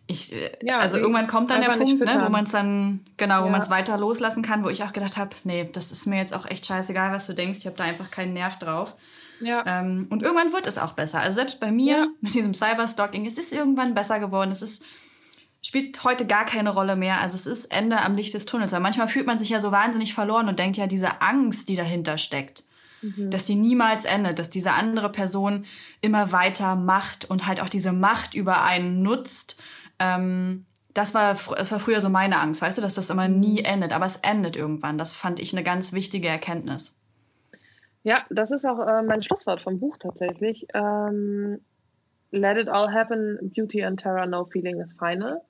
ich, 0.06 0.34
äh, 0.34 0.50
ja, 0.62 0.78
also 0.78 0.96
irgendwann 0.96 1.26
kommt 1.26 1.50
dann 1.50 1.60
der 1.60 1.70
Punkt, 1.70 2.04
ne, 2.04 2.22
wo 2.24 2.30
man 2.30 2.44
es 2.44 2.50
dann, 2.50 3.00
genau, 3.16 3.40
ja. 3.40 3.44
wo 3.44 3.48
man 3.48 3.60
es 3.60 3.70
weiter 3.70 3.98
loslassen 3.98 4.42
kann, 4.42 4.64
wo 4.64 4.68
ich 4.68 4.82
auch 4.82 4.92
gedacht 4.92 5.16
habe, 5.16 5.30
nee, 5.44 5.68
das 5.72 5.92
ist 5.92 6.06
mir 6.06 6.16
jetzt 6.16 6.34
auch 6.34 6.46
echt 6.46 6.66
scheißegal, 6.66 7.12
was 7.12 7.26
du 7.26 7.34
denkst, 7.34 7.60
ich 7.60 7.66
habe 7.66 7.76
da 7.76 7.84
einfach 7.84 8.10
keinen 8.10 8.32
Nerv 8.32 8.58
drauf. 8.58 8.94
Ja. 9.40 9.64
Ähm, 9.66 10.06
und 10.10 10.22
irgendwann 10.22 10.52
wird 10.52 10.66
es 10.66 10.78
auch 10.78 10.92
besser. 10.92 11.20
Also 11.20 11.36
selbst 11.36 11.60
bei 11.60 11.72
mir 11.72 11.96
ja. 11.96 12.06
mit 12.20 12.34
diesem 12.34 12.54
Cyberstalking, 12.54 13.26
es 13.26 13.38
ist 13.38 13.52
irgendwann 13.52 13.94
besser 13.94 14.20
geworden. 14.20 14.50
Es 14.50 14.62
ist 14.62 14.84
spielt 15.64 16.02
heute 16.04 16.26
gar 16.26 16.44
keine 16.44 16.70
Rolle 16.70 16.96
mehr. 16.96 17.20
Also 17.20 17.36
es 17.36 17.46
ist 17.46 17.66
Ende 17.66 18.00
am 18.00 18.16
Licht 18.16 18.34
des 18.34 18.46
Tunnels. 18.46 18.72
Weil 18.72 18.80
manchmal 18.80 19.08
fühlt 19.08 19.26
man 19.26 19.38
sich 19.38 19.50
ja 19.50 19.60
so 19.60 19.70
wahnsinnig 19.70 20.12
verloren 20.12 20.48
und 20.48 20.58
denkt 20.58 20.76
ja, 20.76 20.86
diese 20.86 21.22
Angst, 21.22 21.68
die 21.68 21.76
dahinter 21.76 22.18
steckt, 22.18 22.64
mhm. 23.00 23.30
dass 23.30 23.44
die 23.44 23.54
niemals 23.54 24.04
endet, 24.04 24.38
dass 24.38 24.50
diese 24.50 24.72
andere 24.72 25.10
Person 25.10 25.64
immer 26.00 26.32
weiter 26.32 26.74
macht 26.76 27.30
und 27.30 27.46
halt 27.46 27.60
auch 27.60 27.68
diese 27.68 27.92
Macht 27.92 28.34
über 28.34 28.62
einen 28.64 29.02
nutzt. 29.02 29.60
Ähm, 30.02 30.66
das 30.94 31.14
war, 31.14 31.36
das 31.56 31.72
war 31.72 31.78
früher 31.78 32.00
so 32.00 32.08
meine 32.08 32.38
Angst, 32.38 32.60
weißt 32.60 32.78
du, 32.78 32.82
dass 32.82 32.94
das 32.94 33.10
immer 33.10 33.28
nie 33.28 33.60
endet. 33.60 33.92
Aber 33.92 34.06
es 34.06 34.16
endet 34.16 34.56
irgendwann. 34.56 34.98
Das 34.98 35.14
fand 35.14 35.40
ich 35.40 35.52
eine 35.54 35.64
ganz 35.64 35.92
wichtige 35.92 36.28
Erkenntnis. 36.28 37.00
Ja, 38.02 38.24
das 38.30 38.50
ist 38.50 38.66
auch 38.66 38.80
äh, 38.80 39.02
mein 39.02 39.22
Schlusswort 39.22 39.62
vom 39.62 39.78
Buch 39.78 39.96
tatsächlich. 39.98 40.66
Ähm, 40.74 41.60
Let 42.30 42.56
it 42.56 42.68
all 42.68 42.92
happen, 42.92 43.52
Beauty 43.54 43.84
and 43.84 44.00
Terror, 44.00 44.26
no 44.26 44.46
feeling 44.46 44.80
is 44.80 44.92
final 44.94 45.42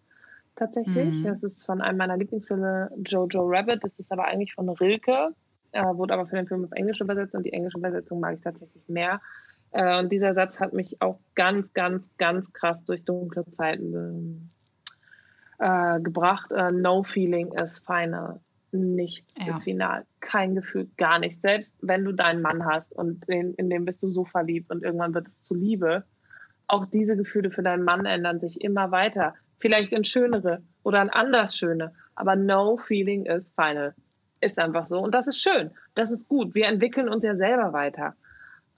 tatsächlich. 0.57 1.13
Mhm. 1.13 1.25
Das 1.25 1.43
ist 1.43 1.65
von 1.65 1.81
einem 1.81 1.99
meiner 1.99 2.17
Lieblingsfilme, 2.17 2.91
Jojo 3.07 3.43
Rabbit. 3.45 3.83
Das 3.85 3.99
ist 3.99 4.13
aber 4.13 4.27
eigentlich 4.27 4.55
von 4.55 4.69
Rilke, 4.69 5.35
äh, 5.73 5.83
wurde 5.83 6.15
aber 6.15 6.27
für 6.27 6.37
den 6.37 6.47
Film 6.47 6.65
auf 6.65 6.73
Englisch 6.73 7.01
übersetzt 7.01 7.35
und 7.35 7.45
die 7.45 7.53
englische 7.53 7.79
Übersetzung 7.79 8.21
mag 8.21 8.37
ich 8.37 8.43
tatsächlich 8.43 8.89
mehr. 8.89 9.21
Äh, 9.73 9.99
und 9.99 10.13
dieser 10.13 10.35
Satz 10.35 10.61
hat 10.61 10.73
mich 10.73 11.01
auch 11.01 11.19
ganz, 11.35 11.73
ganz, 11.73 12.09
ganz 12.19 12.53
krass 12.53 12.85
durch 12.85 13.05
dunkle 13.05 13.45
Zeiten 13.51 14.51
äh, 15.59 16.01
gebracht. 16.01 16.53
Äh, 16.53 16.73
no 16.73 17.03
feeling 17.03 17.53
is 17.53 17.79
final. 17.79 18.41
Nichts 18.71 19.35
ja. 19.39 19.55
ist 19.55 19.65
final. 19.65 20.05
Kein 20.21 20.55
Gefühl, 20.55 20.89
gar 20.97 21.19
nichts. 21.19 21.43
Selbst 21.43 21.77
wenn 21.83 22.05
du 22.05 22.13
deinen 22.13 22.41
Mann 22.41 22.65
hast 22.65 22.93
und 22.93 23.29
in, 23.29 23.55
in 23.55 23.69
dem 23.69 23.85
bist 23.85 24.03
du 24.03 24.09
so 24.11 24.25
verliebt 24.25 24.71
und 24.71 24.83
irgendwann 24.83 25.15
wird 25.15 25.29
es 25.29 25.43
zu 25.43 25.55
Liebe, 25.55 26.05
auch 26.69 26.87
diese 26.87 27.17
Gefühle 27.17 27.51
für 27.51 27.63
deinen 27.63 27.85
Mann 27.85 28.07
ändern 28.07 28.41
sich 28.41 28.63
immer 28.63 28.91
weiter 28.91 29.35
vielleicht 29.63 29.93
in 29.93 30.05
schönere 30.05 30.63
oder 30.83 31.01
in 31.01 31.11
anders 31.11 31.57
schöne. 31.57 31.95
Aber 32.15 32.37
no 32.37 32.77
feeling 32.77 33.25
is 33.27 33.51
final. 33.51 33.95
Ist 34.41 34.59
einfach 34.59 34.87
so. 34.87 34.99
Und 34.99 35.15
das 35.15 35.29
ist 35.29 35.41
schön. 35.41 35.71
Das 35.95 36.11
ist 36.11 36.29
gut. 36.29 36.55
Wir 36.55 36.67
entwickeln 36.67 37.09
uns 37.09 37.25
ja 37.25 37.37
selber 37.37 37.73
weiter. 37.73 38.15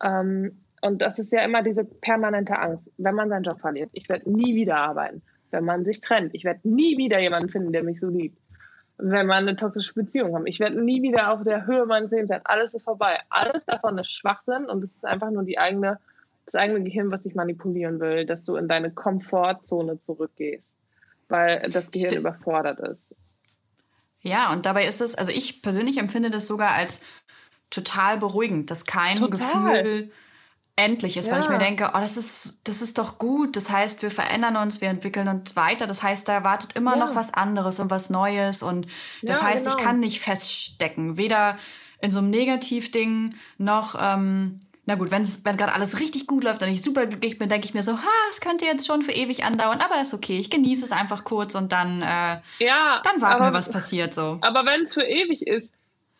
Ähm, 0.02 0.60
und 0.84 1.00
das 1.00 1.18
ist 1.18 1.32
ja 1.32 1.42
immer 1.42 1.62
diese 1.62 1.82
permanente 1.82 2.58
Angst, 2.58 2.92
wenn 2.98 3.14
man 3.14 3.30
seinen 3.30 3.44
Job 3.44 3.58
verliert. 3.58 3.88
Ich 3.94 4.06
werde 4.10 4.30
nie 4.30 4.54
wieder 4.54 4.76
arbeiten. 4.76 5.22
Wenn 5.50 5.64
man 5.64 5.82
sich 5.82 6.02
trennt. 6.02 6.34
Ich 6.34 6.44
werde 6.44 6.60
nie 6.64 6.98
wieder 6.98 7.18
jemanden 7.20 7.48
finden, 7.48 7.72
der 7.72 7.82
mich 7.82 8.00
so 8.00 8.10
liebt. 8.10 8.38
Wenn 8.98 9.26
man 9.26 9.48
eine 9.48 9.56
toxische 9.56 9.94
Beziehung 9.94 10.36
hat. 10.36 10.42
Ich 10.44 10.60
werde 10.60 10.78
nie 10.82 11.00
wieder 11.00 11.32
auf 11.32 11.42
der 11.42 11.64
Höhe 11.64 11.86
meines 11.86 12.10
Lebens 12.10 12.28
sein. 12.28 12.42
Alles 12.44 12.74
ist 12.74 12.82
vorbei. 12.82 13.18
Alles 13.30 13.64
davon 13.64 13.96
ist 13.96 14.10
Schwachsinn 14.10 14.66
und 14.66 14.84
es 14.84 14.94
ist 14.94 15.06
einfach 15.06 15.30
nur 15.30 15.44
die 15.44 15.58
eigene 15.58 15.98
das 16.44 16.54
eigene 16.56 16.82
Gehirn, 16.82 17.10
was 17.10 17.22
dich 17.22 17.34
manipulieren 17.34 17.98
will, 18.00 18.26
dass 18.26 18.44
du 18.44 18.56
in 18.56 18.68
deine 18.68 18.90
Komfortzone 18.90 19.98
zurückgehst, 20.00 20.76
weil 21.28 21.70
das 21.70 21.90
Gehirn 21.90 22.10
Stimmt. 22.10 22.20
überfordert 22.20 22.80
ist. 22.80 23.16
Ja, 24.20 24.52
und 24.52 24.66
dabei 24.66 24.86
ist 24.86 25.00
es, 25.00 25.14
also 25.14 25.32
ich 25.32 25.62
persönlich 25.62 25.96
empfinde 25.96 26.28
das 26.28 26.46
sogar 26.46 26.72
als 26.72 27.02
total 27.70 28.18
beruhigend, 28.18 28.70
dass 28.70 28.84
kein 28.84 29.16
total. 29.16 29.82
Gefühl 29.82 30.12
endlich 30.76 31.16
ist, 31.16 31.26
ja. 31.26 31.32
weil 31.32 31.40
ich 31.40 31.48
mir 31.48 31.58
denke, 31.58 31.90
oh, 31.94 31.98
das 31.98 32.16
ist, 32.16 32.60
das 32.64 32.82
ist 32.82 32.98
doch 32.98 33.18
gut. 33.18 33.56
Das 33.56 33.70
heißt, 33.70 34.02
wir 34.02 34.10
verändern 34.10 34.56
uns, 34.56 34.80
wir 34.80 34.88
entwickeln 34.88 35.28
uns 35.28 35.54
weiter. 35.56 35.86
Das 35.86 36.02
heißt, 36.02 36.28
da 36.28 36.44
wartet 36.44 36.74
immer 36.74 36.96
ja. 36.96 37.04
noch 37.04 37.14
was 37.14 37.32
anderes 37.32 37.78
und 37.78 37.90
was 37.90 38.10
Neues. 38.10 38.62
Und 38.62 38.86
das 39.22 39.40
ja, 39.40 39.46
heißt, 39.46 39.64
genau. 39.64 39.76
ich 39.76 39.82
kann 39.82 40.00
nicht 40.00 40.20
feststecken, 40.20 41.16
weder 41.16 41.58
in 42.00 42.10
so 42.10 42.18
einem 42.18 42.30
Negativding 42.30 43.34
noch 43.58 43.94
ähm, 43.98 44.60
na 44.86 44.96
gut, 44.96 45.10
wenn 45.10 45.24
gerade 45.56 45.72
alles 45.72 45.98
richtig 45.98 46.26
gut 46.26 46.44
läuft 46.44 46.62
und 46.62 46.68
ich 46.68 46.82
super 46.82 47.06
glücklich 47.06 47.38
bin, 47.38 47.48
denke 47.48 47.66
ich 47.66 47.72
mir 47.72 47.82
so, 47.82 47.92
ha, 47.92 48.10
es 48.28 48.40
könnte 48.42 48.66
jetzt 48.66 48.86
schon 48.86 49.02
für 49.02 49.12
ewig 49.12 49.44
andauern, 49.44 49.80
aber 49.80 50.00
ist 50.00 50.12
okay. 50.12 50.38
Ich 50.38 50.50
genieße 50.50 50.84
es 50.84 50.92
einfach 50.92 51.24
kurz 51.24 51.54
und 51.54 51.72
dann, 51.72 52.02
äh, 52.02 52.40
ja, 52.58 53.00
dann 53.02 53.20
warten 53.20 53.44
wir, 53.44 53.52
was 53.54 53.70
passiert 53.70 54.12
so. 54.12 54.38
Aber 54.42 54.66
wenn 54.66 54.82
es 54.82 54.92
für 54.92 55.02
ewig 55.02 55.46
ist, 55.46 55.70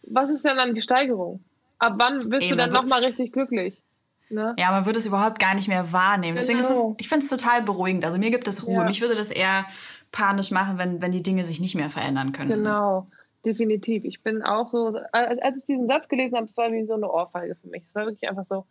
was 0.03 0.31
ist 0.31 0.45
denn 0.47 0.57
dann 0.57 0.75
die 0.75 0.81
Steigerung? 0.81 1.45
Ab 1.79 1.95
wann 1.97 2.19
bist 2.21 2.47
Eben, 2.47 2.51
du 2.51 2.57
dann 2.57 2.73
nochmal 2.73 3.05
richtig 3.05 3.33
glücklich? 3.33 3.83
Ne? 4.31 4.55
Ja, 4.59 4.70
man 4.70 4.87
würde 4.87 4.99
es 4.99 5.07
überhaupt 5.07 5.39
gar 5.39 5.55
nicht 5.55 5.68
mehr 5.68 5.93
wahrnehmen. 5.93 6.37
Genau. 6.37 6.41
Deswegen 6.41 6.59
ist 6.59 6.70
es, 6.70 6.79
genau. 6.79 6.97
ich 6.99 7.09
finde 7.09 7.25
es 7.25 7.31
total 7.31 7.62
beruhigend. 7.62 8.05
Also 8.05 8.18
mir 8.18 8.31
gibt 8.31 8.49
es 8.49 8.66
Ruhe. 8.66 8.83
Ja. 8.83 8.85
Mich 8.85 9.01
würde 9.01 9.14
das 9.14 9.31
eher 9.31 9.66
panisch 10.12 10.51
machen, 10.51 10.79
wenn, 10.79 11.03
wenn 11.03 11.12
die 11.12 11.22
Dinge 11.22 11.45
sich 11.45 11.61
nicht 11.61 11.75
mehr 11.75 11.91
verändern 11.91 12.33
können. 12.33 12.51
Genau 12.51 13.07
definitiv. 13.45 14.05
Ich 14.05 14.22
bin 14.22 14.43
auch 14.43 14.68
so, 14.68 14.99
als, 15.12 15.41
als 15.41 15.59
ich 15.59 15.66
diesen 15.66 15.87
Satz 15.87 16.09
gelesen 16.09 16.37
habe, 16.37 16.47
es 16.47 16.57
war 16.57 16.72
wie 16.72 16.85
so 16.85 16.95
eine 16.95 17.11
Ohrfeige 17.11 17.55
für 17.57 17.68
mich. 17.68 17.85
Es 17.85 17.95
war 17.95 18.07
wirklich 18.07 18.29
einfach 18.29 18.47
so, 18.47 18.66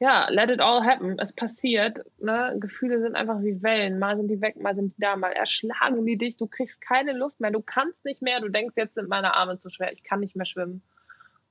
ja, 0.00 0.28
let 0.30 0.50
it 0.50 0.60
all 0.60 0.84
happen. 0.84 1.18
Es 1.18 1.32
passiert. 1.32 2.04
Ne? 2.18 2.56
Gefühle 2.60 3.00
sind 3.00 3.16
einfach 3.16 3.40
wie 3.42 3.62
Wellen. 3.62 3.98
Mal 3.98 4.16
sind 4.16 4.28
die 4.28 4.40
weg, 4.40 4.60
mal 4.60 4.74
sind 4.74 4.96
die 4.96 5.00
da, 5.00 5.16
mal 5.16 5.32
erschlagen 5.32 6.04
die 6.06 6.16
dich. 6.16 6.36
Du 6.36 6.46
kriegst 6.46 6.80
keine 6.80 7.12
Luft 7.12 7.40
mehr. 7.40 7.50
Du 7.50 7.60
kannst 7.60 8.04
nicht 8.04 8.22
mehr. 8.22 8.40
Du 8.40 8.48
denkst, 8.48 8.74
jetzt 8.76 8.94
sind 8.94 9.08
meine 9.08 9.34
Arme 9.34 9.58
zu 9.58 9.70
schwer. 9.70 9.92
Ich 9.92 10.04
kann 10.04 10.20
nicht 10.20 10.36
mehr 10.36 10.46
schwimmen. 10.46 10.82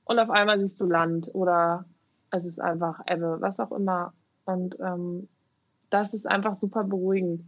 Und 0.04 0.18
auf 0.18 0.30
einmal 0.30 0.58
siehst 0.58 0.80
du 0.80 0.86
Land 0.86 1.30
oder 1.34 1.84
es 2.30 2.44
ist 2.44 2.60
einfach 2.60 3.00
Ebbe, 3.06 3.38
was 3.40 3.60
auch 3.60 3.72
immer. 3.72 4.12
Und 4.44 4.78
ähm, 4.80 5.28
das 5.90 6.14
ist 6.14 6.26
einfach 6.26 6.56
super 6.56 6.84
beruhigend. 6.84 7.44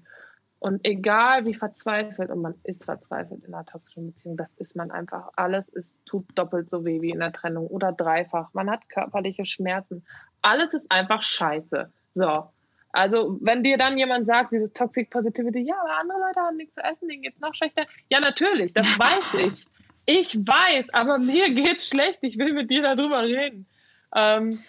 Und 0.59 0.81
egal 0.85 1.47
wie 1.47 1.55
verzweifelt, 1.55 2.31
und 2.31 2.43
man 2.43 2.55
ist 2.65 2.85
verzweifelt 2.85 3.45
in 3.45 3.55
einer 3.55 3.65
toxischen 3.65 4.09
Beziehung, 4.09 4.37
das 4.37 4.51
ist 4.59 4.77
man 4.77 4.91
einfach. 4.91 5.31
Alles 5.37 5.67
ist, 5.71 5.95
tut 6.05 6.27
doppelt 6.35 6.69
so 6.69 6.85
weh 6.85 7.01
wie 7.01 7.11
in 7.11 7.21
der 7.21 7.33
Trennung 7.33 7.67
oder 7.67 7.93
dreifach. 7.93 8.53
Man 8.53 8.71
hat 8.71 8.89
körperliche 8.91 9.47
Schmerzen. 9.47 10.05
Alles 10.43 10.75
ist 10.75 10.85
einfach 10.91 11.23
scheiße. 11.23 11.91
So. 12.13 12.51
Also, 12.93 13.39
wenn 13.41 13.63
dir 13.63 13.79
dann 13.79 13.97
jemand 13.97 14.27
sagt, 14.27 14.53
dieses 14.53 14.73
Toxic 14.75 15.09
Positivity, 15.09 15.61
ja, 15.61 15.77
aber 15.81 15.99
andere 15.99 16.19
Leute 16.19 16.41
haben 16.41 16.57
nichts 16.57 16.75
zu 16.75 16.83
essen, 16.83 17.09
denen 17.09 17.23
geht's 17.23 17.41
noch 17.41 17.55
schlechter. 17.55 17.87
Ja, 18.11 18.21
natürlich, 18.21 18.75
das 18.75 18.87
weiß 18.99 19.35
ich. 19.47 19.67
Ich 20.05 20.37
weiß, 20.37 20.93
aber 20.93 21.19
mir 21.19 21.55
geht's 21.55 21.87
schlecht. 21.89 22.19
Ich 22.21 22.37
will 22.37 22.53
mit 22.53 22.69
dir 22.69 22.83
darüber 22.83 23.23
reden. 23.23 23.67
Ähm. 24.15 24.61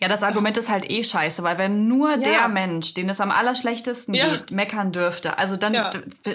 Ja, 0.00 0.08
das 0.08 0.22
Argument 0.22 0.56
ist 0.56 0.70
halt 0.70 0.90
eh 0.90 1.04
scheiße, 1.04 1.42
weil 1.42 1.58
wenn 1.58 1.86
nur 1.86 2.12
ja. 2.12 2.16
der 2.16 2.48
Mensch, 2.48 2.94
den 2.94 3.10
es 3.10 3.20
am 3.20 3.30
allerschlechtesten 3.30 4.14
ja. 4.14 4.38
geht, 4.38 4.50
meckern 4.50 4.92
dürfte, 4.92 5.36
also 5.36 5.58
dann, 5.58 5.74
ja. 5.74 5.90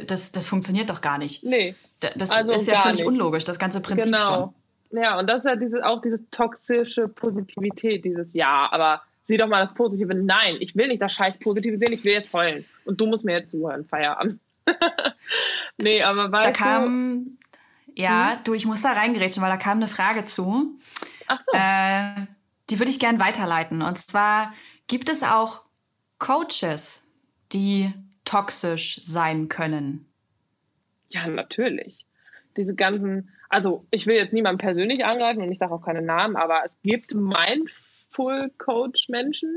das, 0.05 0.32
das 0.32 0.47
funktioniert 0.47 0.91
doch 0.91 1.01
gar 1.01 1.18
nicht. 1.18 1.43
Nee. 1.43 1.74
Das 2.16 2.30
also 2.30 2.51
ist 2.51 2.68
ja 2.68 2.82
völlig 2.82 2.97
nicht. 2.97 3.07
unlogisch, 3.07 3.43
das 3.43 3.57
ganze 3.57 3.82
Prinzip 3.82 4.11
genau. 4.11 4.53
schon. 4.91 5.01
Ja, 5.01 5.18
und 5.18 5.28
das 5.28 5.39
ist 5.39 5.45
ja 5.45 5.55
dieses, 5.55 5.82
auch 5.82 5.99
diese 5.99 6.30
toxische 6.30 7.07
Positivität, 7.07 8.05
dieses 8.05 8.36
Ja, 8.36 8.70
aber 8.72 9.01
sieh 9.26 9.38
doch 9.38 9.47
mal 9.47 9.63
das 9.63 9.74
Positive. 9.74 10.13
Nein, 10.13 10.57
ich 10.59 10.76
will 10.76 10.88
nicht 10.88 11.01
das 11.01 11.13
scheiß 11.13 11.39
Positive 11.39 11.80
sehen, 11.80 11.91
ich 11.91 12.03
will 12.03 12.13
jetzt 12.13 12.32
heulen. 12.34 12.66
Und 12.86 13.01
du 13.01 13.07
musst 13.07 13.26
mir 13.26 13.39
jetzt 13.39 13.49
zuhören, 13.49 13.86
Feierabend. 13.86 14.39
nee, 15.78 16.03
aber 16.03 16.32
weißt 16.32 16.45
da 16.45 16.51
kam, 16.51 17.38
du, 17.88 18.01
Ja, 18.01 18.34
hm? 18.34 18.38
du, 18.43 18.53
ich 18.53 18.68
muss 18.68 18.84
da 18.84 18.91
reingrätschen, 18.91 19.41
weil 19.41 19.49
da 19.49 19.57
kam 19.57 19.78
eine 19.78 19.88
Frage 19.88 20.26
zu. 20.26 20.78
Ach 21.28 21.42
so. 21.46 21.58
Äh, 21.58 22.28
die 22.70 22.80
würde 22.80 22.92
ich 22.92 23.00
gerne 23.00 23.20
weiterleiten. 23.20 23.82
Und 23.82 23.98
zwar 23.98 24.54
gibt 24.88 25.10
es 25.10 25.24
auch 25.24 25.66
Coaches, 26.20 27.12
die 27.52 27.94
toxisch 28.24 29.02
sein 29.04 29.50
können. 29.50 30.06
Ja, 31.10 31.28
natürlich. 31.28 32.06
Diese 32.58 32.76
ganzen, 32.76 33.30
also 33.50 33.86
ich 33.92 34.08
will 34.08 34.16
jetzt 34.16 34.34
niemanden 34.34 34.60
persönlich 34.60 35.06
angreifen 35.06 35.44
und 35.44 35.52
ich 35.52 35.60
sage 35.60 35.74
auch 35.74 35.86
keine 35.86 36.02
Namen, 36.02 36.36
aber 36.36 36.64
es 36.66 36.72
gibt 36.84 37.14
Mindful 37.14 38.52
Coach 38.58 39.10
Menschen. 39.10 39.50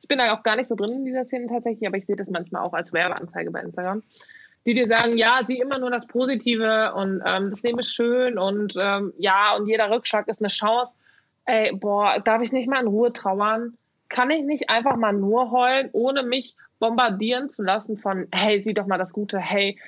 Ich 0.00 0.08
bin 0.08 0.18
da 0.18 0.34
auch 0.34 0.42
gar 0.42 0.56
nicht 0.56 0.68
so 0.68 0.74
drin 0.74 0.92
in 0.92 1.04
dieser 1.04 1.24
Szene 1.26 1.46
tatsächlich, 1.48 1.86
aber 1.86 1.98
ich 1.98 2.06
sehe 2.06 2.16
das 2.16 2.30
manchmal 2.30 2.62
auch 2.62 2.72
als 2.72 2.92
Werbeanzeige 2.92 3.50
bei 3.50 3.60
Instagram, 3.60 4.02
die 4.64 4.74
dir 4.74 4.88
sagen, 4.88 5.16
ja, 5.16 5.42
sieh 5.46 5.60
immer 5.60 5.78
nur 5.78 5.90
das 5.90 6.06
Positive 6.06 6.94
und 6.94 7.22
ähm, 7.24 7.50
das 7.50 7.62
Leben 7.62 7.78
ist 7.78 7.94
schön 7.94 8.38
und 8.38 8.74
ähm, 8.76 9.12
ja, 9.18 9.54
und 9.54 9.68
jeder 9.68 9.90
Rückschlag 9.90 10.26
ist 10.28 10.40
eine 10.40 10.48
Chance 10.48 10.96
ey, 11.46 11.76
boah, 11.76 12.20
darf 12.20 12.42
ich 12.42 12.52
nicht 12.52 12.68
mal 12.68 12.80
in 12.80 12.88
Ruhe 12.88 13.12
trauern? 13.12 13.76
Kann 14.08 14.30
ich 14.30 14.44
nicht 14.44 14.68
einfach 14.68 14.96
mal 14.96 15.12
nur 15.12 15.50
heulen, 15.50 15.88
ohne 15.92 16.22
mich 16.22 16.56
bombardieren 16.78 17.48
zu 17.48 17.62
lassen 17.62 17.96
von, 17.96 18.28
hey, 18.32 18.62
sieh 18.62 18.74
doch 18.74 18.86
mal 18.86 18.98
das 18.98 19.12
Gute, 19.12 19.38
hey, 19.38 19.78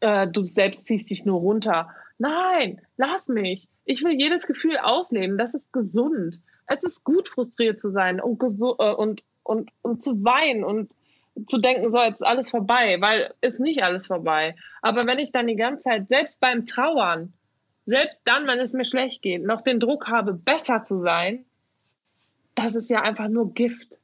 äh, 0.00 0.26
du 0.26 0.46
selbst 0.46 0.86
ziehst 0.86 1.10
dich 1.10 1.24
nur 1.24 1.40
runter. 1.40 1.90
Nein, 2.18 2.80
lass 2.96 3.28
mich. 3.28 3.68
Ich 3.84 4.02
will 4.02 4.12
jedes 4.12 4.46
Gefühl 4.46 4.78
ausleben. 4.78 5.38
Das 5.38 5.54
ist 5.54 5.72
gesund. 5.72 6.40
Es 6.66 6.82
ist 6.82 7.04
gut, 7.04 7.28
frustriert 7.28 7.80
zu 7.80 7.90
sein 7.90 8.20
und, 8.20 8.40
äh, 8.42 8.94
und, 8.94 9.22
und, 9.42 9.70
und 9.82 10.02
zu 10.02 10.24
weinen 10.24 10.64
und 10.64 10.90
zu 11.46 11.58
denken, 11.58 11.90
so, 11.90 11.98
jetzt 11.98 12.20
ist 12.20 12.26
alles 12.26 12.50
vorbei, 12.50 12.96
weil 13.00 13.32
ist 13.40 13.60
nicht 13.60 13.82
alles 13.82 14.06
vorbei. 14.06 14.56
Aber 14.82 15.06
wenn 15.06 15.18
ich 15.18 15.32
dann 15.32 15.46
die 15.46 15.56
ganze 15.56 15.84
Zeit, 15.84 16.08
selbst 16.08 16.40
beim 16.40 16.66
Trauern, 16.66 17.32
selbst 17.90 18.20
dann, 18.24 18.46
wenn 18.46 18.58
es 18.58 18.72
mir 18.72 18.84
schlecht 18.84 19.22
geht, 19.22 19.44
noch 19.44 19.60
den 19.60 19.80
Druck 19.80 20.08
habe, 20.08 20.32
besser 20.32 20.82
zu 20.82 20.96
sein, 20.96 21.44
das 22.54 22.74
ist 22.74 22.88
ja 22.90 23.02
einfach 23.02 23.28
nur 23.28 23.52
Gift. 23.52 23.98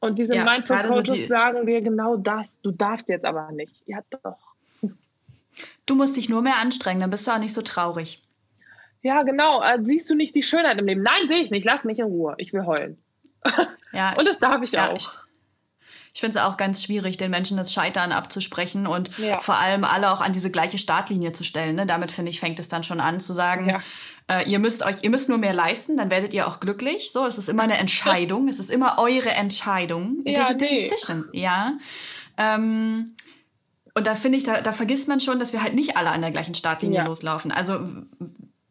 Und 0.00 0.18
diese 0.18 0.34
ja, 0.34 0.44
Mindful 0.44 0.78
Coaches 0.78 1.08
so 1.08 1.14
die 1.14 1.26
sagen 1.26 1.66
dir 1.66 1.82
genau 1.82 2.16
das. 2.16 2.60
Du 2.62 2.70
darfst 2.70 3.08
jetzt 3.08 3.26
aber 3.26 3.52
nicht. 3.52 3.82
Ja, 3.86 4.00
doch. 4.22 4.54
Du 5.84 5.94
musst 5.94 6.16
dich 6.16 6.28
nur 6.28 6.40
mehr 6.40 6.56
anstrengen, 6.56 7.00
dann 7.00 7.10
bist 7.10 7.26
du 7.26 7.32
auch 7.32 7.38
nicht 7.38 7.52
so 7.52 7.62
traurig. 7.62 8.22
Ja, 9.02 9.22
genau. 9.22 9.58
Also, 9.58 9.86
siehst 9.86 10.08
du 10.08 10.14
nicht 10.14 10.34
die 10.34 10.42
Schönheit 10.42 10.78
im 10.78 10.86
Leben? 10.86 11.02
Nein, 11.02 11.26
sehe 11.28 11.42
ich 11.42 11.50
nicht. 11.50 11.64
Lass 11.64 11.84
mich 11.84 11.98
in 11.98 12.06
Ruhe. 12.06 12.34
Ich 12.38 12.52
will 12.52 12.64
heulen. 12.64 12.98
Ja, 13.92 14.12
Und 14.16 14.26
das 14.26 14.38
darf 14.38 14.62
ich 14.62 14.72
ja, 14.72 14.90
auch. 14.90 14.96
Ich, 14.96 15.08
Ich 16.12 16.20
finde 16.20 16.38
es 16.38 16.44
auch 16.44 16.56
ganz 16.56 16.82
schwierig, 16.82 17.16
den 17.16 17.30
Menschen 17.30 17.56
das 17.56 17.72
Scheitern 17.72 18.12
abzusprechen 18.12 18.86
und 18.86 19.16
ja. 19.18 19.40
vor 19.40 19.58
allem 19.58 19.84
alle 19.84 20.10
auch 20.10 20.20
an 20.20 20.32
diese 20.32 20.50
gleiche 20.50 20.78
Startlinie 20.78 21.32
zu 21.32 21.44
stellen. 21.44 21.76
Ne? 21.76 21.86
Damit, 21.86 22.10
finde 22.12 22.30
ich, 22.30 22.40
fängt 22.40 22.58
es 22.58 22.68
dann 22.68 22.82
schon 22.82 23.00
an 23.00 23.20
zu 23.20 23.32
sagen, 23.32 23.68
ja. 23.68 23.80
äh, 24.28 24.48
ihr 24.48 24.58
müsst 24.58 24.82
euch, 24.82 24.96
ihr 25.02 25.10
müsst 25.10 25.28
nur 25.28 25.38
mehr 25.38 25.52
leisten, 25.52 25.96
dann 25.96 26.10
werdet 26.10 26.34
ihr 26.34 26.48
auch 26.48 26.60
glücklich. 26.60 27.12
So, 27.12 27.26
es 27.26 27.38
ist 27.38 27.48
immer 27.48 27.62
eine 27.62 27.78
Entscheidung. 27.78 28.48
es 28.48 28.58
ist 28.58 28.70
immer 28.70 28.98
eure 28.98 29.30
Entscheidung. 29.30 30.22
Ja, 30.24 30.52
Diese 30.52 30.56
nee. 30.58 30.88
Decision, 30.88 31.28
ja. 31.32 31.74
Ähm, 32.36 33.14
und 33.94 34.06
da 34.06 34.14
finde 34.14 34.38
ich, 34.38 34.44
da, 34.44 34.60
da 34.60 34.72
vergisst 34.72 35.08
man 35.08 35.20
schon, 35.20 35.38
dass 35.38 35.52
wir 35.52 35.62
halt 35.62 35.74
nicht 35.74 35.96
alle 35.96 36.10
an 36.10 36.22
der 36.22 36.30
gleichen 36.30 36.54
Startlinie 36.54 36.98
ja. 36.98 37.04
loslaufen. 37.04 37.52
Also 37.52 37.80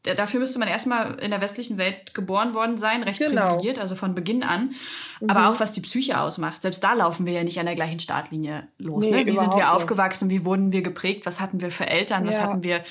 dafür 0.03 0.39
müsste 0.39 0.59
man 0.59 0.67
erstmal 0.67 1.19
in 1.19 1.31
der 1.31 1.41
westlichen 1.41 1.77
Welt 1.77 2.13
geboren 2.13 2.53
worden 2.53 2.77
sein, 2.77 3.03
recht 3.03 3.19
genau. 3.19 3.47
privilegiert, 3.47 3.79
also 3.79 3.95
von 3.95 4.15
Beginn 4.15 4.43
an. 4.43 4.71
Mhm. 5.19 5.29
Aber 5.29 5.49
auch 5.49 5.59
was 5.59 5.73
die 5.73 5.81
Psyche 5.81 6.19
ausmacht. 6.19 6.61
Selbst 6.61 6.83
da 6.83 6.93
laufen 6.93 7.25
wir 7.25 7.33
ja 7.33 7.43
nicht 7.43 7.59
an 7.59 7.65
der 7.65 7.75
gleichen 7.75 7.99
Startlinie 7.99 8.67
los. 8.77 9.05
Nee, 9.05 9.11
ne? 9.11 9.25
Wie 9.25 9.35
sind 9.35 9.55
wir 9.55 9.73
aufgewachsen? 9.73 10.29
Wie 10.29 10.45
wurden 10.45 10.71
wir 10.71 10.81
geprägt? 10.81 11.25
Was 11.25 11.39
hatten 11.39 11.59
wir 11.59 11.71
für 11.71 11.87
Eltern? 11.87 12.25
Was 12.25 12.41
hatten 12.41 12.63
wir 12.63 12.81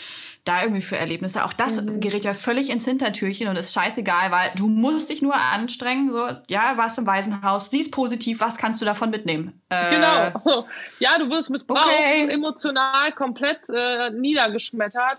da 0.44 0.62
irgendwie 0.62 0.82
für 0.82 0.98
Erlebnisse? 0.98 1.44
Auch 1.44 1.52
das 1.54 1.82
mhm. 1.82 2.00
gerät 2.00 2.24
ja 2.26 2.34
völlig 2.34 2.68
ins 2.68 2.84
Hintertürchen 2.84 3.48
und 3.48 3.56
ist 3.56 3.72
scheißegal, 3.72 4.30
weil 4.30 4.50
du 4.56 4.68
musst 4.68 5.08
dich 5.08 5.22
nur 5.22 5.34
anstrengen. 5.34 6.10
So, 6.12 6.28
ja, 6.48 6.76
warst 6.76 6.98
im 6.98 7.06
Waisenhaus, 7.06 7.70
siehst 7.70 7.90
positiv, 7.90 8.40
was 8.40 8.58
kannst 8.58 8.82
du 8.82 8.84
davon 8.84 9.10
mitnehmen? 9.10 9.60
Äh, 9.70 9.94
genau. 9.94 10.66
Ja, 10.98 11.18
du 11.18 11.30
wirst 11.30 11.50
missbraucht, 11.50 11.86
okay. 11.86 12.28
emotional 12.28 13.12
komplett 13.12 13.60
äh, 13.72 14.10
niedergeschmettert. 14.10 15.18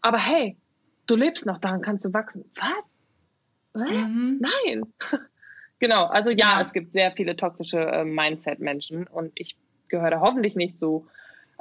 Aber 0.00 0.18
hey, 0.18 0.56
du 1.10 1.16
lebst 1.16 1.46
noch, 1.46 1.58
daran 1.58 1.82
kannst 1.82 2.04
du 2.04 2.12
wachsen. 2.12 2.44
Was? 2.54 3.88
Mhm. 3.88 4.40
Nein. 4.40 4.84
genau, 5.78 6.06
also 6.06 6.30
ja, 6.30 6.36
ja, 6.36 6.62
es 6.62 6.72
gibt 6.72 6.92
sehr 6.92 7.12
viele 7.12 7.36
toxische 7.36 7.80
äh, 7.80 8.04
Mindset-Menschen 8.04 9.06
und 9.06 9.32
ich 9.34 9.56
gehöre 9.88 10.10
da 10.10 10.20
hoffentlich 10.20 10.56
nicht 10.56 10.78
zu. 10.78 11.06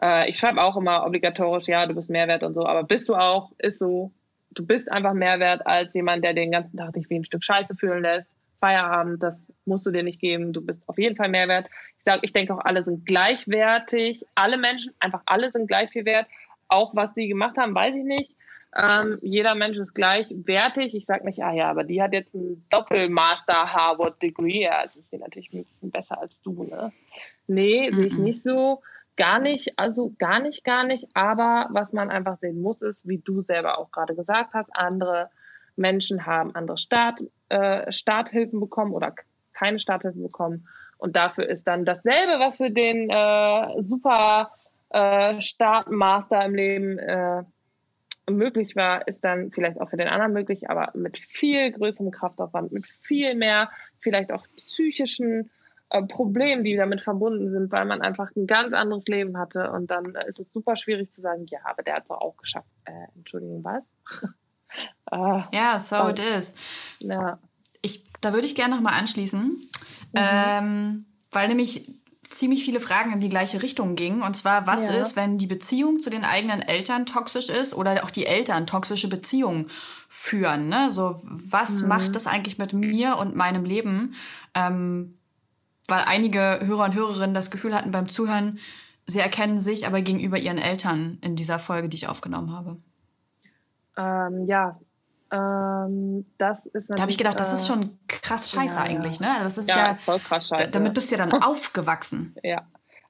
Äh, 0.01 0.29
ich 0.29 0.37
schreibe 0.37 0.61
auch 0.61 0.77
immer 0.77 1.05
obligatorisch, 1.05 1.67
ja, 1.67 1.85
du 1.85 1.95
bist 1.95 2.09
Mehrwert 2.09 2.43
und 2.43 2.53
so, 2.53 2.65
aber 2.65 2.83
bist 2.83 3.09
du 3.09 3.15
auch, 3.15 3.51
ist 3.57 3.79
so, 3.79 4.11
du 4.51 4.65
bist 4.65 4.91
einfach 4.91 5.13
Mehrwert 5.13 5.65
als 5.65 5.93
jemand, 5.93 6.23
der 6.23 6.33
den 6.33 6.51
ganzen 6.51 6.77
Tag 6.77 6.93
dich 6.93 7.09
wie 7.09 7.15
ein 7.15 7.25
Stück 7.25 7.43
Scheiße 7.43 7.75
fühlen 7.75 8.01
lässt. 8.01 8.35
Feierabend, 8.59 9.23
das 9.23 9.53
musst 9.65 9.85
du 9.85 9.91
dir 9.91 10.03
nicht 10.03 10.19
geben. 10.19 10.51
Du 10.51 10.61
bist 10.61 10.81
auf 10.87 10.97
jeden 10.97 11.15
Fall 11.15 11.29
Mehrwert. 11.29 11.67
Ich 11.97 12.03
sage, 12.03 12.21
ich 12.23 12.33
denke 12.33 12.53
auch, 12.53 12.59
alle 12.59 12.83
sind 12.83 13.05
gleichwertig. 13.05 14.25
Alle 14.35 14.57
Menschen, 14.57 14.93
einfach 14.99 15.21
alle 15.25 15.51
sind 15.51 15.67
gleich 15.67 15.89
viel 15.91 16.03
wert. 16.03 16.27
Auch 16.67 16.93
was 16.93 17.13
sie 17.13 17.29
gemacht 17.29 17.57
haben, 17.57 17.73
weiß 17.73 17.95
ich 17.95 18.03
nicht. 18.03 18.35
Ähm, 18.75 19.17
jeder 19.21 19.55
Mensch 19.55 19.77
ist 19.77 19.93
gleichwertig. 19.93 20.93
Ich 20.93 21.05
sage 21.05 21.25
nicht, 21.25 21.41
ah 21.43 21.51
ja, 21.51 21.69
aber 21.69 21.83
die 21.83 22.01
hat 22.01 22.13
jetzt 22.13 22.33
ein 22.35 22.63
Doppelmaster 22.69 23.73
Harvard 23.73 24.21
Degree. 24.21 24.63
Ja, 24.63 24.83
das 24.85 24.95
ist 24.95 25.09
sie 25.09 25.17
natürlich 25.17 25.51
ein 25.53 25.63
bisschen 25.63 25.91
besser 25.91 26.21
als 26.21 26.39
du, 26.41 26.63
ne? 26.63 26.91
Nee, 27.47 27.89
mhm. 27.89 27.95
sehe 27.95 28.05
ich 28.05 28.17
nicht 28.17 28.43
so. 28.43 28.81
Gar 29.17 29.39
nicht, 29.39 29.77
also 29.77 30.13
gar 30.17 30.39
nicht, 30.39 30.63
gar 30.63 30.85
nicht. 30.85 31.07
Aber 31.13 31.67
was 31.71 31.93
man 31.93 32.09
einfach 32.09 32.37
sehen 32.37 32.61
muss, 32.61 32.81
ist, 32.81 33.07
wie 33.07 33.17
du 33.17 33.41
selber 33.41 33.79
auch 33.79 33.91
gerade 33.91 34.15
gesagt 34.15 34.53
hast, 34.53 34.69
andere 34.73 35.29
Menschen 35.75 36.25
haben 36.25 36.55
andere 36.55 36.77
Start, 36.77 37.21
äh, 37.49 37.91
Starthilfen 37.91 38.59
bekommen 38.59 38.93
oder 38.93 39.13
keine 39.53 39.79
Starthilfen 39.79 40.21
bekommen. 40.21 40.67
Und 40.97 41.15
dafür 41.15 41.47
ist 41.47 41.65
dann 41.65 41.85
dasselbe, 41.85 42.39
was 42.39 42.57
für 42.57 42.69
den 42.69 43.09
äh, 43.09 43.83
super 43.83 44.51
äh, 44.89 45.41
Startmaster 45.41 46.45
im 46.45 46.55
Leben 46.55 46.99
äh, 46.99 47.43
möglich 48.29 48.75
war, 48.75 49.07
ist 49.07 49.23
dann 49.23 49.51
vielleicht 49.51 49.79
auch 49.79 49.89
für 49.89 49.97
den 49.97 50.07
anderen 50.07 50.33
möglich, 50.33 50.69
aber 50.69 50.91
mit 50.93 51.17
viel 51.17 51.71
größerem 51.71 52.11
Kraftaufwand, 52.11 52.71
mit 52.71 52.85
viel 52.85 53.35
mehr 53.35 53.69
vielleicht 53.99 54.31
auch 54.31 54.45
psychischen 54.55 55.49
äh, 55.89 56.03
Problemen, 56.03 56.63
die 56.63 56.75
damit 56.75 57.01
verbunden 57.01 57.51
sind, 57.51 57.71
weil 57.71 57.85
man 57.85 58.01
einfach 58.01 58.29
ein 58.35 58.47
ganz 58.47 58.73
anderes 58.73 59.05
Leben 59.07 59.37
hatte. 59.37 59.71
Und 59.71 59.89
dann 59.89 60.15
ist 60.27 60.39
es 60.39 60.51
super 60.51 60.75
schwierig 60.75 61.11
zu 61.11 61.21
sagen, 61.21 61.45
ja, 61.47 61.59
aber 61.63 61.83
der 61.83 61.95
hat 61.95 62.03
es 62.03 62.09
auch 62.11 62.37
geschafft. 62.37 62.69
Äh, 62.85 62.91
Entschuldigung, 63.15 63.63
was? 63.63 63.91
ah, 65.11 65.47
ja, 65.51 65.79
so 65.79 66.03
oh. 66.03 66.09
it 66.09 66.19
is. 66.19 66.55
Ja. 66.99 67.39
Ich, 67.81 68.03
da 68.21 68.33
würde 68.33 68.45
ich 68.45 68.55
gerne 68.55 68.75
nochmal 68.75 68.99
anschließen, 68.99 69.41
mhm. 69.41 69.61
ähm, 70.15 71.05
weil 71.31 71.47
nämlich 71.47 71.89
ziemlich 72.29 72.63
viele 72.63 72.79
Fragen 72.79 73.11
in 73.13 73.19
die 73.19 73.29
gleiche 73.29 73.61
Richtung 73.61 73.95
gingen. 73.95 74.21
Und 74.21 74.35
zwar, 74.35 74.67
was 74.67 74.87
ja. 74.87 74.95
ist, 74.95 75.15
wenn 75.15 75.37
die 75.37 75.47
Beziehung 75.47 75.99
zu 75.99 76.09
den 76.09 76.23
eigenen 76.23 76.61
Eltern 76.61 77.05
toxisch 77.05 77.49
ist 77.49 77.73
oder 77.73 78.03
auch 78.03 78.11
die 78.11 78.25
Eltern 78.25 78.67
toxische 78.67 79.09
Beziehungen 79.09 79.67
führen? 80.07 80.69
Ne? 80.69 80.91
So, 80.91 81.19
was 81.23 81.81
mhm. 81.81 81.87
macht 81.87 82.15
das 82.15 82.27
eigentlich 82.27 82.57
mit 82.57 82.73
mir 82.73 83.17
und 83.17 83.35
meinem 83.35 83.65
Leben? 83.65 84.13
Ähm, 84.53 85.15
weil 85.87 86.03
einige 86.03 86.59
Hörer 86.63 86.85
und 86.85 86.95
Hörerinnen 86.95 87.33
das 87.33 87.49
Gefühl 87.49 87.73
hatten 87.73 87.91
beim 87.91 88.09
Zuhören, 88.09 88.59
sie 89.07 89.19
erkennen 89.19 89.59
sich 89.59 89.87
aber 89.87 90.01
gegenüber 90.01 90.37
ihren 90.37 90.59
Eltern 90.59 91.17
in 91.21 91.35
dieser 91.35 91.57
Folge, 91.57 91.89
die 91.89 91.95
ich 91.95 92.07
aufgenommen 92.07 92.53
habe. 92.53 92.77
Ähm, 93.97 94.45
ja, 94.45 94.79
ähm, 95.31 96.25
das 96.37 96.65
ist 96.65 96.89
Da 96.89 97.01
habe 97.01 97.11
ich 97.11 97.17
gedacht, 97.17 97.39
das 97.39 97.53
ist 97.53 97.63
äh, 97.63 97.73
schon 97.73 97.99
krass 98.07 98.51
scheiße 98.51 98.77
ja, 98.77 98.83
eigentlich, 98.83 99.19
ne? 99.19 99.27
Das 99.41 99.57
ist 99.57 99.69
ja, 99.69 99.77
ja 99.77 99.95
voll 99.95 100.19
krass 100.19 100.47
scheiße. 100.47 100.71
Damit 100.71 100.93
bist 100.93 101.11
du 101.11 101.15
ja 101.15 101.25
dann 101.25 101.43
aufgewachsen. 101.43 102.35
Ja. 102.43 102.63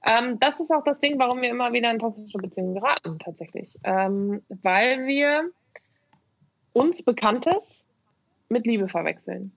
Ähm, 0.03 0.39
das 0.39 0.59
ist 0.59 0.71
auch 0.71 0.83
das 0.83 0.99
Ding, 0.99 1.19
warum 1.19 1.41
wir 1.41 1.49
immer 1.49 1.73
wieder 1.73 1.91
in 1.91 1.99
toxische 1.99 2.37
Beziehungen 2.37 2.75
geraten, 2.75 3.19
tatsächlich. 3.19 3.77
Ähm, 3.83 4.41
weil 4.61 5.05
wir 5.07 5.49
uns 6.73 7.03
Bekanntes 7.03 7.83
mit 8.49 8.65
Liebe 8.65 8.87
verwechseln. 8.87 9.51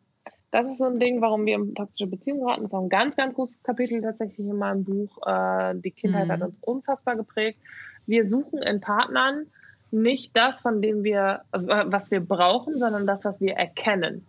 Das 0.51 0.69
ist 0.69 0.79
so 0.79 0.85
ein 0.85 1.01
Ding, 1.01 1.21
warum 1.21 1.47
wir 1.47 1.55
in 1.55 1.75
toxische 1.75 2.07
Beziehungen 2.07 2.43
geraten. 2.43 2.63
Das 2.63 2.71
ist 2.71 2.75
auch 2.75 2.83
ein 2.83 2.89
ganz, 2.89 3.17
ganz 3.17 3.35
großes 3.35 3.63
Kapitel 3.63 4.03
tatsächlich 4.03 4.47
in 4.47 4.57
meinem 4.57 4.85
Buch. 4.85 5.19
Äh, 5.27 5.75
die 5.77 5.93
Kindheit 5.93 6.27
mhm. 6.27 6.33
hat 6.33 6.43
uns 6.43 6.59
unfassbar 6.61 7.17
geprägt. 7.17 7.59
Wir 8.07 8.27
suchen 8.27 8.59
in 8.61 8.81
Partnern 8.81 9.47
nicht 9.93 10.37
das, 10.37 10.61
von 10.61 10.83
dem 10.83 11.05
wir, 11.05 11.43
was 11.53 12.11
wir 12.11 12.21
brauchen, 12.21 12.79
sondern 12.79 13.07
das, 13.07 13.25
was 13.25 13.41
wir 13.41 13.55
erkennen. 13.55 14.27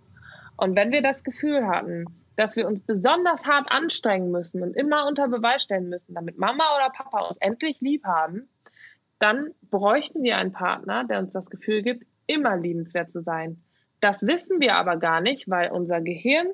Und 0.57 0.75
wenn 0.75 0.91
wir 0.91 1.01
das 1.01 1.23
Gefühl 1.23 1.67
hatten, 1.67 2.05
dass 2.35 2.55
wir 2.55 2.67
uns 2.67 2.79
besonders 2.81 3.45
hart 3.45 3.71
anstrengen 3.71 4.31
müssen 4.31 4.63
und 4.63 4.75
immer 4.75 5.07
unter 5.07 5.27
Beweis 5.27 5.63
stellen 5.63 5.89
müssen, 5.89 6.15
damit 6.15 6.37
Mama 6.37 6.63
oder 6.75 6.89
Papa 6.89 7.27
uns 7.27 7.37
endlich 7.39 7.79
lieb 7.81 8.03
haben, 8.05 8.47
dann 9.19 9.51
bräuchten 9.69 10.23
wir 10.23 10.37
einen 10.37 10.51
Partner, 10.51 11.05
der 11.05 11.19
uns 11.19 11.31
das 11.31 11.49
Gefühl 11.49 11.81
gibt, 11.81 12.05
immer 12.27 12.57
liebenswert 12.57 13.11
zu 13.11 13.21
sein. 13.21 13.61
Das 13.99 14.23
wissen 14.23 14.59
wir 14.59 14.75
aber 14.75 14.97
gar 14.97 15.21
nicht, 15.21 15.49
weil 15.49 15.71
unser 15.71 16.01
Gehirn 16.01 16.47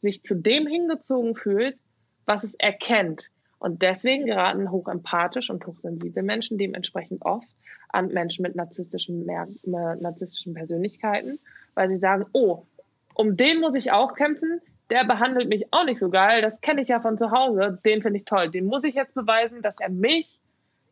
sich 0.00 0.22
zu 0.22 0.34
dem 0.34 0.66
hingezogen 0.66 1.34
fühlt, 1.34 1.76
was 2.24 2.44
es 2.44 2.54
erkennt. 2.54 3.30
Und 3.58 3.82
deswegen 3.82 4.26
geraten 4.26 4.70
hochempathisch 4.70 5.50
und 5.50 5.66
hochsensible 5.66 6.22
Menschen 6.22 6.58
dementsprechend 6.58 7.24
oft 7.24 7.48
an 7.94 8.08
Menschen 8.08 8.42
mit 8.42 8.56
narzisstischen, 8.56 9.26
narzisstischen 9.64 10.54
Persönlichkeiten, 10.54 11.38
weil 11.74 11.88
sie 11.88 11.98
sagen, 11.98 12.26
oh, 12.32 12.64
um 13.14 13.36
den 13.36 13.60
muss 13.60 13.74
ich 13.74 13.92
auch 13.92 14.14
kämpfen, 14.14 14.60
der 14.90 15.04
behandelt 15.04 15.48
mich 15.48 15.72
auch 15.72 15.84
nicht 15.84 15.98
so 15.98 16.10
geil, 16.10 16.42
das 16.42 16.60
kenne 16.60 16.82
ich 16.82 16.88
ja 16.88 17.00
von 17.00 17.16
zu 17.16 17.30
Hause, 17.30 17.78
den 17.84 18.02
finde 18.02 18.18
ich 18.18 18.24
toll, 18.24 18.50
den 18.50 18.66
muss 18.66 18.84
ich 18.84 18.94
jetzt 18.94 19.14
beweisen, 19.14 19.62
dass 19.62 19.76
er 19.80 19.90
mich 19.90 20.40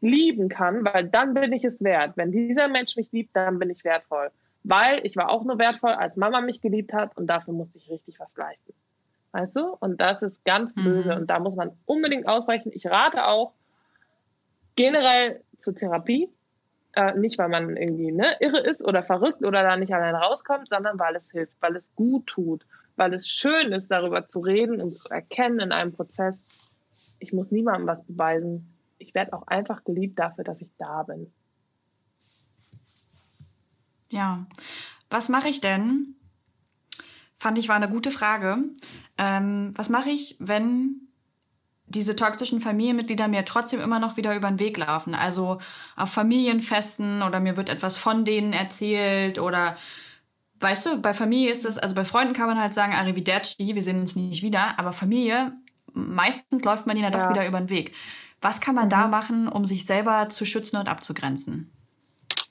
lieben 0.01 0.49
kann, 0.49 0.85
weil 0.85 1.09
dann 1.09 1.35
bin 1.35 1.53
ich 1.53 1.65
es 1.65 1.83
wert. 1.83 2.17
Wenn 2.17 2.33
dieser 2.33 2.69
Mensch 2.69 2.97
mich 2.97 3.13
liebt, 3.13 3.37
dann 3.37 3.59
bin 3.59 3.71
ich 3.71 3.85
wertvoll. 3.85 4.31
Weil 4.65 5.05
ich 5.05 5.17
war 5.17 5.31
auch 5.31 5.45
nur 5.45 5.59
wertvoll, 5.59 5.93
als 5.93 6.17
Mama 6.17 6.41
mich 6.41 6.61
geliebt 6.61 6.93
hat 6.93 7.17
und 7.17 7.27
dafür 7.29 7.55
musste 7.55 7.79
ich 7.79 7.91
richtig 7.91 8.19
was 8.19 8.37
leisten. 8.37 8.75
Weißt 9.33 9.57
du? 9.57 9.77
Und 9.81 10.01
das 10.01 10.23
ist 10.23 10.45
ganz 10.45 10.75
böse 10.75 11.15
mhm. 11.15 11.23
und 11.23 11.31
da 11.31 11.39
muss 11.39 11.57
man 11.57 11.71
unbedingt 11.87 12.27
ausbrechen. 12.27 12.71
Ich 12.75 12.87
rate 12.87 13.27
auch 13.27 13.53
generell 14.77 15.43
zur 15.59 15.75
Therapie, 15.75 16.29
äh, 16.95 17.17
nicht, 17.19 17.39
weil 17.39 17.49
man 17.49 17.77
irgendwie 17.77 18.13
ne, 18.13 18.37
irre 18.41 18.61
ist 18.61 18.85
oder 18.85 19.03
verrückt 19.03 19.45
oder 19.45 19.63
da 19.63 19.77
nicht 19.77 19.93
allein 19.95 20.15
rauskommt, 20.15 20.69
sondern 20.69 20.99
weil 20.99 21.17
es 21.17 21.31
hilft, 21.31 21.55
weil 21.61 21.77
es 21.77 21.95
gut 21.95 22.27
tut, 22.27 22.67
weil 22.97 23.15
es 23.15 23.29
schön 23.29 23.73
ist, 23.73 23.91
darüber 23.91 24.27
zu 24.27 24.41
reden 24.41 24.81
und 24.81 24.97
zu 24.97 25.09
erkennen 25.09 25.61
in 25.61 25.73
einem 25.73 25.93
Prozess, 25.93 26.47
ich 27.19 27.33
muss 27.33 27.51
niemandem 27.51 27.87
was 27.87 28.05
beweisen. 28.05 28.75
Ich 28.99 29.15
werde 29.15 29.33
auch 29.33 29.47
einfach 29.47 29.85
geliebt 29.85 30.19
dafür, 30.19 30.45
dass 30.45 30.61
ich 30.61 30.71
da 30.77 31.05
bin. 31.05 31.33
Ja, 34.11 34.47
was 35.09 35.29
mache 35.29 35.49
ich 35.49 35.61
denn? 35.61 36.17
Fand 37.39 37.59
ich 37.59 37.69
war 37.69 37.77
eine 37.77 37.89
gute 37.89 38.11
Frage. 38.11 38.59
Ähm, 39.19 39.73
was 39.75 39.89
mache 39.89 40.11
ich, 40.11 40.37
wenn 40.39 41.09
diese 41.95 42.17
toxischen 42.17 42.61
Familienmitglieder 42.61 43.29
mir 43.29 43.45
trotzdem 43.45 43.81
immer 43.81 43.99
noch 43.99 44.17
wieder 44.17 44.35
über 44.35 44.49
den 44.49 44.59
Weg 44.59 44.77
laufen. 44.79 45.15
Also 45.15 45.59
auf 45.97 46.11
Familienfesten 46.11 47.23
oder 47.23 47.41
mir 47.41 47.57
wird 47.57 47.69
etwas 47.69 47.97
von 47.97 48.25
denen 48.25 48.53
erzählt 48.53 49.39
oder 49.39 49.77
weißt 50.61 50.87
du, 50.87 51.01
bei 51.01 51.13
Familie 51.15 51.51
ist 51.51 51.65
es, 51.65 51.79
also 51.79 51.95
bei 51.95 52.05
Freunden 52.05 52.35
kann 52.35 52.47
man 52.47 52.61
halt 52.61 52.73
sagen, 52.73 52.93
Arrivederci, 52.93 53.75
wir 53.75 53.83
sehen 53.83 54.01
uns 54.01 54.17
nicht 54.17 54.43
wieder, 54.43 54.79
aber 54.79 54.93
Familie, 54.93 55.53
meistens 55.93 56.65
läuft 56.65 56.87
man 56.87 56.97
ihnen 56.97 57.11
ja 57.13 57.19
doch 57.19 57.31
wieder 57.31 57.47
über 57.47 57.59
den 57.59 57.71
Weg. 57.71 57.93
Was 58.41 58.61
kann 58.61 58.75
man 58.75 58.87
mhm. 58.87 58.91
da 58.91 59.09
machen, 59.09 59.49
um 59.49 59.65
sich 59.65 59.87
selber 59.87 60.29
zu 60.29 60.45
schützen 60.45 60.77
und 60.77 60.89
abzugrenzen? 60.89 61.71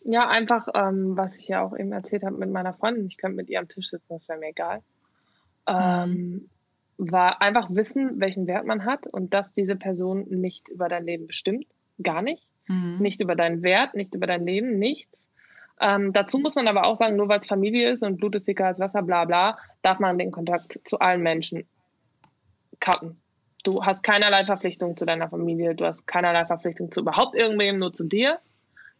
Ja, 0.03 0.27
einfach, 0.27 0.67
ähm, 0.73 1.15
was 1.15 1.37
ich 1.37 1.47
ja 1.47 1.61
auch 1.61 1.77
eben 1.77 1.91
erzählt 1.91 2.23
habe 2.23 2.37
mit 2.37 2.49
meiner 2.49 2.73
Freundin, 2.73 3.07
ich 3.07 3.17
könnte 3.17 3.37
mit 3.37 3.49
ihr 3.49 3.59
am 3.59 3.67
Tisch 3.67 3.89
sitzen, 3.89 4.05
das 4.09 4.27
wäre 4.27 4.39
mir 4.39 4.49
egal. 4.49 4.81
Mhm. 5.67 6.11
Ähm, 6.13 6.49
war 7.09 7.41
einfach 7.41 7.69
wissen, 7.71 8.19
welchen 8.19 8.45
Wert 8.45 8.65
man 8.65 8.85
hat 8.85 9.11
und 9.11 9.33
dass 9.33 9.53
diese 9.53 9.75
Person 9.75 10.25
nicht 10.29 10.67
über 10.69 10.87
dein 10.87 11.05
Leben 11.05 11.25
bestimmt. 11.25 11.65
Gar 12.01 12.21
nicht. 12.21 12.47
Mhm. 12.67 12.97
Nicht 12.99 13.21
über 13.21 13.35
deinen 13.35 13.63
Wert, 13.63 13.95
nicht 13.95 14.13
über 14.13 14.27
dein 14.27 14.45
Leben, 14.45 14.77
nichts. 14.77 15.27
Ähm, 15.79 16.13
dazu 16.13 16.37
muss 16.37 16.53
man 16.53 16.67
aber 16.67 16.85
auch 16.85 16.95
sagen, 16.95 17.15
nur 17.15 17.27
weil 17.27 17.39
es 17.39 17.47
Familie 17.47 17.89
ist 17.89 18.03
und 18.03 18.17
Blut 18.17 18.35
ist 18.35 18.47
dicker 18.47 18.67
als 18.67 18.79
Wasser, 18.79 19.01
bla 19.01 19.25
bla, 19.25 19.57
darf 19.81 19.97
man 19.97 20.19
den 20.19 20.29
Kontakt 20.29 20.79
zu 20.83 20.99
allen 20.99 21.23
Menschen 21.23 21.65
cutten. 22.79 23.19
Du 23.63 23.83
hast 23.83 24.03
keinerlei 24.03 24.45
Verpflichtung 24.45 24.95
zu 24.95 25.05
deiner 25.05 25.27
Familie, 25.27 25.73
du 25.73 25.85
hast 25.85 26.05
keinerlei 26.05 26.45
Verpflichtung 26.45 26.91
zu 26.91 26.99
überhaupt 26.99 27.35
irgendwem, 27.35 27.79
nur 27.79 27.93
zu 27.93 28.03
dir. 28.03 28.39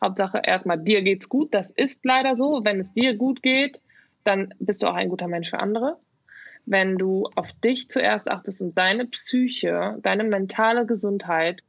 Hauptsache 0.04 0.41
erstmal 0.43 0.80
dir 0.80 1.04
geht's 1.04 1.30
gut, 1.30 1.54
das 1.54 1.70
ist 1.70 2.04
leider 2.04 2.36
so. 2.36 2.62
Wenn 2.64 2.80
es 2.80 2.93
dir 2.93 3.16
gut 3.16 3.43
geht, 3.43 3.80
dann 4.24 4.56
bist 4.58 4.82
du 4.82 4.88
auch 4.88 4.95
ein 4.95 5.10
guter 5.10 5.28
Mensch 5.28 5.52
für 5.52 5.60
andere. 5.60 5.99
Wenn 6.66 6.97
du 6.97 7.28
auf 7.36 7.51
dich 7.64 7.89
zuerst 7.89 8.30
achtest 8.30 8.62
und 8.62 8.78
deine 8.78 9.05
Psyche, 9.05 9.97
deine 10.01 10.24
mentale 10.24 10.86
Gesundheit 10.86 11.64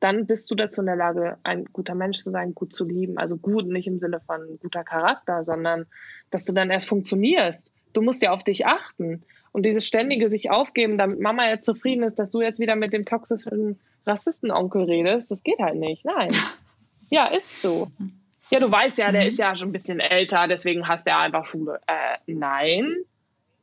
dann 0.00 0.26
bist 0.26 0.50
du 0.50 0.54
dazu 0.54 0.80
in 0.80 0.86
der 0.86 0.96
Lage, 0.96 1.36
ein 1.42 1.66
guter 1.66 1.94
Mensch 1.94 2.22
zu 2.22 2.30
sein, 2.30 2.54
gut 2.54 2.72
zu 2.72 2.84
lieben. 2.84 3.18
Also 3.18 3.36
gut 3.36 3.66
nicht 3.66 3.86
im 3.86 3.98
Sinne 3.98 4.20
von 4.20 4.58
guter 4.60 4.82
Charakter, 4.82 5.44
sondern 5.44 5.86
dass 6.30 6.44
du 6.44 6.52
dann 6.52 6.70
erst 6.70 6.88
funktionierst. 6.88 7.70
Du 7.92 8.00
musst 8.00 8.22
ja 8.22 8.32
auf 8.32 8.42
dich 8.42 8.66
achten. 8.66 9.22
Und 9.52 9.66
dieses 9.66 9.86
ständige 9.86 10.30
sich 10.30 10.50
aufgeben, 10.50 10.96
damit 10.96 11.20
Mama 11.20 11.48
jetzt 11.48 11.66
zufrieden 11.66 12.02
ist, 12.02 12.18
dass 12.18 12.30
du 12.30 12.40
jetzt 12.40 12.60
wieder 12.60 12.76
mit 12.76 12.92
dem 12.92 13.04
toxischen 13.04 13.78
Rassistenonkel 14.06 14.84
redest, 14.84 15.30
das 15.30 15.42
geht 15.42 15.58
halt 15.58 15.76
nicht. 15.76 16.04
Nein. 16.04 16.34
Ja, 17.12 17.26
ist 17.26 17.60
so. 17.60 17.90
Ja, 18.50 18.60
du 18.60 18.70
weißt 18.70 18.98
ja, 18.98 19.10
der 19.10 19.22
mhm. 19.22 19.30
ist 19.30 19.38
ja 19.40 19.56
schon 19.56 19.70
ein 19.70 19.72
bisschen 19.72 19.98
älter, 19.98 20.46
deswegen 20.46 20.86
hast 20.86 21.08
er 21.08 21.18
einfach 21.18 21.44
Schule. 21.44 21.80
Äh, 21.88 22.18
nein. 22.28 22.98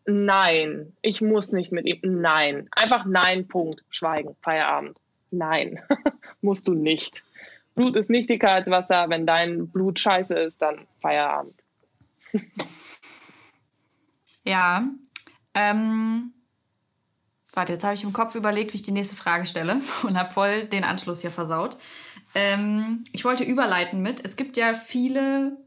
Nein. 0.07 0.93
Ich 1.01 1.21
muss 1.21 1.51
nicht 1.51 1.73
mit 1.73 1.85
ihm. 1.85 1.99
Nein. 2.21 2.69
Einfach 2.71 3.05
nein, 3.05 3.47
Punkt. 3.47 3.83
Schweigen. 3.89 4.35
Feierabend. 4.41 4.97
Nein, 5.31 5.81
musst 6.41 6.67
du 6.67 6.73
nicht. 6.73 7.23
Blut 7.75 7.97
ist 7.97 8.09
nicht 8.09 8.29
dicker 8.29 8.51
als 8.51 8.69
Wasser. 8.69 9.09
Wenn 9.09 9.27
dein 9.27 9.67
Blut 9.69 9.99
scheiße 9.99 10.33
ist, 10.33 10.61
dann 10.61 10.87
Feierabend. 11.01 11.55
ja. 14.45 14.87
Ähm, 15.53 16.33
warte, 17.51 17.73
jetzt 17.73 17.83
habe 17.83 17.93
ich 17.93 18.03
im 18.03 18.13
Kopf 18.13 18.33
überlegt, 18.35 18.71
wie 18.71 18.77
ich 18.77 18.83
die 18.83 18.91
nächste 18.91 19.17
Frage 19.17 19.45
stelle 19.45 19.81
und 20.03 20.17
habe 20.17 20.31
voll 20.31 20.63
den 20.63 20.85
Anschluss 20.85 21.19
hier 21.19 21.31
versaut. 21.31 21.77
Ähm, 22.33 23.03
ich 23.11 23.25
wollte 23.25 23.43
überleiten 23.43 24.01
mit, 24.01 24.23
es 24.23 24.37
gibt 24.37 24.55
ja 24.55 24.73
viele 24.73 25.57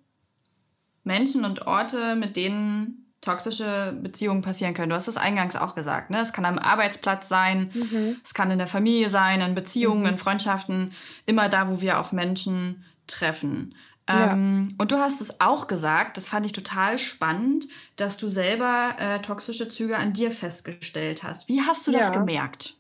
Menschen 1.05 1.45
und 1.45 1.67
Orte, 1.67 2.17
mit 2.17 2.37
denen 2.37 3.10
toxische 3.21 3.97
Beziehungen 4.01 4.41
passieren 4.41 4.75
können. 4.75 4.91
Du 4.91 4.97
hast 4.97 5.09
es 5.09 5.17
eingangs 5.17 5.57
auch 5.57 5.75
gesagt. 5.75 6.11
Ne? 6.11 6.21
Es 6.21 6.33
kann 6.33 6.45
am 6.45 6.59
Arbeitsplatz 6.59 7.29
sein, 7.29 7.71
mhm. 7.75 8.17
es 8.25 8.35
kann 8.35 8.51
in 8.51 8.59
der 8.59 8.67
Familie 8.67 9.11
sein, 9.11 9.41
in 9.41 9.55
Beziehungen, 9.55 10.03
mhm. 10.03 10.09
in 10.09 10.19
Freundschaften, 10.19 10.93
immer 11.27 11.49
da, 11.49 11.69
wo 11.69 11.81
wir 11.81 11.99
auf 11.99 12.13
Menschen 12.13 12.85
treffen. 13.07 13.75
Ja. 14.09 14.33
Ähm, 14.33 14.75
und 14.79 14.91
du 14.91 14.99
hast 14.99 15.21
es 15.21 15.41
auch 15.41 15.67
gesagt, 15.67 16.17
das 16.17 16.27
fand 16.27 16.47
ich 16.47 16.53
total 16.53 16.99
spannend, 16.99 17.67
dass 17.97 18.17
du 18.17 18.29
selber 18.29 18.95
äh, 18.99 19.21
toxische 19.21 19.69
Züge 19.69 19.99
an 19.99 20.13
dir 20.13 20.31
festgestellt 20.31 21.23
hast. 21.23 21.49
Wie 21.49 21.61
hast 21.61 21.87
du 21.87 21.93
das 21.93 22.09
ja. 22.09 22.15
gemerkt? 22.15 22.77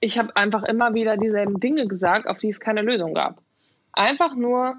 Ich 0.00 0.18
habe 0.18 0.34
einfach 0.34 0.64
immer 0.64 0.94
wieder 0.94 1.16
dieselben 1.16 1.60
Dinge 1.60 1.86
gesagt, 1.86 2.26
auf 2.26 2.38
die 2.38 2.48
es 2.48 2.58
keine 2.58 2.82
Lösung 2.82 3.14
gab. 3.14 3.40
Einfach 3.92 4.34
nur, 4.34 4.74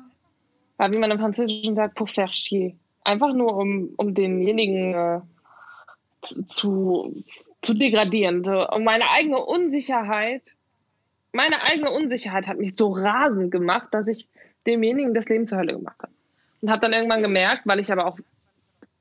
wie 0.80 0.98
man 0.98 1.12
im 1.12 1.20
Französischen 1.20 1.76
sagt, 1.76 1.96
pour 1.96 2.10
faire 2.10 2.32
chier 2.32 2.74
einfach 3.04 3.34
nur 3.34 3.56
um, 3.56 3.94
um 3.98 4.14
denjenigen 4.14 4.94
äh, 4.94 5.22
zu, 6.48 7.24
zu 7.62 7.74
degradieren. 7.74 8.44
So. 8.44 8.68
Und 8.70 8.84
meine 8.84 9.10
eigene 9.10 9.40
Unsicherheit, 9.40 10.56
meine 11.32 11.62
eigene 11.64 11.92
Unsicherheit 11.92 12.48
hat 12.48 12.58
mich 12.58 12.76
so 12.76 12.92
rasend 12.92 13.52
gemacht, 13.52 13.88
dass 13.92 14.08
ich 14.08 14.28
demjenigen 14.66 15.14
das 15.14 15.30
Leben 15.30 15.48
zur 15.48 15.58
Hölle 15.58 15.74
gemacht 15.74 15.98
habe. 16.00 16.14
Und 16.62 16.70
habe 16.70 16.80
dann 16.80 16.94
irgendwann 16.94 17.22
gemerkt, 17.22 17.64
weil 17.66 17.80
ich 17.80 17.92
aber 17.92 18.06
auch, 18.06 18.18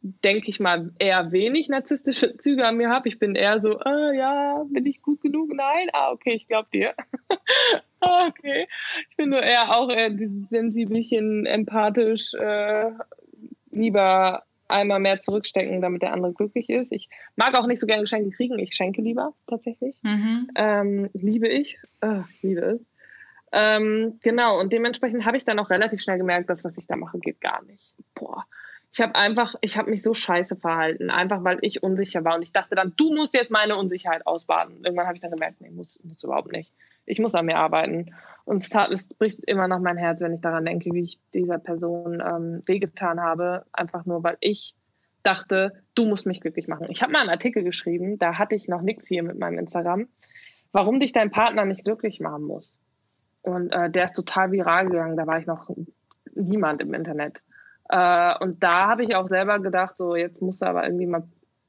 denke 0.00 0.48
ich 0.48 0.58
mal, 0.58 0.90
eher 0.98 1.30
wenig 1.30 1.68
narzisstische 1.68 2.36
Züge 2.38 2.66
an 2.66 2.76
mir 2.76 2.90
habe. 2.90 3.08
Ich 3.08 3.20
bin 3.20 3.36
eher 3.36 3.60
so, 3.60 3.78
ah, 3.78 4.12
ja, 4.12 4.64
bin 4.68 4.86
ich 4.86 5.00
gut 5.00 5.20
genug? 5.20 5.54
Nein, 5.54 5.88
ah, 5.92 6.10
okay, 6.10 6.32
ich 6.32 6.48
glaube 6.48 6.68
dir. 6.72 6.94
ah, 8.00 8.26
okay. 8.26 8.66
Ich 9.10 9.16
bin 9.16 9.28
nur 9.28 9.42
eher 9.42 9.76
auch 9.76 9.90
eher 9.90 10.10
dieses 10.10 10.48
sensibelchen, 10.48 11.46
empathisch, 11.46 12.34
äh, 12.34 12.90
lieber 13.72 14.44
einmal 14.68 15.00
mehr 15.00 15.20
zurückstecken, 15.20 15.80
damit 15.80 16.02
der 16.02 16.12
andere 16.12 16.32
glücklich 16.32 16.68
ist. 16.70 16.92
Ich 16.92 17.08
mag 17.36 17.54
auch 17.54 17.66
nicht 17.66 17.80
so 17.80 17.86
gerne 17.86 18.02
Geschenke 18.02 18.30
kriegen. 18.30 18.58
Ich 18.58 18.74
schenke 18.74 19.02
lieber 19.02 19.34
tatsächlich. 19.46 20.00
Mhm. 20.02 20.48
Ähm, 20.54 21.10
liebe 21.12 21.48
ich. 21.48 21.78
Oh, 22.00 22.22
ich 22.32 22.42
liebe 22.42 22.60
es. 22.62 22.86
Ähm, 23.52 24.18
genau, 24.22 24.58
und 24.58 24.72
dementsprechend 24.72 25.26
habe 25.26 25.36
ich 25.36 25.44
dann 25.44 25.58
auch 25.58 25.68
relativ 25.68 26.00
schnell 26.00 26.16
gemerkt, 26.16 26.48
dass 26.48 26.64
was 26.64 26.78
ich 26.78 26.86
da 26.86 26.96
mache, 26.96 27.18
geht 27.18 27.40
gar 27.40 27.62
nicht. 27.64 27.94
Boah. 28.14 28.46
Ich 28.94 29.00
habe 29.00 29.14
einfach, 29.14 29.54
ich 29.60 29.76
habe 29.78 29.90
mich 29.90 30.02
so 30.02 30.12
scheiße 30.12 30.56
verhalten, 30.56 31.10
einfach 31.10 31.44
weil 31.44 31.58
ich 31.62 31.82
unsicher 31.82 32.24
war. 32.24 32.36
Und 32.36 32.42
ich 32.42 32.52
dachte 32.52 32.74
dann, 32.74 32.94
du 32.96 33.14
musst 33.14 33.34
jetzt 33.34 33.50
meine 33.50 33.76
Unsicherheit 33.76 34.26
ausbaden. 34.26 34.84
Irgendwann 34.84 35.06
habe 35.06 35.16
ich 35.16 35.22
dann 35.22 35.30
gemerkt, 35.30 35.60
nee, 35.60 35.70
muss, 35.70 35.98
muss 36.02 36.22
überhaupt 36.22 36.52
nicht. 36.52 36.72
Ich 37.06 37.18
muss 37.18 37.34
an 37.34 37.46
mir 37.46 37.58
arbeiten. 37.58 38.14
Und 38.44 38.62
es, 38.62 38.68
tat, 38.68 38.90
es 38.90 39.08
bricht 39.14 39.40
immer 39.44 39.68
noch 39.68 39.78
mein 39.78 39.96
Herz, 39.96 40.20
wenn 40.20 40.34
ich 40.34 40.40
daran 40.40 40.64
denke, 40.64 40.90
wie 40.92 41.02
ich 41.02 41.20
dieser 41.32 41.58
Person 41.58 42.22
ähm, 42.24 42.62
wehgetan 42.66 43.20
habe, 43.20 43.64
einfach 43.72 44.04
nur, 44.04 44.22
weil 44.24 44.36
ich 44.40 44.74
dachte, 45.22 45.72
du 45.94 46.06
musst 46.06 46.26
mich 46.26 46.40
glücklich 46.40 46.66
machen. 46.66 46.86
Ich 46.88 47.02
habe 47.02 47.12
mal 47.12 47.20
einen 47.20 47.30
Artikel 47.30 47.62
geschrieben, 47.62 48.18
da 48.18 48.38
hatte 48.38 48.56
ich 48.56 48.66
noch 48.66 48.82
nichts 48.82 49.06
hier 49.06 49.22
mit 49.22 49.38
meinem 49.38 49.58
Instagram, 49.58 50.08
warum 50.72 50.98
dich 50.98 51.12
dein 51.12 51.30
Partner 51.30 51.64
nicht 51.64 51.84
glücklich 51.84 52.20
machen 52.20 52.42
muss. 52.44 52.80
Und 53.42 53.70
äh, 53.70 53.90
der 53.90 54.04
ist 54.04 54.14
total 54.14 54.52
viral 54.52 54.86
gegangen, 54.88 55.16
da 55.16 55.26
war 55.26 55.38
ich 55.38 55.46
noch 55.46 55.70
niemand 56.34 56.80
im 56.80 56.94
Internet. 56.94 57.40
Äh, 57.88 58.34
und 58.40 58.62
da 58.62 58.88
habe 58.88 59.04
ich 59.04 59.14
auch 59.14 59.28
selber 59.28 59.58
gedacht, 59.60 59.96
so 59.98 60.16
jetzt 60.16 60.42
musst 60.42 60.62
du 60.62 60.66
aber 60.66 60.84
irgendwie 60.84 61.06
mal 61.06 61.24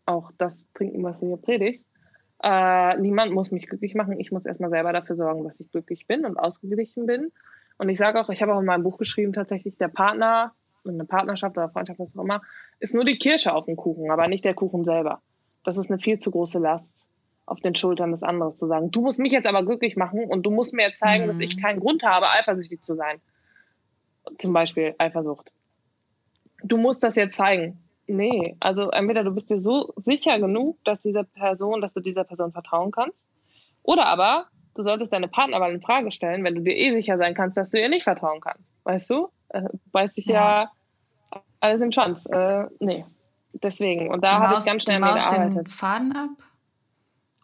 auch 0.05 0.31
das 0.37 0.71
trinken, 0.73 1.03
was 1.03 1.19
du 1.19 1.27
hier 1.27 1.37
predigst. 1.37 1.89
Äh, 2.43 2.97
niemand 2.97 3.31
muss 3.31 3.51
mich 3.51 3.67
glücklich 3.67 3.95
machen. 3.95 4.19
Ich 4.19 4.31
muss 4.31 4.45
erstmal 4.45 4.69
selber 4.69 4.91
dafür 4.91 5.15
sorgen, 5.15 5.45
dass 5.45 5.61
ich 5.61 5.71
glücklich 5.71 6.07
bin 6.07 6.25
und 6.25 6.37
ausgeglichen 6.37 7.05
bin. 7.05 7.31
Und 7.77 7.87
ich 7.89 7.97
sage 7.97 8.19
auch, 8.19 8.29
ich 8.29 8.41
habe 8.41 8.53
auch 8.53 8.59
in 8.59 8.65
meinem 8.65 8.83
Buch 8.83 8.97
geschrieben, 8.97 9.31
tatsächlich 9.31 9.77
der 9.77 9.87
Partner, 9.87 10.53
eine 10.85 11.05
Partnerschaft 11.05 11.57
oder 11.57 11.69
Freundschaft, 11.69 11.99
was 11.99 12.17
auch 12.17 12.23
immer, 12.23 12.41
ist 12.79 12.93
nur 12.93 13.05
die 13.05 13.17
Kirsche 13.17 13.53
auf 13.53 13.65
dem 13.65 13.77
Kuchen, 13.77 14.11
aber 14.11 14.27
nicht 14.27 14.43
der 14.43 14.53
Kuchen 14.53 14.83
selber. 14.83 15.21
Das 15.63 15.77
ist 15.77 15.89
eine 15.89 15.99
viel 15.99 16.19
zu 16.19 16.31
große 16.31 16.59
Last 16.59 17.07
auf 17.45 17.61
den 17.61 17.75
Schultern 17.75 18.11
des 18.11 18.23
anderen 18.23 18.55
zu 18.55 18.67
sagen. 18.67 18.91
Du 18.91 19.01
musst 19.01 19.19
mich 19.19 19.31
jetzt 19.31 19.47
aber 19.47 19.63
glücklich 19.63 19.95
machen 19.95 20.25
und 20.25 20.45
du 20.45 20.51
musst 20.51 20.73
mir 20.73 20.83
jetzt 20.83 20.99
zeigen, 20.99 21.25
mhm. 21.25 21.27
dass 21.29 21.39
ich 21.39 21.61
keinen 21.61 21.79
Grund 21.79 22.03
habe, 22.03 22.29
eifersüchtig 22.29 22.83
zu 22.83 22.95
sein. 22.95 23.21
Zum 24.37 24.51
Beispiel 24.51 24.95
Eifersucht. 24.97 25.51
Du 26.63 26.77
musst 26.77 27.03
das 27.03 27.15
jetzt 27.15 27.35
zeigen. 27.35 27.82
Nee, 28.07 28.57
also 28.59 28.89
entweder 28.91 29.23
du 29.23 29.31
bist 29.31 29.49
dir 29.49 29.59
so 29.59 29.93
sicher 29.95 30.39
genug, 30.39 30.77
dass 30.83 30.99
dieser 30.99 31.23
Person, 31.23 31.81
dass 31.81 31.93
du 31.93 32.01
dieser 32.01 32.23
Person 32.23 32.51
vertrauen 32.51 32.91
kannst, 32.91 33.29
oder 33.81 34.07
aber 34.07 34.47
du 34.75 34.81
solltest 34.81 35.13
deine 35.13 35.27
Partnerwahl 35.27 35.73
in 35.73 35.81
Frage 35.81 36.11
stellen, 36.11 36.43
wenn 36.43 36.55
du 36.55 36.61
dir 36.61 36.75
eh 36.75 36.93
sicher 36.93 37.17
sein 37.17 37.33
kannst, 37.33 37.57
dass 37.57 37.69
du 37.69 37.79
ihr 37.79 37.89
nicht 37.89 38.03
vertrauen 38.03 38.41
kannst. 38.41 38.63
Weißt 38.83 39.09
du? 39.09 39.29
Äh, 39.49 39.69
beißt 39.91 40.17
dich 40.17 40.25
ja. 40.25 40.63
ja 40.63 40.71
alles 41.59 41.81
im 41.81 41.91
Schwanz. 41.91 42.25
Äh, 42.25 42.65
nee, 42.79 43.05
deswegen. 43.53 44.09
Und 44.11 44.23
da 44.23 44.39
habe 44.39 44.59
ich 44.59 44.65
ganz 44.65 44.83
schnell 44.83 44.97
die 44.97 45.03
Maus 45.03 45.27
gearbeitet. 45.27 45.57
den 45.57 45.67
Faden 45.67 46.15
ab. 46.15 46.29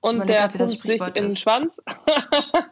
Und 0.01 0.30
der 0.30 0.51
Hund 0.53 0.70
sich 0.70 0.86
in 0.86 1.14
den 1.14 1.36
Schwanz. 1.36 1.82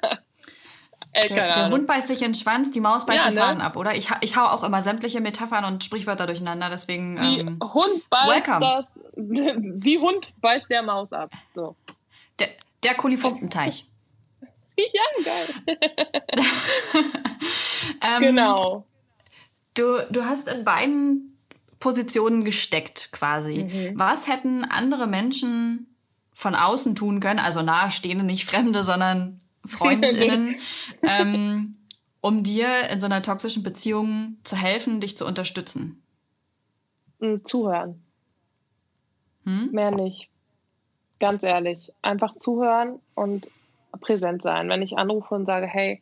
Ey, 1.17 1.27
der, 1.29 1.53
der 1.53 1.69
Hund 1.69 1.87
beißt 1.87 2.07
sich 2.07 2.21
in 2.21 2.29
den 2.29 2.35
Schwanz, 2.35 2.69
die 2.69 2.79
Maus 2.79 3.07
beißt 3.07 3.25
ja, 3.25 3.31
den 3.31 3.35
ne? 3.35 3.41
Faden 3.41 3.61
ab, 3.61 3.75
oder? 3.75 3.95
Ich, 3.95 4.09
ich 4.21 4.37
hau 4.37 4.45
auch 4.45 4.63
immer 4.63 4.83
sämtliche 4.83 5.19
Metaphern 5.19 5.65
und 5.65 5.83
Sprichwörter 5.83 6.27
durcheinander, 6.27 6.69
deswegen. 6.69 7.17
Die 7.17 7.39
ähm, 7.39 7.59
Hund 7.61 8.07
beißt 8.11 8.47
welcome. 8.47 8.59
das. 8.59 8.85
Die 9.15 9.97
Hund 9.97 10.33
beißt 10.41 10.69
der 10.69 10.83
Maus 10.83 11.11
ab. 11.11 11.31
So. 11.55 11.75
Der, 12.37 12.49
der 12.83 12.93
Kolifumpenteich. 12.93 13.85
ja, 14.77 15.23
geil. 15.25 15.77
ähm, 18.03 18.21
genau. 18.21 18.85
Du, 19.73 20.05
du 20.11 20.23
hast 20.23 20.47
in 20.47 20.63
beiden 20.63 21.39
Positionen 21.79 22.43
gesteckt, 22.43 23.09
quasi. 23.11 23.63
Mhm. 23.63 23.99
Was 23.99 24.27
hätten 24.27 24.65
andere 24.65 25.07
Menschen 25.07 25.95
von 26.35 26.53
außen 26.53 26.93
tun 26.93 27.19
können, 27.19 27.39
also 27.39 27.63
nahestehende, 27.63 28.23
nicht 28.23 28.45
Fremde, 28.45 28.83
sondern 28.83 29.41
Freundinnen, 29.67 30.57
ähm, 31.03 31.73
um 32.21 32.43
dir 32.43 32.89
in 32.89 32.99
so 32.99 33.05
einer 33.05 33.21
toxischen 33.21 33.63
Beziehung 33.63 34.37
zu 34.43 34.55
helfen, 34.55 34.99
dich 34.99 35.17
zu 35.17 35.25
unterstützen? 35.25 36.01
Hm, 37.19 37.43
zuhören. 37.45 38.01
Hm? 39.45 39.69
Mehr 39.71 39.91
nicht. 39.91 40.29
Ganz 41.19 41.43
ehrlich. 41.43 41.91
Einfach 42.01 42.35
zuhören 42.37 42.99
und 43.15 43.47
präsent 43.99 44.41
sein. 44.41 44.69
Wenn 44.69 44.81
ich 44.81 44.97
anrufe 44.97 45.33
und 45.33 45.45
sage, 45.45 45.67
hey, 45.67 46.01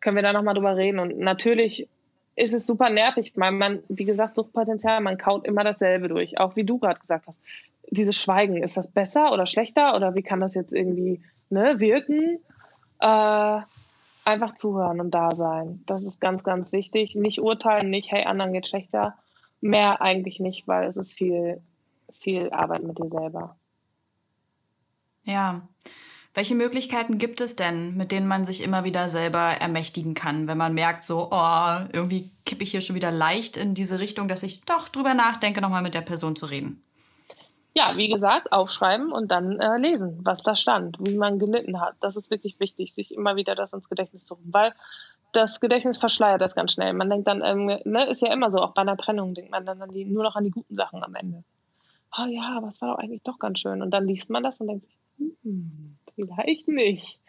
können 0.00 0.16
wir 0.16 0.22
da 0.22 0.32
nochmal 0.32 0.54
drüber 0.54 0.76
reden? 0.76 0.98
Und 0.98 1.18
natürlich 1.18 1.88
ist 2.36 2.54
es 2.54 2.66
super 2.66 2.90
nervig, 2.90 3.32
weil 3.34 3.52
man, 3.52 3.82
wie 3.88 4.04
gesagt, 4.04 4.36
Suchtpotenzial, 4.36 5.00
man 5.00 5.18
kaut 5.18 5.46
immer 5.46 5.64
dasselbe 5.64 6.08
durch. 6.08 6.38
Auch 6.38 6.56
wie 6.56 6.64
du 6.64 6.78
gerade 6.78 7.00
gesagt 7.00 7.26
hast 7.26 7.38
dieses 7.90 8.16
Schweigen, 8.16 8.62
ist 8.62 8.76
das 8.76 8.90
besser 8.90 9.32
oder 9.32 9.46
schlechter 9.46 9.94
oder 9.96 10.14
wie 10.14 10.22
kann 10.22 10.40
das 10.40 10.54
jetzt 10.54 10.72
irgendwie 10.72 11.20
ne, 11.50 11.78
wirken? 11.78 12.38
Äh, 13.00 13.60
einfach 14.24 14.56
zuhören 14.56 15.00
und 15.00 15.12
da 15.12 15.34
sein. 15.34 15.82
Das 15.86 16.02
ist 16.02 16.20
ganz, 16.20 16.42
ganz 16.42 16.72
wichtig. 16.72 17.14
Nicht 17.14 17.40
urteilen, 17.40 17.90
nicht, 17.90 18.10
hey, 18.10 18.24
anderen 18.24 18.52
geht 18.52 18.66
schlechter. 18.66 19.16
Mehr 19.60 20.00
eigentlich 20.02 20.40
nicht, 20.40 20.66
weil 20.66 20.88
es 20.88 20.96
ist 20.96 21.12
viel, 21.12 21.62
viel 22.20 22.50
Arbeit 22.50 22.82
mit 22.82 22.98
dir 22.98 23.08
selber. 23.08 23.56
Ja. 25.24 25.62
Welche 26.34 26.54
Möglichkeiten 26.54 27.16
gibt 27.16 27.40
es 27.40 27.56
denn, 27.56 27.96
mit 27.96 28.12
denen 28.12 28.28
man 28.28 28.44
sich 28.44 28.62
immer 28.62 28.84
wieder 28.84 29.08
selber 29.08 29.38
ermächtigen 29.38 30.12
kann, 30.12 30.46
wenn 30.46 30.58
man 30.58 30.74
merkt, 30.74 31.02
so, 31.02 31.28
oh, 31.30 31.78
irgendwie 31.92 32.30
kippe 32.44 32.62
ich 32.62 32.72
hier 32.72 32.82
schon 32.82 32.94
wieder 32.94 33.10
leicht 33.10 33.56
in 33.56 33.72
diese 33.72 34.00
Richtung, 34.00 34.28
dass 34.28 34.42
ich 34.42 34.66
doch 34.66 34.90
drüber 34.90 35.14
nachdenke, 35.14 35.62
nochmal 35.62 35.80
mit 35.80 35.94
der 35.94 36.02
Person 36.02 36.36
zu 36.36 36.44
reden? 36.44 36.85
Ja, 37.76 37.94
wie 37.98 38.08
gesagt, 38.08 38.52
aufschreiben 38.52 39.12
und 39.12 39.30
dann 39.30 39.60
äh, 39.60 39.76
lesen, 39.76 40.20
was 40.22 40.42
da 40.42 40.56
stand, 40.56 40.96
wie 40.98 41.18
man 41.18 41.38
gelitten 41.38 41.78
hat. 41.78 41.94
Das 42.00 42.16
ist 42.16 42.30
wirklich 42.30 42.58
wichtig, 42.58 42.94
sich 42.94 43.12
immer 43.12 43.36
wieder 43.36 43.54
das 43.54 43.74
ins 43.74 43.90
Gedächtnis 43.90 44.24
zu 44.24 44.32
rufen, 44.32 44.54
weil 44.54 44.72
das 45.34 45.60
Gedächtnis 45.60 45.98
verschleiert 45.98 46.40
das 46.40 46.54
ganz 46.54 46.72
schnell. 46.72 46.94
Man 46.94 47.10
denkt 47.10 47.28
dann, 47.28 47.42
ähm, 47.44 47.66
ne, 47.66 48.06
ist 48.06 48.22
ja 48.22 48.32
immer 48.32 48.50
so, 48.50 48.62
auch 48.62 48.72
bei 48.72 48.80
einer 48.80 48.96
Trennung 48.96 49.34
denkt 49.34 49.50
man 49.50 49.66
dann 49.66 49.92
die, 49.92 50.06
nur 50.06 50.22
noch 50.22 50.36
an 50.36 50.44
die 50.44 50.50
guten 50.52 50.74
Sachen 50.74 51.04
am 51.04 51.14
Ende. 51.14 51.44
Oh 52.16 52.24
ja, 52.24 52.60
was 52.62 52.80
war 52.80 52.94
doch 52.94 52.98
eigentlich 52.98 53.22
doch 53.24 53.38
ganz 53.38 53.60
schön. 53.60 53.82
Und 53.82 53.90
dann 53.90 54.06
liest 54.06 54.30
man 54.30 54.42
das 54.42 54.58
und 54.58 54.68
denkt 54.68 54.86
sich, 54.86 54.96
hm, 55.42 55.98
vielleicht 56.14 56.68
nicht. 56.68 57.20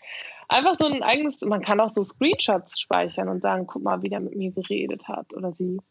Einfach 0.48 0.78
so 0.80 0.86
ein 0.86 1.04
eigenes, 1.04 1.42
man 1.42 1.62
kann 1.62 1.82
auch 1.82 1.90
so 1.90 2.06
Screenshots 2.06 2.80
speichern 2.80 3.28
und 3.28 3.42
sagen, 3.42 3.68
guck 3.68 3.84
mal, 3.84 4.02
wie 4.02 4.08
der 4.08 4.22
mit 4.22 4.38
mir 4.38 4.52
geredet 4.52 5.10
hat 5.10 5.34
oder 5.34 5.52
sie. 5.52 5.82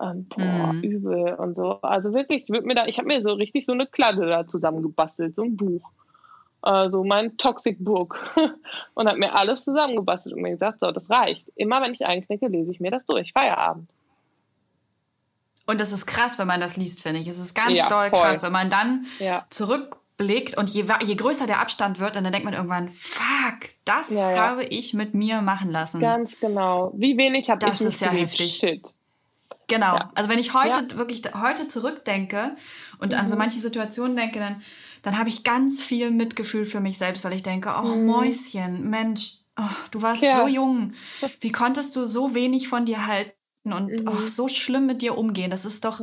Ähm, 0.00 0.26
boah, 0.28 0.72
mhm. 0.72 0.82
übel 0.82 1.34
und 1.34 1.54
so. 1.54 1.80
Also 1.82 2.12
wirklich, 2.12 2.44
ich, 2.48 2.48
mir 2.48 2.74
da, 2.74 2.86
ich 2.86 2.98
habe 2.98 3.06
mir 3.06 3.22
so 3.22 3.32
richtig 3.32 3.64
so 3.66 3.72
eine 3.72 3.86
Kladde 3.86 4.26
da 4.26 4.46
zusammengebastelt, 4.46 5.36
so 5.36 5.42
ein 5.42 5.56
Buch. 5.56 5.90
Also 6.62 7.04
mein 7.04 7.36
Toxic 7.36 7.76
Book. 7.84 8.18
und 8.94 9.08
habe 9.08 9.18
mir 9.18 9.34
alles 9.34 9.64
zusammengebastelt 9.64 10.34
und 10.34 10.42
mir 10.42 10.50
gesagt, 10.50 10.80
so, 10.80 10.90
das 10.90 11.10
reicht. 11.10 11.48
Immer 11.54 11.80
wenn 11.82 11.92
ich 11.92 12.06
einknicke, 12.06 12.48
lese 12.48 12.70
ich 12.70 12.80
mir 12.80 12.90
das 12.90 13.04
durch. 13.06 13.32
Feierabend. 13.32 13.88
Und 15.66 15.80
das 15.80 15.92
ist 15.92 16.06
krass, 16.06 16.38
wenn 16.38 16.46
man 16.46 16.60
das 16.60 16.76
liest, 16.76 17.02
finde 17.02 17.20
ich. 17.20 17.28
Es 17.28 17.38
ist 17.38 17.54
ganz 17.54 17.78
ja, 17.78 17.88
doll 17.88 18.10
voll. 18.10 18.20
krass, 18.20 18.42
wenn 18.42 18.52
man 18.52 18.70
dann 18.70 19.06
ja. 19.18 19.46
zurück 19.50 19.98
blickt 20.16 20.56
und 20.56 20.70
je, 20.70 20.84
je 21.04 21.14
größer 21.14 21.46
der 21.46 21.60
Abstand 21.60 21.98
wird, 21.98 22.16
dann 22.16 22.24
denkt 22.24 22.44
man 22.44 22.54
irgendwann, 22.54 22.88
fuck, 22.88 23.70
das 23.84 24.10
ja, 24.10 24.36
habe 24.36 24.64
ich 24.64 24.94
mit 24.94 25.14
mir 25.14 25.42
machen 25.42 25.70
lassen. 25.70 26.00
Ganz 26.00 26.38
genau. 26.40 26.92
Wie 26.94 27.16
wenig 27.16 27.50
habe 27.50 27.66
ich 27.66 27.70
Das 27.70 27.80
ist 27.80 28.00
ja 28.00 28.10
heftig. 28.10 28.56
Shit. 28.56 28.82
Genau. 29.68 29.96
Ja. 29.96 30.10
Also 30.14 30.28
wenn 30.28 30.38
ich 30.38 30.54
heute 30.54 30.96
wirklich 30.96 31.22
heute 31.34 31.68
zurückdenke 31.68 32.56
und 32.98 33.12
mhm. 33.12 33.18
an 33.18 33.28
so 33.28 33.34
mhm. 33.34 33.40
manche 33.40 33.60
Situationen 33.60 34.16
denke, 34.16 34.38
dann, 34.38 34.62
dann 35.02 35.18
habe 35.18 35.28
ich 35.28 35.44
ganz 35.44 35.82
viel 35.82 36.10
Mitgefühl 36.10 36.64
für 36.64 36.80
mich 36.80 36.98
selbst, 36.98 37.24
weil 37.24 37.34
ich 37.34 37.42
denke, 37.42 37.74
oh 37.78 37.94
mhm. 37.94 38.06
Mäuschen, 38.06 38.88
Mensch, 38.90 39.38
oh, 39.58 39.62
du 39.90 40.02
warst 40.02 40.22
so 40.22 40.46
jung. 40.46 40.92
Wie 41.40 41.52
konntest 41.52 41.96
du 41.96 42.04
so 42.04 42.34
wenig 42.34 42.68
von 42.68 42.84
dir 42.84 43.06
halten? 43.06 43.32
und 43.64 44.02
mhm. 44.02 44.08
oh, 44.08 44.26
so 44.26 44.46
schlimm 44.46 44.84
mit 44.84 45.00
dir 45.00 45.16
umgehen. 45.16 45.50
Das 45.50 45.64
ist 45.64 45.86
doch, 45.86 45.98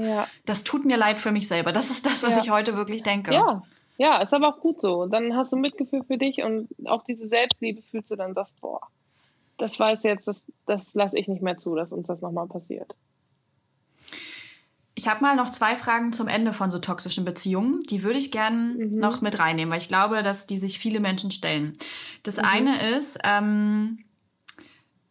das 0.45 0.63
tut 0.63 0.83
mir 0.83 0.97
leid 0.97 1.19
für 1.19 1.31
mich 1.31 1.47
selber. 1.47 1.71
Das 1.71 1.91
ist 1.91 2.07
das, 2.07 2.23
was 2.23 2.35
ich 2.37 2.49
heute 2.49 2.75
wirklich 2.75 3.03
denke. 3.03 3.35
Ja, 3.35 3.61
ja, 4.01 4.19
ist 4.19 4.33
aber 4.33 4.47
auch 4.47 4.59
gut 4.59 4.81
so. 4.81 5.05
Dann 5.05 5.35
hast 5.35 5.51
du 5.51 5.57
Mitgefühl 5.57 6.03
für 6.03 6.17
dich 6.17 6.41
und 6.41 6.67
auch 6.85 7.03
diese 7.03 7.27
Selbstliebe 7.27 7.83
fühlst 7.83 8.09
du 8.09 8.15
dann, 8.15 8.33
sagst, 8.33 8.59
boah, 8.59 8.81
das 9.59 9.79
weiß 9.79 10.01
jetzt, 10.01 10.27
das, 10.27 10.41
das 10.65 10.91
lasse 10.95 11.19
ich 11.19 11.27
nicht 11.27 11.43
mehr 11.43 11.59
zu, 11.59 11.75
dass 11.75 11.91
uns 11.91 12.07
das 12.07 12.19
nochmal 12.21 12.47
passiert. 12.47 12.95
Ich 14.93 15.07
habe 15.07 15.21
mal 15.21 15.35
noch 15.35 15.49
zwei 15.49 15.77
Fragen 15.77 16.11
zum 16.11 16.27
Ende 16.27 16.53
von 16.53 16.69
so 16.69 16.79
toxischen 16.79 17.23
Beziehungen. 17.23 17.79
Die 17.89 18.03
würde 18.03 18.19
ich 18.19 18.31
gerne 18.31 18.75
mhm. 18.77 18.99
noch 18.99 19.21
mit 19.21 19.39
reinnehmen, 19.39 19.71
weil 19.71 19.79
ich 19.79 19.87
glaube, 19.87 20.21
dass 20.21 20.47
die 20.47 20.57
sich 20.57 20.79
viele 20.79 20.99
Menschen 20.99 21.31
stellen. 21.31 21.73
Das 22.23 22.37
mhm. 22.37 22.45
eine 22.45 22.97
ist, 22.97 23.19
ähm, 23.23 24.03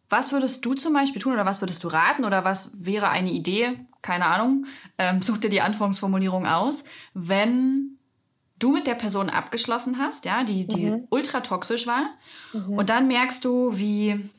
was 0.09 0.31
würdest 0.31 0.63
du 0.65 0.73
zum 0.73 0.93
Beispiel 0.93 1.21
tun 1.21 1.33
oder 1.33 1.45
was 1.45 1.61
würdest 1.61 1.83
du 1.83 1.87
raten 1.87 2.25
oder 2.25 2.43
was 2.43 2.85
wäre 2.85 3.09
eine 3.09 3.31
Idee, 3.31 3.79
keine 4.01 4.25
Ahnung, 4.25 4.65
ähm, 4.97 5.21
such 5.23 5.39
dir 5.39 5.49
die 5.49 5.61
Anfangsformulierung 5.61 6.45
aus, 6.45 6.83
wenn 7.13 7.97
du 8.59 8.73
mit 8.73 8.85
der 8.85 8.95
Person 8.95 9.29
abgeschlossen 9.29 9.97
hast, 9.97 10.25
ja, 10.25 10.43
die, 10.43 10.67
die 10.67 10.91
mhm. 10.91 11.07
ultra 11.09 11.39
toxisch 11.39 11.87
war, 11.87 12.05
mhm. 12.53 12.77
und 12.77 12.89
dann 12.89 13.07
merkst 13.07 13.43
du, 13.43 13.77
wie 13.77 14.29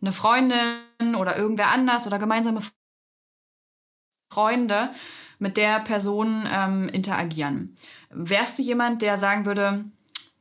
eine 0.00 0.12
Freundin 0.12 1.14
oder 1.16 1.36
irgendwer 1.36 1.68
anders 1.68 2.06
oder 2.06 2.18
gemeinsame 2.18 2.60
Freunde 4.32 4.90
mit 5.38 5.56
der 5.56 5.80
Person 5.80 6.48
ähm, 6.50 6.88
interagieren. 6.88 7.74
Wärst 8.10 8.58
du 8.58 8.62
jemand, 8.62 9.02
der 9.02 9.18
sagen 9.18 9.44
würde, 9.44 9.84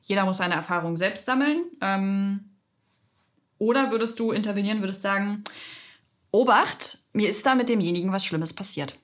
jeder 0.04 0.26
muss 0.26 0.38
seine 0.38 0.56
Erfahrung 0.56 0.96
selbst 0.96 1.26
sammeln? 1.26 1.64
Ähm, 1.82 2.52
oder 3.58 3.92
würdest 3.92 4.20
du 4.20 4.32
intervenieren, 4.32 4.80
würdest 4.82 5.02
sagen, 5.02 5.44
Obacht, 6.32 7.00
mir 7.14 7.30
ist 7.30 7.46
da 7.46 7.56
mit 7.56 7.70
demjenigen 7.70 8.12
was 8.12 8.26
Schlimmes 8.26 8.54
passiert? 8.54 8.98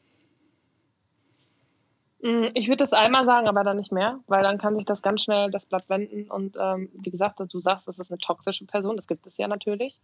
Mm, 2.22 2.46
ich 2.54 2.68
würde 2.68 2.84
das 2.84 2.94
einmal 2.94 3.26
sagen, 3.26 3.48
aber 3.48 3.64
dann 3.64 3.78
nicht 3.78 3.92
mehr, 3.92 4.20
weil 4.28 4.44
dann 4.44 4.58
kann 4.58 4.76
sich 4.76 4.86
das 4.86 5.02
ganz 5.02 5.22
schnell 5.24 5.52
das 5.52 5.66
Blatt 5.66 5.90
wenden. 5.90 6.32
Und 6.32 6.56
ähm, 6.60 6.90
wie 6.94 7.12
gesagt, 7.12 7.40
du 7.40 7.60
sagst, 7.60 7.88
das 7.88 8.00
ist 8.00 8.12
eine 8.12 8.18
toxische 8.18 8.66
Person, 8.66 8.96
das 8.96 9.08
gibt 9.08 9.28
es 9.28 9.38
ja 9.38 9.48
natürlich. 9.48 10.00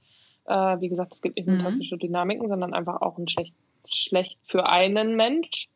Äh, 0.46 0.80
wie 0.82 0.90
gesagt, 0.90 1.14
es 1.14 1.22
gibt 1.22 1.38
nicht 1.38 1.48
nur 1.48 1.58
mhm. 1.58 1.64
toxische 1.64 1.98
Dynamiken, 1.98 2.50
sondern 2.50 2.74
einfach 2.74 3.02
auch 3.02 3.18
ein 3.18 3.28
schlecht, 3.28 3.54
schlecht 3.88 4.40
für 4.46 4.68
einen 4.68 5.16
Mensch. 5.16 5.70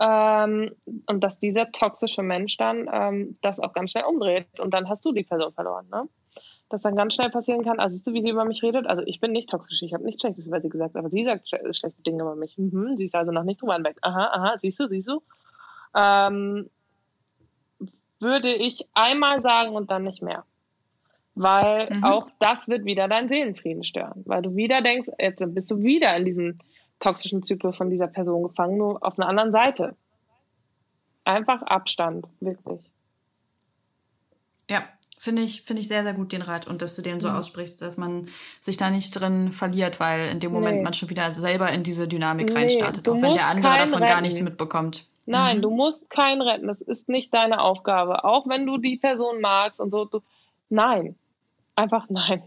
Ähm, 0.00 0.74
und 1.06 1.22
dass 1.22 1.38
dieser 1.38 1.70
toxische 1.70 2.22
Mensch 2.22 2.56
dann 2.56 2.88
ähm, 2.92 3.38
das 3.42 3.60
auch 3.60 3.72
ganz 3.72 3.92
schnell 3.92 4.04
umdreht 4.04 4.58
und 4.58 4.74
dann 4.74 4.88
hast 4.88 5.04
du 5.04 5.12
die 5.12 5.22
Person 5.22 5.52
verloren. 5.52 5.86
Ne? 5.92 6.08
Das 6.68 6.82
dann 6.82 6.96
ganz 6.96 7.14
schnell 7.14 7.30
passieren 7.30 7.62
kann. 7.62 7.78
Also 7.78 7.94
siehst 7.94 8.06
du, 8.08 8.12
wie 8.12 8.22
sie 8.22 8.30
über 8.30 8.44
mich 8.44 8.62
redet? 8.64 8.88
Also 8.88 9.02
ich 9.06 9.20
bin 9.20 9.30
nicht 9.30 9.50
toxisch, 9.50 9.82
ich 9.82 9.94
habe 9.94 10.04
nichts 10.04 10.22
Schlechtes 10.22 10.46
über 10.46 10.60
sie 10.60 10.68
gesagt, 10.68 10.96
aber 10.96 11.10
sie 11.10 11.24
sagt 11.24 11.48
schlechte 11.48 12.02
Dinge 12.02 12.22
über 12.22 12.34
mich. 12.34 12.58
Mhm, 12.58 12.96
sie 12.96 13.04
ist 13.04 13.14
also 13.14 13.30
noch 13.30 13.44
nicht 13.44 13.62
drüber 13.62 13.74
hinweg. 13.74 13.96
Aha, 14.02 14.30
aha, 14.32 14.58
siehst 14.58 14.80
du, 14.80 14.88
siehst 14.88 15.08
du? 15.08 15.22
ähm, 15.94 16.68
würde 18.20 18.54
ich 18.54 18.86
einmal 18.94 19.40
sagen 19.40 19.74
und 19.74 19.90
dann 19.90 20.04
nicht 20.04 20.22
mehr. 20.22 20.44
Weil 21.34 21.88
mhm. 21.90 22.04
auch 22.04 22.28
das 22.38 22.68
wird 22.68 22.84
wieder 22.84 23.08
deinen 23.08 23.28
Seelenfrieden 23.28 23.84
stören. 23.84 24.22
Weil 24.24 24.42
du 24.42 24.54
wieder 24.54 24.82
denkst, 24.82 25.10
jetzt 25.18 25.42
bist 25.54 25.70
du 25.70 25.82
wieder 25.82 26.16
in 26.16 26.24
diesem 26.24 26.58
toxischen 27.04 27.42
Zyklus 27.42 27.76
von 27.76 27.90
dieser 27.90 28.08
Person 28.08 28.42
gefangen, 28.42 28.78
nur 28.78 29.04
auf 29.04 29.18
einer 29.18 29.28
anderen 29.28 29.52
Seite. 29.52 29.94
Einfach 31.24 31.62
Abstand, 31.62 32.26
wirklich. 32.40 32.80
Ja, 34.70 34.82
finde 35.18 35.42
ich, 35.42 35.62
finde 35.62 35.82
ich 35.82 35.88
sehr, 35.88 36.02
sehr 36.02 36.14
gut 36.14 36.32
den 36.32 36.42
Rat 36.42 36.66
und 36.66 36.80
dass 36.82 36.96
du 36.96 37.02
den 37.02 37.20
so 37.20 37.28
mhm. 37.28 37.36
aussprichst, 37.36 37.82
dass 37.82 37.96
man 37.96 38.26
sich 38.60 38.76
da 38.76 38.90
nicht 38.90 39.10
drin 39.12 39.52
verliert, 39.52 40.00
weil 40.00 40.28
in 40.28 40.40
dem 40.40 40.52
Moment 40.52 40.78
nee. 40.78 40.82
man 40.82 40.94
schon 40.94 41.10
wieder 41.10 41.30
selber 41.30 41.70
in 41.70 41.82
diese 41.82 42.08
Dynamik 42.08 42.48
nee, 42.48 42.54
reinstartet, 42.54 43.08
auch 43.08 43.20
wenn 43.20 43.34
der 43.34 43.48
andere 43.48 43.78
davon 43.78 44.02
retten. 44.02 44.06
gar 44.06 44.20
nichts 44.22 44.40
mitbekommt. 44.40 45.06
Nein, 45.26 45.58
mhm. 45.58 45.62
du 45.62 45.70
musst 45.70 46.08
keinen 46.10 46.42
retten. 46.42 46.66
Das 46.66 46.80
ist 46.80 47.08
nicht 47.08 47.32
deine 47.32 47.60
Aufgabe. 47.60 48.24
Auch 48.24 48.46
wenn 48.46 48.66
du 48.66 48.78
die 48.78 48.96
Person 48.96 49.40
magst 49.40 49.80
und 49.80 49.90
so. 49.90 50.04
Du, 50.04 50.20
nein. 50.68 51.16
Einfach 51.76 52.06
nein. 52.10 52.42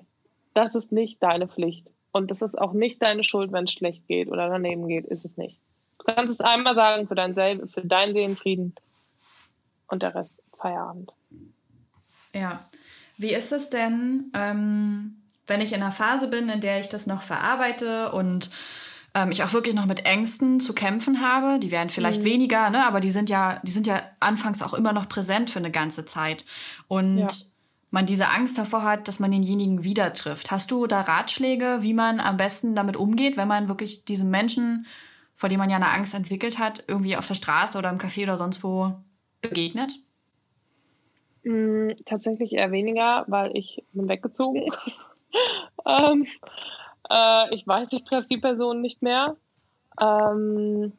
Das 0.53 0.75
ist 0.75 0.91
nicht 0.91 1.21
deine 1.21 1.47
Pflicht. 1.47 1.87
Und 2.17 2.31
das 2.31 2.41
ist 2.41 2.57
auch 2.57 2.73
nicht 2.73 3.01
deine 3.01 3.23
Schuld, 3.23 3.51
wenn 3.51 3.65
es 3.65 3.71
schlecht 3.71 4.07
geht 4.07 4.27
oder 4.27 4.49
daneben 4.49 4.87
geht. 4.87 5.05
Ist 5.05 5.25
es 5.25 5.37
nicht. 5.37 5.59
Du 5.99 6.13
kannst 6.13 6.33
es 6.33 6.41
einmal 6.41 6.75
sagen 6.75 7.07
für, 7.07 7.15
dein 7.15 7.33
Sel 7.33 7.67
für 7.67 7.81
deinen 7.81 8.13
Seelenfrieden 8.13 8.75
und 9.87 10.03
der 10.03 10.15
Rest 10.15 10.41
Feierabend. 10.57 11.13
Ja. 12.33 12.65
Wie 13.17 13.33
ist 13.33 13.51
es 13.51 13.69
denn, 13.69 14.31
ähm, 14.33 15.23
wenn 15.47 15.61
ich 15.61 15.73
in 15.73 15.81
einer 15.81 15.91
Phase 15.91 16.27
bin, 16.27 16.49
in 16.49 16.61
der 16.61 16.79
ich 16.79 16.89
das 16.89 17.07
noch 17.07 17.23
verarbeite 17.23 18.11
und 18.11 18.49
ähm, 19.13 19.31
ich 19.31 19.43
auch 19.43 19.53
wirklich 19.53 19.73
noch 19.73 19.85
mit 19.85 20.05
Ängsten 20.05 20.59
zu 20.59 20.73
kämpfen 20.73 21.21
habe. 21.21 21.59
Die 21.59 21.71
werden 21.71 21.89
vielleicht 21.89 22.21
mhm. 22.21 22.25
weniger, 22.25 22.69
ne? 22.69 22.85
aber 22.85 22.99
die 22.99 23.11
sind 23.11 23.29
ja, 23.29 23.59
die 23.63 23.71
sind 23.71 23.87
ja 23.87 24.03
anfangs 24.19 24.61
auch 24.61 24.73
immer 24.73 24.93
noch 24.93 25.09
präsent 25.09 25.49
für 25.49 25.59
eine 25.59 25.71
ganze 25.71 26.05
Zeit. 26.05 26.45
Und 26.87 27.19
ja. 27.19 27.27
Man 27.89 28.05
diese 28.05 28.27
Angst 28.29 28.57
davor 28.57 28.83
hat, 28.83 29.07
dass 29.07 29.19
man 29.19 29.31
denjenigen 29.31 29.83
wieder 29.83 30.13
trifft. 30.13 30.51
Hast 30.51 30.71
du 30.71 30.87
da 30.87 31.01
Ratschläge, 31.01 31.79
wie 31.81 31.93
man 31.93 32.19
am 32.19 32.37
besten 32.37 32.75
damit 32.75 32.97
umgeht, 32.97 33.37
wenn 33.37 33.47
man 33.47 33.69
wirklich 33.69 34.05
diesem 34.05 34.29
Menschen, 34.29 34.85
vor 35.33 35.49
dem 35.49 35.59
man 35.59 35.69
ja 35.69 35.77
eine 35.77 35.89
Angst 35.89 36.13
entwickelt 36.13 36.59
hat, 36.59 36.83
irgendwie 36.87 37.15
auf 37.15 37.27
der 37.27 37.35
Straße 37.35 37.77
oder 37.77 37.89
im 37.89 37.97
Café 37.97 38.23
oder 38.23 38.37
sonst 38.37 38.63
wo 38.63 38.93
begegnet? 39.41 39.93
Mm, 41.43 41.91
tatsächlich 42.05 42.53
eher 42.53 42.71
weniger, 42.71 43.23
weil 43.27 43.55
ich 43.55 43.83
bin 43.93 44.09
weggezogen. 44.09 44.63
ähm, 45.85 46.27
äh, 47.09 47.55
ich 47.55 47.65
weiß, 47.65 47.87
ich 47.93 48.03
treffe 48.03 48.27
die 48.29 48.39
Person 48.39 48.81
nicht 48.81 49.01
mehr. 49.01 49.37
Ähm, 49.99 50.93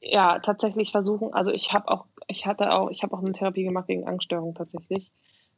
ja, 0.00 0.40
tatsächlich 0.40 0.90
versuchen, 0.90 1.32
also 1.32 1.50
ich 1.50 1.72
habe 1.72 1.88
auch, 1.88 2.06
ich 2.26 2.46
hatte 2.46 2.72
auch, 2.72 2.90
ich 2.90 3.02
habe 3.02 3.14
auch 3.14 3.22
eine 3.22 3.32
Therapie 3.32 3.64
gemacht 3.64 3.86
gegen 3.86 4.06
Angststörung 4.06 4.54
tatsächlich. 4.54 5.12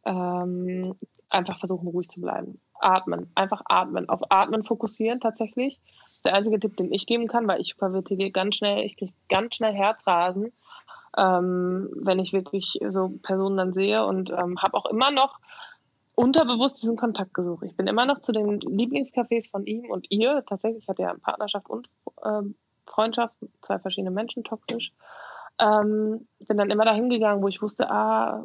Ähm, 0.09 0.95
einfach 1.29 1.59
versuchen, 1.59 1.89
ruhig 1.89 2.09
zu 2.09 2.21
bleiben. 2.21 2.59
Atmen, 2.81 3.31
einfach 3.35 3.63
atmen, 3.67 4.09
auf 4.09 4.21
Atmen 4.31 4.65
fokussieren 4.65 5.21
tatsächlich. 5.21 5.79
Das 6.05 6.13
ist 6.15 6.25
der 6.25 6.35
einzige 6.35 6.59
Tipp, 6.59 6.77
den 6.77 6.93
ich 6.93 7.05
geben 7.07 7.29
kann, 7.29 7.47
weil 7.47 7.61
ich 7.61 7.75
verwirrte 7.75 8.17
ganz 8.31 8.57
schnell, 8.57 8.85
ich 8.87 8.97
kriege 8.97 9.13
ganz 9.29 9.57
schnell 9.57 9.75
Herzrasen. 9.75 10.53
ähm, 11.17 11.91
wenn 11.95 12.19
ich 12.19 12.33
wirklich 12.33 12.79
so 12.89 13.11
Personen 13.23 13.57
dann 13.57 13.73
sehe 13.73 14.05
und 14.07 14.31
ähm, 14.31 14.61
habe 14.63 14.77
auch 14.77 14.87
immer 14.87 15.11
noch 15.11 15.41
unterbewusst 16.15 16.83
diesen 16.83 16.97
Kontakt 16.97 17.35
gesucht. 17.35 17.65
Ich 17.65 17.77
bin 17.77 17.87
immer 17.87 18.05
noch 18.05 18.21
zu 18.21 18.33
den 18.33 18.61
Lieblingscafés 18.61 19.51
von 19.51 19.67
ihm 19.67 19.91
und 19.91 20.07
ihr. 20.11 20.45
Tatsächlich 20.47 20.89
hat 20.89 20.99
er 20.99 21.17
Partnerschaft 21.19 21.69
und 21.71 21.89
ähm, 22.25 22.57
Freundschaft, 22.87 23.35
zwei 23.63 23.79
verschiedene 23.79 24.11
Menschen 24.11 24.45
toxisch. 24.45 24.93
Ähm, 25.61 26.27
bin 26.41 26.57
dann 26.57 26.71
immer 26.71 26.85
dahin 26.85 27.09
gegangen, 27.09 27.43
wo 27.43 27.49
ich 27.49 27.63
wusste, 27.63 27.91
ah, 27.91 28.45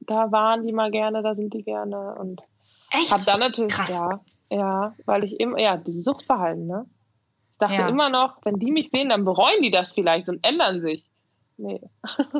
da 0.00 0.30
waren 0.32 0.66
die 0.66 0.72
mal 0.72 0.90
gerne, 0.90 1.22
da 1.22 1.34
sind 1.34 1.52
die 1.54 1.62
gerne 1.62 2.14
und 2.18 2.40
Echt? 2.92 3.10
hab 3.12 3.24
dann 3.24 3.40
natürlich, 3.40 3.72
Krass. 3.72 3.90
ja, 3.90 4.20
ja, 4.50 4.94
weil 5.06 5.24
ich 5.24 5.38
immer, 5.38 5.58
ja, 5.60 5.76
dieses 5.76 6.04
Suchtverhalten, 6.04 6.66
ne? 6.66 6.86
Ich 7.52 7.58
dachte 7.58 7.74
Ja. 7.82 7.88
immer 7.88 8.08
noch, 8.08 8.38
wenn 8.44 8.58
die 8.58 8.70
mich 8.72 8.90
sehen, 8.90 9.10
dann 9.10 9.24
bereuen 9.24 9.62
die 9.62 9.70
das 9.70 9.92
vielleicht 9.92 10.28
und 10.28 10.44
ändern 10.46 10.80
sich. 10.80 11.04
Nee. 11.58 11.80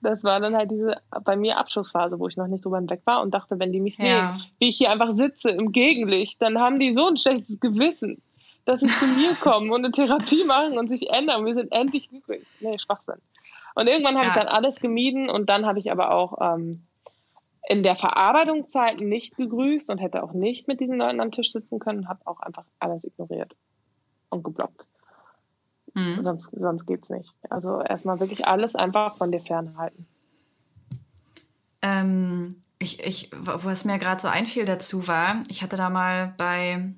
das 0.00 0.22
war 0.22 0.38
dann 0.40 0.54
halt 0.54 0.70
diese 0.70 1.00
bei 1.24 1.36
mir 1.36 1.56
Abschlussphase, 1.58 2.18
wo 2.18 2.28
ich 2.28 2.36
noch 2.36 2.46
nicht 2.46 2.64
drüber 2.64 2.78
hinweg 2.78 3.00
war 3.06 3.22
und 3.22 3.32
dachte, 3.34 3.58
wenn 3.58 3.72
die 3.72 3.80
mich 3.80 3.96
sehen, 3.96 4.06
Ja. 4.06 4.38
wie 4.58 4.68
ich 4.68 4.76
hier 4.78 4.90
einfach 4.90 5.14
sitze 5.16 5.50
im 5.50 5.72
Gegenlicht, 5.72 6.40
dann 6.40 6.58
haben 6.60 6.78
die 6.78 6.92
so 6.92 7.06
ein 7.08 7.16
schlechtes 7.16 7.58
Gewissen, 7.58 8.22
dass 8.66 8.80
sie 8.80 8.86
zu 8.88 9.06
mir 9.06 9.34
kommen 9.40 9.70
und 9.70 9.84
eine 9.84 9.92
Therapie 9.92 10.44
machen 10.44 10.78
und 10.78 10.88
sich 10.88 11.10
ändern. 11.10 11.44
Wir 11.46 11.54
sind 11.54 11.72
endlich 11.72 12.08
glücklich. 12.08 12.46
Nee, 12.60 12.78
Schwachsinn. 12.78 13.20
Und 13.76 13.86
irgendwann 13.86 14.16
habe 14.16 14.28
ich 14.28 14.34
Ja. 14.34 14.40
dann 14.44 14.48
alles 14.48 14.80
gemieden 14.80 15.28
und 15.28 15.48
dann 15.50 15.66
habe 15.66 15.78
ich 15.78 15.92
aber 15.92 16.10
auch 16.10 16.38
ähm, 16.40 16.86
in 17.68 17.82
der 17.82 17.94
Verarbeitungszeit 17.94 19.00
nicht 19.00 19.36
gegrüßt 19.36 19.90
und 19.90 19.98
hätte 19.98 20.22
auch 20.22 20.32
nicht 20.32 20.66
mit 20.66 20.80
diesen 20.80 20.96
Leuten 20.96 21.20
am 21.20 21.30
Tisch 21.30 21.52
sitzen 21.52 21.78
können, 21.78 22.08
habe 22.08 22.20
auch 22.24 22.40
einfach 22.40 22.64
alles 22.78 23.04
ignoriert 23.04 23.54
und 24.30 24.42
geblockt. 24.44 24.86
Mhm. 25.92 26.22
Sonst, 26.22 26.48
sonst 26.52 26.86
geht's 26.86 27.10
nicht. 27.10 27.34
Also 27.50 27.80
erstmal 27.80 28.18
wirklich 28.18 28.46
alles 28.46 28.74
einfach 28.74 29.16
von 29.16 29.30
dir 29.30 29.40
fernhalten. 29.40 30.06
Ähm, 31.82 32.62
ich, 32.78 33.04
ich, 33.04 33.30
was 33.32 33.84
mir 33.84 33.98
gerade 33.98 34.20
so 34.20 34.28
einfiel 34.28 34.64
dazu 34.64 35.06
war, 35.06 35.42
ich 35.48 35.62
hatte 35.62 35.76
da 35.76 35.90
mal 35.90 36.34
bei 36.38 36.94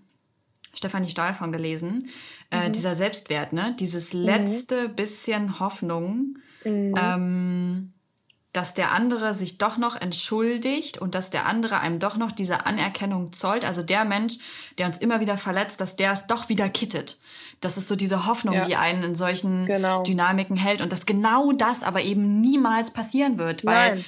Stefanie 0.74 1.08
Stahl 1.08 1.34
von 1.34 1.50
gelesen, 1.50 2.08
äh, 2.50 2.70
dieser 2.70 2.94
Selbstwert, 2.94 3.52
ne? 3.52 3.74
Dieses 3.80 4.12
letzte 4.12 4.88
bisschen 4.88 5.58
Hoffnung, 5.58 6.38
Mhm. 6.64 6.94
ähm, 7.00 7.92
dass 8.54 8.74
der 8.74 8.92
andere 8.92 9.34
sich 9.34 9.59
doch 9.59 9.76
noch 9.76 9.94
entschuldigt 10.00 10.98
und 10.98 11.14
dass 11.14 11.30
der 11.30 11.46
andere 11.46 11.80
einem 11.80 11.98
doch 12.00 12.16
noch 12.16 12.32
diese 12.32 12.66
Anerkennung 12.66 13.32
zollt. 13.32 13.64
Also 13.64 13.82
der 13.82 14.04
Mensch, 14.04 14.38
der 14.78 14.86
uns 14.86 14.98
immer 14.98 15.20
wieder 15.20 15.36
verletzt, 15.36 15.80
dass 15.80 15.96
der 15.96 16.12
es 16.12 16.26
doch 16.26 16.48
wieder 16.48 16.68
kittet. 16.68 17.18
Das 17.61 17.76
ist 17.76 17.88
so 17.88 17.94
diese 17.94 18.26
Hoffnung, 18.26 18.54
Ja. 18.54 18.62
die 18.62 18.74
einen 18.76 19.02
in 19.04 19.14
solchen 19.14 19.66
Genau. 19.66 20.02
Dynamiken 20.02 20.56
hält 20.56 20.80
und 20.80 20.92
dass 20.92 21.06
genau 21.06 21.52
das 21.52 21.82
aber 21.82 22.02
eben 22.02 22.40
niemals 22.40 22.90
passieren 22.90 23.36
wird, 23.38 23.64
weil 23.64 23.96
Nein. 23.96 24.04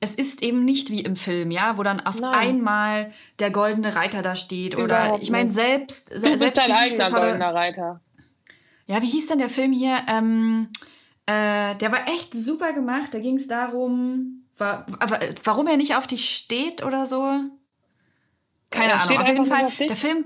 es 0.00 0.14
ist 0.14 0.42
eben 0.42 0.64
nicht 0.64 0.90
wie 0.90 1.00
im 1.00 1.16
Film, 1.16 1.50
ja, 1.50 1.76
wo 1.76 1.82
dann 1.82 2.00
auf 2.00 2.20
Nein. 2.20 2.32
einmal 2.34 3.12
der 3.40 3.50
goldene 3.50 3.96
Reiter 3.96 4.22
da 4.22 4.36
steht 4.36 4.76
oder 4.78 5.18
ich 5.20 5.30
meine 5.30 5.48
selbst 5.50 6.12
Du 6.12 6.20
selbst 6.20 6.40
bist 6.40 6.56
dein 6.56 6.74
hieß 6.84 6.96
der 6.96 7.06
eigener 7.06 7.20
goldener 7.20 7.54
Reiter. 7.54 8.00
ja, 8.86 9.02
wie 9.02 9.08
hieß 9.08 9.26
denn 9.26 9.38
der 9.38 9.50
Film 9.50 9.72
hier? 9.72 9.98
Ähm, 10.08 10.68
äh, 11.26 11.74
der 11.76 11.92
war 11.92 12.08
echt 12.08 12.34
super 12.34 12.72
gemacht. 12.72 13.12
Da 13.14 13.18
ging 13.18 13.36
es 13.36 13.46
darum, 13.48 14.44
wa 14.58 14.86
aber, 15.00 15.20
warum 15.44 15.66
er 15.66 15.76
nicht 15.76 15.96
auf 15.96 16.06
dich 16.06 16.36
steht 16.36 16.84
oder 16.84 17.06
so. 17.06 17.40
Keine 18.70 18.92
Er 18.92 19.02
Ahnung. 19.02 19.18
Auf 19.18 19.28
jeden 19.28 19.44
Fall, 19.44 19.64
auf 19.66 19.76
der 19.76 19.96
Film. 19.96 20.24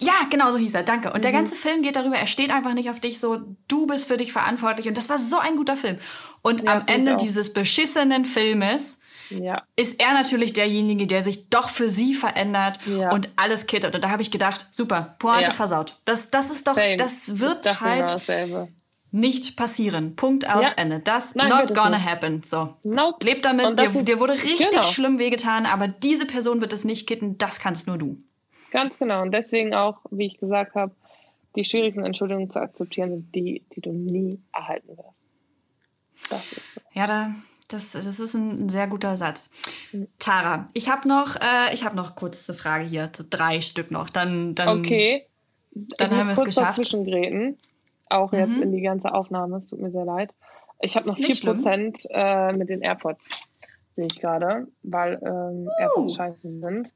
Ja, 0.00 0.12
genau 0.30 0.50
so 0.50 0.58
hieß 0.58 0.74
er. 0.74 0.82
Danke. 0.82 1.12
Und 1.12 1.22
der 1.24 1.30
Mhm. 1.32 1.36
ganze 1.36 1.54
Film 1.54 1.82
geht 1.82 1.96
darüber, 1.96 2.16
er 2.16 2.26
steht 2.26 2.50
einfach 2.50 2.74
nicht 2.74 2.90
auf 2.90 2.98
dich 3.00 3.20
so, 3.20 3.40
du 3.68 3.86
bist 3.86 4.08
für 4.08 4.16
dich 4.16 4.32
verantwortlich. 4.32 4.88
Und 4.88 4.96
das 4.96 5.08
war 5.08 5.18
so 5.18 5.38
ein 5.38 5.56
guter 5.56 5.76
Film. 5.76 5.98
Und 6.42 6.62
Ja, 6.64 6.72
am 6.72 6.82
Ende 6.86 7.14
auch. 7.14 7.20
dieses 7.20 7.52
beschissenen 7.52 8.24
Filmes 8.24 9.00
Ja. 9.30 9.62
ist 9.76 10.00
er 10.00 10.12
natürlich 10.14 10.52
derjenige, 10.52 11.06
der 11.06 11.22
sich 11.22 11.48
doch 11.50 11.68
für 11.68 11.88
sie 11.88 12.14
verändert 12.14 12.78
Ja. 12.86 13.12
und 13.12 13.28
alles 13.36 13.66
kittert. 13.66 13.94
Und 13.94 14.02
da 14.02 14.10
habe 14.10 14.22
ich 14.22 14.30
gedacht, 14.30 14.66
super, 14.72 15.14
Pointe 15.20 15.50
Ja. 15.50 15.52
versaut. 15.52 15.98
Das, 16.04 16.30
das 16.30 16.50
ist 16.50 16.66
doch, 16.66 16.74
Same. 16.74 16.96
das 16.96 17.38
wird 17.38 17.80
halt. 17.80 18.20
Nicht 19.12 19.56
passieren. 19.56 20.16
Punkt 20.16 20.48
aus 20.48 20.64
Ja. 20.66 20.72
Ende. 20.76 20.98
Das 21.00 21.34
Nein, 21.34 21.48
not 21.48 21.74
gonna 21.74 21.90
nicht. 21.98 22.06
happen. 22.06 22.42
So. 22.44 22.74
Nope. 22.82 23.24
Leb 23.24 23.42
damit, 23.42 23.78
dir, 23.78 23.90
dir 24.02 24.18
wurde 24.18 24.32
richtig 24.32 24.70
genau. 24.70 24.82
schlimm 24.82 25.18
wehgetan, 25.18 25.66
aber 25.66 25.86
diese 25.88 26.26
Person 26.26 26.60
wird 26.60 26.72
es 26.72 26.84
nicht 26.84 27.06
kitten, 27.06 27.38
das 27.38 27.60
kannst 27.60 27.86
nur 27.86 27.98
du. 27.98 28.22
Ganz 28.70 28.98
genau. 28.98 29.22
Und 29.22 29.32
deswegen 29.32 29.74
auch, 29.74 29.98
wie 30.10 30.26
ich 30.26 30.38
gesagt 30.38 30.74
habe, 30.74 30.94
die 31.56 31.64
schwierigsten 31.64 32.04
Entschuldigungen 32.04 32.50
zu 32.50 32.58
akzeptieren 32.58 33.10
sind 33.10 33.34
die, 33.34 33.62
die 33.76 33.82
du 33.82 33.92
nie 33.92 34.40
erhalten 34.52 34.96
wirst. 34.96 36.30
Das 36.30 36.52
ist 36.52 36.74
so. 36.74 36.80
Ja, 36.94 37.06
da, 37.06 37.34
das, 37.68 37.92
das 37.92 38.06
ist 38.18 38.34
ein, 38.34 38.70
sehr 38.70 38.86
guter 38.86 39.18
Satz. 39.18 39.50
Mhm. 39.92 40.08
Tara, 40.18 40.68
ich 40.72 40.88
habe 40.88 41.06
noch, 41.06 41.36
äh, 41.36 41.74
ich 41.74 41.84
habe 41.84 41.96
noch 41.96 42.16
kurz 42.16 42.48
eine 42.48 42.56
Frage 42.56 42.84
hier, 42.84 43.10
so 43.14 43.24
drei 43.28 43.60
Stück 43.60 43.90
noch. 43.90 44.08
Dann, 44.08 44.54
dann 44.54 44.80
Okay. 44.80 45.26
dann 45.98 46.10
ich 46.12 46.16
haben 46.16 46.28
wir 46.28 46.32
es 46.32 46.44
geschafft. 46.44 46.94
Auch 48.12 48.32
jetzt 48.32 48.50
Mhm. 48.56 48.62
in 48.62 48.72
die 48.72 48.82
ganze 48.82 49.12
Aufnahme. 49.14 49.56
Es 49.58 49.66
tut 49.68 49.80
mir 49.80 49.90
sehr 49.90 50.04
leid. 50.04 50.34
Ich 50.80 50.96
habe 50.96 51.06
noch 51.06 51.18
Nicht 51.18 51.42
4% 51.44 52.06
äh, 52.10 52.52
mit 52.52 52.68
den 52.68 52.82
AirPods, 52.82 53.40
sehe 53.92 54.06
ich 54.06 54.20
gerade, 54.20 54.66
weil 54.82 55.20
ähm, 55.24 55.68
AirPods 55.78 56.14
scheiße 56.16 56.50
sind. 56.58 56.88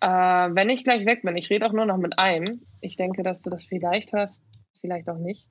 Äh, 0.00 0.08
wenn 0.08 0.68
ich 0.70 0.84
gleich 0.84 1.06
weg 1.06 1.22
bin, 1.22 1.36
ich 1.36 1.50
rede 1.50 1.66
auch 1.66 1.72
nur 1.72 1.86
noch 1.86 1.96
mit 1.98 2.18
einem. 2.18 2.62
Ich 2.80 2.96
denke, 2.96 3.22
dass 3.22 3.42
du 3.42 3.50
das 3.50 3.64
vielleicht 3.64 4.12
hörst, 4.12 4.42
vielleicht 4.80 5.08
auch 5.08 5.18
nicht. 5.18 5.48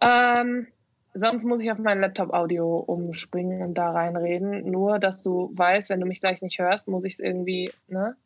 Ähm, 0.00 0.66
sonst 1.14 1.44
muss 1.44 1.62
ich 1.64 1.70
auf 1.72 1.78
mein 1.78 2.00
Laptop-Audio 2.00 2.76
umspringen 2.76 3.62
und 3.62 3.74
da 3.78 3.90
reinreden. 3.90 4.70
Nur, 4.70 4.98
dass 4.98 5.22
du 5.22 5.50
weißt, 5.54 5.90
wenn 5.90 6.00
du 6.00 6.06
mich 6.06 6.20
gleich 6.20 6.42
nicht 6.42 6.58
hörst, 6.58 6.88
muss 6.88 7.04
ich 7.04 7.14
es 7.14 7.20
irgendwie 7.20 7.70
ne, 7.88 8.16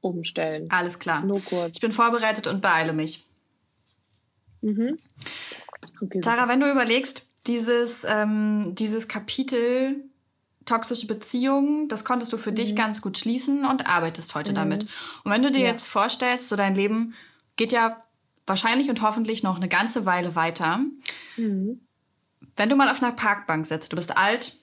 umstellen. 0.00 0.68
Alles 0.70 0.98
klar. 0.98 1.22
Nur 1.24 1.40
kurz. 1.44 1.76
Ich 1.76 1.80
bin 1.80 1.92
vorbereitet 1.92 2.46
und 2.46 2.60
beeile 2.60 2.92
mich. 2.92 3.24
Mhm. 4.62 4.96
Okay, 6.02 6.20
Tara, 6.20 6.48
wenn 6.48 6.60
du 6.60 6.70
überlegst, 6.70 7.26
dieses, 7.46 8.04
ähm, 8.08 8.74
dieses 8.74 9.08
Kapitel 9.08 10.04
toxische 10.64 11.06
Beziehungen, 11.06 11.88
das 11.88 12.04
konntest 12.04 12.32
du 12.32 12.36
für 12.36 12.52
dich 12.52 12.76
ganz 12.76 13.00
gut 13.00 13.16
schließen 13.16 13.64
und 13.64 13.86
arbeitest 13.86 14.34
heute 14.34 14.52
Mhm. 14.52 14.56
damit. 14.56 14.86
Und 15.24 15.30
wenn 15.32 15.42
du 15.42 15.50
dir 15.50 15.62
Ja. 15.62 15.66
jetzt 15.68 15.86
vorstellst, 15.86 16.48
so 16.48 16.56
dein 16.56 16.74
Leben 16.74 17.14
geht 17.56 17.72
ja 17.72 18.02
wahrscheinlich 18.46 18.90
und 18.90 19.00
hoffentlich 19.02 19.42
noch 19.42 19.56
eine 19.56 19.68
ganze 19.68 20.04
Weile 20.06 20.34
weiter. 20.36 20.80
Mhm. 21.36 21.80
Wenn 22.56 22.68
du 22.68 22.76
mal 22.76 22.90
auf 22.90 23.02
einer 23.02 23.12
Parkbank 23.12 23.66
sitzt, 23.66 23.92
du 23.92 23.96
bist 23.96 24.16
alt, 24.16 24.56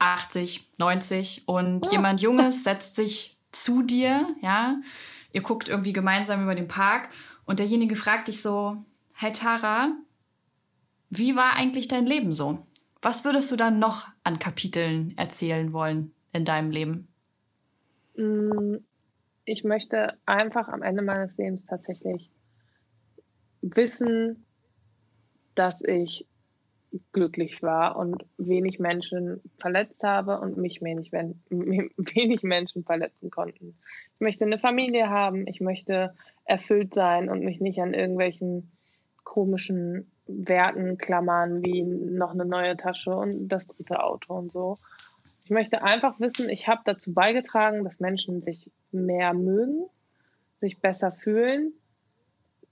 80, 0.00 0.68
90 0.78 1.42
und 1.46 1.86
Ja. 1.86 1.92
jemand 1.92 2.20
Junges 2.20 2.64
setzt 2.64 2.96
sich 2.96 3.38
zu 3.52 3.82
dir, 3.82 4.28
ja, 4.42 4.76
ihr 5.32 5.42
guckt 5.42 5.68
irgendwie 5.68 5.92
gemeinsam 5.92 6.42
über 6.42 6.54
den 6.54 6.68
Park 6.68 7.10
und 7.44 7.58
derjenige 7.60 7.96
fragt 7.96 8.28
dich 8.28 8.42
so, 8.42 8.84
hey 9.20 9.32
Tara, 9.32 9.96
wie 11.10 11.34
war 11.34 11.56
eigentlich 11.56 11.88
dein 11.88 12.06
Leben 12.06 12.32
so? 12.32 12.66
Was 13.02 13.24
würdest 13.24 13.50
du 13.50 13.56
dann 13.56 13.78
noch 13.80 14.06
an 14.22 14.38
Kapiteln 14.38 15.16
erzählen 15.16 15.72
wollen 15.72 16.14
in 16.32 16.44
deinem 16.44 16.70
Leben? 16.70 17.08
Mm, 18.16 18.76
Ich 19.44 19.64
möchte 19.64 20.18
einfach 20.26 20.68
am 20.68 20.82
Ende 20.82 21.02
meines 21.02 21.36
Lebens 21.36 21.64
tatsächlich 21.64 22.30
wissen, 23.62 24.44
dass 25.56 25.82
ich 25.82 26.26
glücklich 27.12 27.60
war 27.62 27.96
und 27.96 28.24
wenig 28.36 28.78
Menschen 28.78 29.40
verletzt 29.58 30.02
habe 30.04 30.40
und 30.40 30.56
mich 30.56 30.80
wenig, 30.80 31.10
wen- 31.12 31.42
wenig 31.50 32.42
Menschen 32.44 32.84
verletzen 32.84 33.30
konnten. 33.30 33.76
Ich 34.14 34.20
möchte 34.20 34.44
eine 34.44 34.58
Familie 34.58 35.10
haben, 35.10 35.46
ich 35.48 35.60
möchte 35.60 36.14
erfüllt 36.44 36.94
sein 36.94 37.28
und 37.28 37.44
mich 37.44 37.60
nicht 37.60 37.80
an 37.80 37.94
irgendwelchen 37.94 38.70
komischen 39.28 40.10
Werten 40.26 40.96
klammern, 40.96 41.62
wie 41.62 41.82
noch 41.82 42.32
eine 42.32 42.46
neue 42.46 42.78
Tasche 42.78 43.14
und 43.14 43.48
das 43.48 43.66
dritte 43.66 44.02
Auto 44.02 44.34
und 44.34 44.50
so. 44.50 44.78
Ich 45.44 45.50
möchte 45.50 45.82
einfach 45.82 46.18
wissen, 46.18 46.48
ich 46.48 46.66
habe 46.66 46.80
dazu 46.86 47.12
beigetragen, 47.12 47.84
dass 47.84 48.00
Menschen 48.00 48.40
sich 48.40 48.70
mehr 48.90 49.34
mögen, 49.34 49.84
sich 50.60 50.80
besser 50.80 51.12
fühlen, 51.12 51.74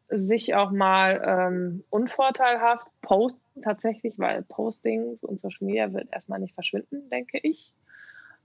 sich 0.08 0.54
auch 0.54 0.70
mal 0.70 1.22
ähm, 1.24 1.84
unvorteilhaft 1.90 2.86
posten 3.02 3.60
tatsächlich, 3.62 4.18
weil 4.18 4.42
Postings 4.42 5.22
und 5.22 5.38
Social 5.40 5.66
Media 5.66 5.92
wird 5.92 6.08
erstmal 6.10 6.40
nicht 6.40 6.54
verschwinden, 6.54 7.10
denke 7.10 7.38
ich. 7.42 7.74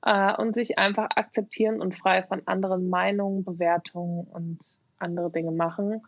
Äh, 0.05 0.35
und 0.35 0.53
sich 0.53 0.77
einfach 0.77 1.09
akzeptieren 1.15 1.79
und 1.79 1.95
frei 1.95 2.23
von 2.23 2.41
anderen 2.45 2.89
Meinungen, 2.89 3.45
Bewertungen 3.45 4.27
und 4.27 4.59
andere 4.97 5.31
Dinge 5.31 5.51
machen, 5.51 6.01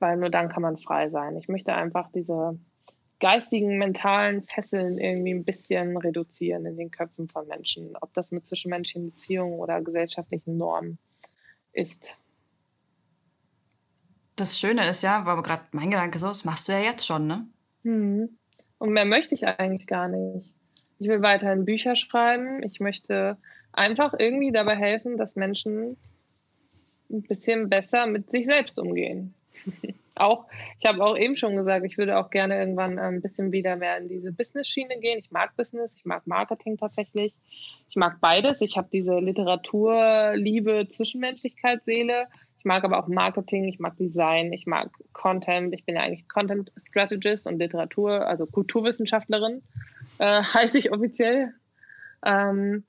weil 0.00 0.16
nur 0.16 0.30
dann 0.30 0.48
kann 0.48 0.62
man 0.62 0.78
frei 0.78 1.08
sein. 1.10 1.36
Ich 1.36 1.48
möchte 1.48 1.72
einfach 1.72 2.10
diese 2.12 2.58
geistigen, 3.20 3.78
mentalen 3.78 4.42
Fesseln 4.42 4.98
irgendwie 4.98 5.34
ein 5.34 5.44
bisschen 5.44 5.96
reduzieren 5.96 6.66
in 6.66 6.76
den 6.76 6.90
Köpfen 6.90 7.28
von 7.28 7.46
Menschen, 7.46 7.96
ob 8.00 8.12
das 8.14 8.30
mit 8.30 8.46
zwischenmenschlichen 8.46 9.10
Beziehungen 9.10 9.58
oder 9.60 9.80
gesellschaftlichen 9.82 10.56
Normen 10.56 10.98
ist. 11.72 12.10
Das 14.36 14.58
Schöne 14.58 14.88
ist 14.88 15.02
ja, 15.02 15.26
war 15.26 15.34
aber 15.34 15.42
gerade 15.42 15.64
mein 15.72 15.90
Gedanke 15.90 16.18
so, 16.18 16.28
das 16.28 16.46
machst 16.46 16.66
du 16.66 16.72
ja 16.72 16.80
jetzt 16.80 17.06
schon, 17.06 17.26
ne? 17.26 17.46
Mhm. 17.82 18.38
Und 18.78 18.92
mehr 18.92 19.04
möchte 19.04 19.34
ich 19.34 19.46
eigentlich 19.46 19.86
gar 19.86 20.08
nicht. 20.08 20.54
Ich 20.98 21.08
will 21.08 21.20
weiterhin 21.20 21.66
Bücher 21.66 21.96
schreiben. 21.96 22.62
Ich 22.62 22.80
möchte 22.80 23.36
einfach 23.72 24.14
irgendwie 24.18 24.52
dabei 24.52 24.76
helfen, 24.76 25.18
dass 25.18 25.36
Menschen 25.36 25.98
ein 27.10 27.22
bisschen 27.22 27.68
besser 27.68 28.06
mit 28.06 28.30
sich 28.30 28.46
selbst 28.46 28.78
umgehen. 28.78 29.34
auch, 30.14 30.46
ich 30.78 30.86
habe 30.86 31.02
auch 31.04 31.16
eben 31.16 31.36
schon 31.36 31.56
gesagt, 31.56 31.84
ich 31.86 31.98
würde 31.98 32.18
auch 32.18 32.30
gerne 32.30 32.58
irgendwann 32.58 32.98
ein 32.98 33.22
bisschen 33.22 33.52
wieder 33.52 33.76
mehr 33.76 33.98
in 33.98 34.08
diese 34.08 34.32
Business-Schiene 34.32 34.98
gehen. 35.00 35.18
Ich 35.18 35.30
mag 35.30 35.56
Business, 35.56 35.92
ich 35.96 36.04
mag 36.04 36.26
Marketing 36.26 36.76
tatsächlich. 36.76 37.34
Ich 37.88 37.96
mag 37.96 38.20
beides. 38.20 38.60
Ich 38.60 38.76
habe 38.76 38.88
diese 38.92 39.18
Literatur, 39.18 40.32
Liebe, 40.34 40.86
Zwischenmenschlichkeit, 40.88 41.84
Seele. 41.84 42.28
Ich 42.58 42.64
mag 42.66 42.84
aber 42.84 42.98
auch 42.98 43.08
Marketing, 43.08 43.64
ich 43.64 43.78
mag 43.78 43.96
Design, 43.96 44.52
ich 44.52 44.66
mag 44.66 44.90
Content. 45.14 45.72
Ich 45.72 45.86
bin 45.86 45.96
ja 45.96 46.02
eigentlich 46.02 46.28
Content 46.28 46.70
Strategist 46.76 47.46
und 47.46 47.58
Literatur, 47.58 48.26
also 48.26 48.44
Kulturwissenschaftlerin, 48.46 49.62
äh, 50.18 50.42
heiße 50.54 50.78
ich 50.78 50.92
offiziell. 50.92 51.54
Ähm, 52.24 52.84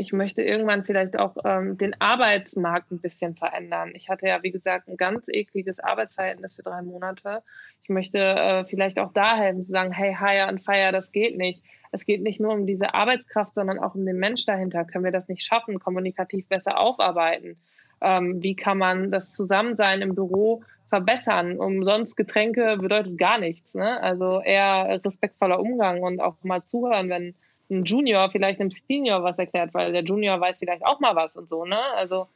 ich 0.00 0.12
möchte 0.12 0.42
irgendwann 0.42 0.84
vielleicht 0.84 1.18
auch 1.18 1.36
ähm, 1.44 1.76
den 1.76 2.00
Arbeitsmarkt 2.00 2.92
ein 2.92 3.00
bisschen 3.00 3.34
verändern. 3.34 3.90
Ich 3.94 4.08
hatte 4.08 4.28
ja, 4.28 4.44
wie 4.44 4.52
gesagt, 4.52 4.86
ein 4.86 4.96
ganz 4.96 5.26
ekliges 5.26 5.80
Arbeitsverhältnis 5.80 6.54
für 6.54 6.62
drei 6.62 6.82
Monate. 6.82 7.42
Ich 7.82 7.88
möchte 7.88 8.18
äh, 8.18 8.64
vielleicht 8.64 9.00
auch 9.00 9.12
da 9.12 9.36
helfen, 9.36 9.64
zu 9.64 9.72
sagen, 9.72 9.90
hey, 9.90 10.16
hire 10.16 10.46
and 10.46 10.62
fire, 10.62 10.92
das 10.92 11.10
geht 11.10 11.36
nicht. 11.36 11.64
Es 11.90 12.06
geht 12.06 12.22
nicht 12.22 12.38
nur 12.38 12.52
um 12.52 12.64
diese 12.64 12.94
Arbeitskraft, 12.94 13.54
sondern 13.54 13.80
auch 13.80 13.96
um 13.96 14.06
den 14.06 14.18
Mensch 14.18 14.46
dahinter. 14.46 14.84
Können 14.84 15.04
wir 15.04 15.10
das 15.10 15.26
nicht 15.26 15.44
schaffen, 15.44 15.80
kommunikativ 15.80 16.46
besser 16.46 16.78
aufarbeiten? 16.78 17.56
Ähm, 18.00 18.40
wie 18.40 18.54
kann 18.54 18.78
man 18.78 19.10
das 19.10 19.32
Zusammensein 19.32 20.00
im 20.00 20.14
Büro 20.14 20.62
verbessern? 20.90 21.58
Umsonst 21.58 22.16
Getränke 22.16 22.76
bedeutet 22.80 23.18
gar 23.18 23.38
nichts. 23.38 23.74
Ne? 23.74 24.00
Also 24.00 24.40
eher 24.42 25.00
respektvoller 25.04 25.58
Umgang 25.58 26.04
und 26.04 26.20
auch 26.20 26.36
mal 26.44 26.62
zuhören, 26.62 27.08
wenn 27.08 27.34
ein 27.70 27.84
Junior 27.84 28.30
vielleicht 28.30 28.60
einem 28.60 28.70
Senior 28.70 29.22
was 29.22 29.38
erklärt, 29.38 29.74
weil 29.74 29.92
der 29.92 30.02
Junior 30.02 30.40
weiß 30.40 30.58
vielleicht 30.58 30.84
auch 30.84 31.00
mal 31.00 31.16
was 31.16 31.36
und 31.36 31.48
so, 31.48 31.64
ne? 31.64 31.80
Also 31.96 32.28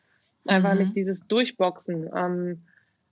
einfach 0.46 0.74
mhm. 0.74 0.80
nicht 0.80 0.96
dieses 0.96 1.26
Durchboxen. 1.26 2.10
Ähm, 2.14 2.62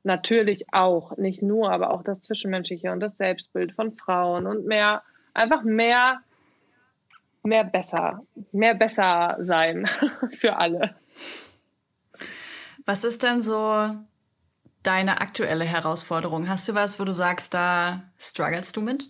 natürlich 0.02 0.72
auch, 0.72 1.16
nicht 1.16 1.42
nur, 1.42 1.70
aber 1.70 1.90
auch 1.90 2.02
das 2.02 2.22
Zwischenmenschliche 2.22 2.90
und 2.92 3.00
das 3.00 3.16
Selbstbild 3.16 3.72
von 3.72 3.92
Frauen 3.92 4.46
und 4.46 4.66
mehr, 4.66 5.02
einfach 5.34 5.62
mehr, 5.62 6.20
mehr 7.42 7.64
besser, 7.64 8.22
mehr 8.52 8.74
besser 8.74 9.36
sein 9.40 9.88
für 10.30 10.56
alle. 10.56 10.94
Was 12.86 13.04
ist 13.04 13.22
denn 13.22 13.42
so 13.42 13.94
deine 14.82 15.20
aktuelle 15.20 15.64
Herausforderung? 15.64 16.48
Hast 16.48 16.68
du 16.68 16.74
was, 16.74 16.98
wo 16.98 17.04
du 17.04 17.12
sagst, 17.12 17.52
da 17.54 18.02
strugglest 18.18 18.76
du 18.76 18.82
mit? 18.82 19.06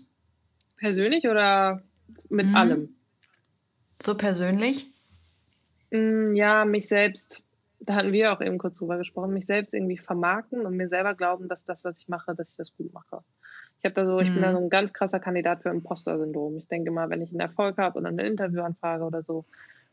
Persönlich 0.76 1.28
oder 1.28 1.82
mit 2.28 2.48
mhm. 2.48 2.56
allem? 2.56 2.96
So 4.02 4.16
persönlich? 4.16 4.86
Mm, 5.90 6.34
ja, 6.34 6.64
mich 6.64 6.88
selbst, 6.88 7.42
da 7.80 7.94
hatten 7.94 8.12
wir 8.12 8.32
auch 8.32 8.40
eben 8.40 8.58
kurz 8.58 8.78
drüber 8.78 8.98
gesprochen, 8.98 9.34
mich 9.34 9.46
selbst 9.46 9.74
irgendwie 9.74 9.98
vermarkten 9.98 10.64
und 10.64 10.76
mir 10.76 10.88
selber 10.88 11.14
glauben, 11.14 11.48
dass 11.48 11.64
das, 11.64 11.84
was 11.84 11.98
ich 11.98 12.08
mache, 12.08 12.34
dass 12.34 12.50
ich 12.50 12.56
das 12.56 12.74
gut 12.76 12.92
mache. 12.92 13.22
Ich 13.78 13.84
habe 13.84 13.94
da 13.94 14.04
so, 14.04 14.20
ich 14.20 14.30
bin 14.30 14.42
da 14.42 14.50
mhm. 14.50 14.56
so 14.56 14.62
ein 14.62 14.70
ganz 14.70 14.92
krasser 14.92 15.20
Kandidat 15.20 15.62
für 15.62 15.70
Imposter-Syndrom. 15.70 16.56
Ich 16.58 16.68
denke 16.68 16.90
mal, 16.90 17.08
wenn 17.08 17.22
ich 17.22 17.30
einen 17.30 17.40
Erfolg 17.40 17.78
habe 17.78 17.98
oder 17.98 18.08
eine 18.08 18.26
Interviewanfrage 18.26 19.04
oder 19.04 19.22
so, 19.22 19.46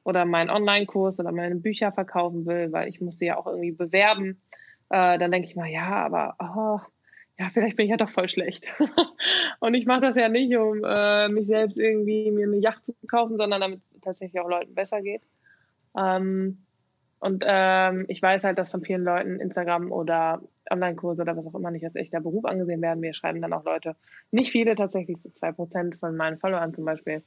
oder 0.03 0.23
meinen 0.23 0.49
Online-Kurs 0.49 1.19
oder 1.19 1.33
meine 1.33 1.55
Bücher 1.55 1.91
verkaufen 1.91 2.45
will, 2.45 2.71
weil 2.71 2.87
ich 2.87 3.01
muss 3.01 3.19
sie 3.19 3.25
ja 3.25 3.37
auch 3.37 3.45
irgendwie 3.45 3.73
bewerben, 3.73 4.41
äh, 4.89 5.17
dann 5.17 5.31
denke 5.31 5.49
ich 5.49 5.55
mal, 5.57 5.67
ja, 5.67 5.87
aber 5.87 6.35
oh, 6.39 6.79
ja, 7.37 7.49
vielleicht 7.53 7.75
bin 7.75 7.85
ich 7.85 7.91
ja 7.91 7.97
doch 7.97 8.09
voll 8.09 8.29
schlecht. 8.29 8.65
und 9.59 9.73
ich 9.73 9.85
mache 9.85 10.01
das 10.01 10.15
ja 10.15 10.29
nicht, 10.29 10.55
um 10.55 10.81
äh, 10.83 11.27
mich 11.27 11.47
selbst 11.47 11.77
irgendwie 11.77 12.31
mir 12.31 12.47
eine 12.47 12.57
Yacht 12.57 12.85
zu 12.85 12.93
kaufen, 13.07 13.37
sondern 13.37 13.61
damit 13.61 13.81
tatsächlich 14.01 14.41
auch 14.41 14.49
Leuten 14.49 14.73
besser 14.75 15.01
geht. 15.01 15.21
Ähm, 15.97 16.59
und 17.19 17.43
ähm, 17.47 18.05
ich 18.07 18.21
weiß 18.21 18.43
halt, 18.43 18.57
dass 18.57 18.71
von 18.71 18.83
vielen 18.83 19.03
Leuten 19.03 19.39
Instagram 19.39 19.91
oder 19.91 20.41
Online-Kurse 20.69 21.23
oder 21.23 21.35
was 21.35 21.47
auch 21.47 21.55
immer 21.55 21.71
nicht 21.71 21.85
als 21.85 21.95
echter 21.95 22.19
Beruf 22.19 22.45
angesehen 22.45 22.81
werden. 22.81 23.01
Wir 23.01 23.13
schreiben 23.13 23.41
dann 23.41 23.53
auch 23.53 23.65
Leute, 23.65 23.95
nicht 24.31 24.51
viele 24.51 24.75
tatsächlich, 24.75 25.21
so 25.21 25.29
zwei 25.29 25.51
Prozent 25.51 25.95
von 25.95 26.15
meinen 26.15 26.37
Followern 26.37 26.73
zum 26.73 26.85
Beispiel, 26.85 27.23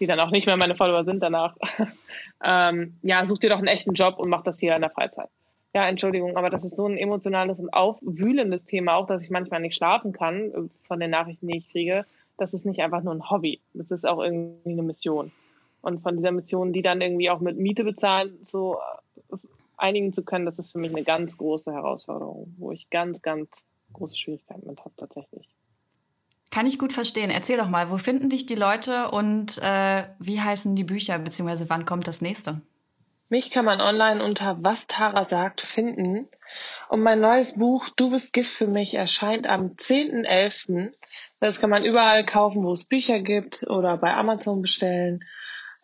die 0.00 0.06
dann 0.06 0.20
auch 0.20 0.30
nicht 0.30 0.46
mehr 0.46 0.56
meine 0.56 0.76
Follower 0.76 1.04
sind 1.04 1.22
danach. 1.22 1.56
ähm, 2.44 2.96
ja, 3.02 3.26
such 3.26 3.38
dir 3.38 3.50
doch 3.50 3.58
einen 3.58 3.66
echten 3.66 3.92
Job 3.92 4.18
und 4.18 4.30
mach 4.30 4.42
das 4.42 4.58
hier 4.58 4.74
in 4.74 4.80
der 4.80 4.90
Freizeit. 4.90 5.28
Ja, 5.74 5.88
Entschuldigung, 5.88 6.36
aber 6.36 6.50
das 6.50 6.64
ist 6.64 6.76
so 6.76 6.86
ein 6.86 6.96
emotionales 6.96 7.58
und 7.58 7.68
aufwühlendes 7.74 8.64
Thema 8.64 8.94
auch, 8.94 9.06
dass 9.06 9.22
ich 9.22 9.30
manchmal 9.30 9.60
nicht 9.60 9.74
schlafen 9.74 10.12
kann 10.12 10.52
äh, 10.52 10.86
von 10.86 11.00
den 11.00 11.10
Nachrichten, 11.10 11.48
die 11.48 11.58
ich 11.58 11.68
kriege. 11.68 12.06
Das 12.38 12.54
ist 12.54 12.64
nicht 12.64 12.80
einfach 12.80 13.02
nur 13.02 13.14
ein 13.14 13.28
Hobby. 13.28 13.60
Das 13.74 13.90
ist 13.90 14.06
auch 14.06 14.22
irgendwie 14.22 14.72
eine 14.72 14.82
Mission. 14.82 15.32
Und 15.84 16.00
von 16.00 16.16
dieser 16.16 16.32
Mission, 16.32 16.72
die 16.72 16.80
dann 16.80 17.02
irgendwie 17.02 17.28
auch 17.28 17.40
mit 17.40 17.58
Miete 17.58 17.84
bezahlen, 17.84 18.38
so 18.42 18.78
äh, 19.30 19.36
einigen 19.76 20.14
zu 20.14 20.22
können, 20.22 20.46
das 20.46 20.58
ist 20.58 20.72
für 20.72 20.78
mich 20.78 20.94
eine 20.94 21.04
ganz 21.04 21.36
große 21.36 21.70
Herausforderung, 21.70 22.54
wo 22.56 22.72
ich 22.72 22.88
ganz, 22.88 23.20
ganz 23.20 23.50
große 23.92 24.16
Schwierigkeiten 24.16 24.66
mit 24.66 24.80
habe 24.80 24.94
tatsächlich. 24.96 25.46
Kann 26.50 26.66
ich 26.66 26.78
gut 26.78 26.94
verstehen. 26.94 27.30
Erzähl 27.30 27.58
doch 27.58 27.68
mal, 27.68 27.90
wo 27.90 27.98
finden 27.98 28.30
dich 28.30 28.46
die 28.46 28.54
Leute 28.54 29.10
und 29.10 29.58
äh, 29.58 30.04
wie 30.18 30.40
heißen 30.40 30.74
die 30.74 30.84
Bücher, 30.84 31.18
beziehungsweise 31.18 31.68
wann 31.68 31.84
kommt 31.84 32.08
das 32.08 32.22
nächste? 32.22 32.62
Mich 33.28 33.50
kann 33.50 33.66
man 33.66 33.82
online 33.82 34.24
unter 34.24 34.56
Was 34.62 34.86
Tara 34.86 35.24
sagt 35.24 35.60
finden. 35.60 36.28
Und 36.88 37.02
mein 37.02 37.20
neues 37.20 37.54
Buch 37.54 37.88
Du 37.96 38.10
bist 38.10 38.32
Gift 38.32 38.52
für 38.52 38.68
mich 38.68 38.94
erscheint 38.94 39.48
am 39.48 39.74
10.11. 39.74 40.92
Das 41.40 41.60
kann 41.60 41.70
man 41.70 41.84
überall 41.84 42.24
kaufen, 42.24 42.62
wo 42.62 42.72
es 42.72 42.84
Bücher 42.84 43.20
gibt 43.20 43.64
oder 43.68 43.98
bei 43.98 44.14
Amazon 44.14 44.62
bestellen. 44.62 45.24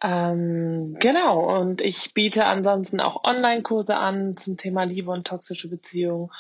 Ähm, 0.03 0.95
genau, 0.99 1.59
und 1.61 1.81
ich 1.83 2.15
biete 2.15 2.47
ansonsten 2.47 3.01
auch 3.01 3.25
Online-Kurse 3.25 3.97
an 3.97 4.37
zum 4.37 4.57
Thema 4.57 4.85
Liebe 4.85 5.11
und 5.11 5.27
toxische 5.27 5.69
Beziehungen. 5.69 6.31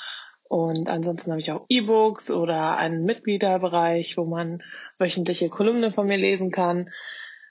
Und 0.44 0.88
ansonsten 0.88 1.30
habe 1.30 1.40
ich 1.40 1.52
auch 1.52 1.66
E-Books 1.68 2.30
oder 2.30 2.76
einen 2.76 3.04
Mitgliederbereich, 3.04 4.16
wo 4.16 4.24
man 4.24 4.62
wöchentliche 4.98 5.48
Kolumnen 5.48 5.92
von 5.92 6.06
mir 6.06 6.16
lesen 6.16 6.50
kann. 6.50 6.90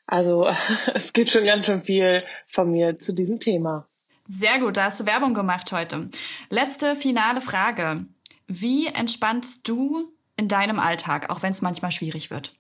Also 0.06 0.50
es 0.94 1.14
gibt 1.14 1.30
schon 1.30 1.46
ganz 1.46 1.66
schön 1.66 1.84
viel 1.84 2.24
von 2.48 2.72
mir 2.72 2.98
zu 2.98 3.14
diesem 3.14 3.40
Thema. 3.40 3.88
Sehr 4.28 4.60
gut, 4.60 4.78
da 4.78 4.86
hast 4.86 5.00
du 5.00 5.06
Werbung 5.06 5.34
gemacht 5.34 5.72
heute. 5.72 6.10
Letzte 6.50 6.96
finale 6.96 7.42
Frage. 7.42 8.06
Wie 8.48 8.88
entspannst 8.88 9.68
du 9.68 10.12
in 10.36 10.48
deinem 10.48 10.80
Alltag, 10.80 11.30
auch 11.30 11.42
wenn 11.42 11.52
es 11.52 11.62
manchmal 11.62 11.92
schwierig 11.92 12.30
wird? 12.30 12.59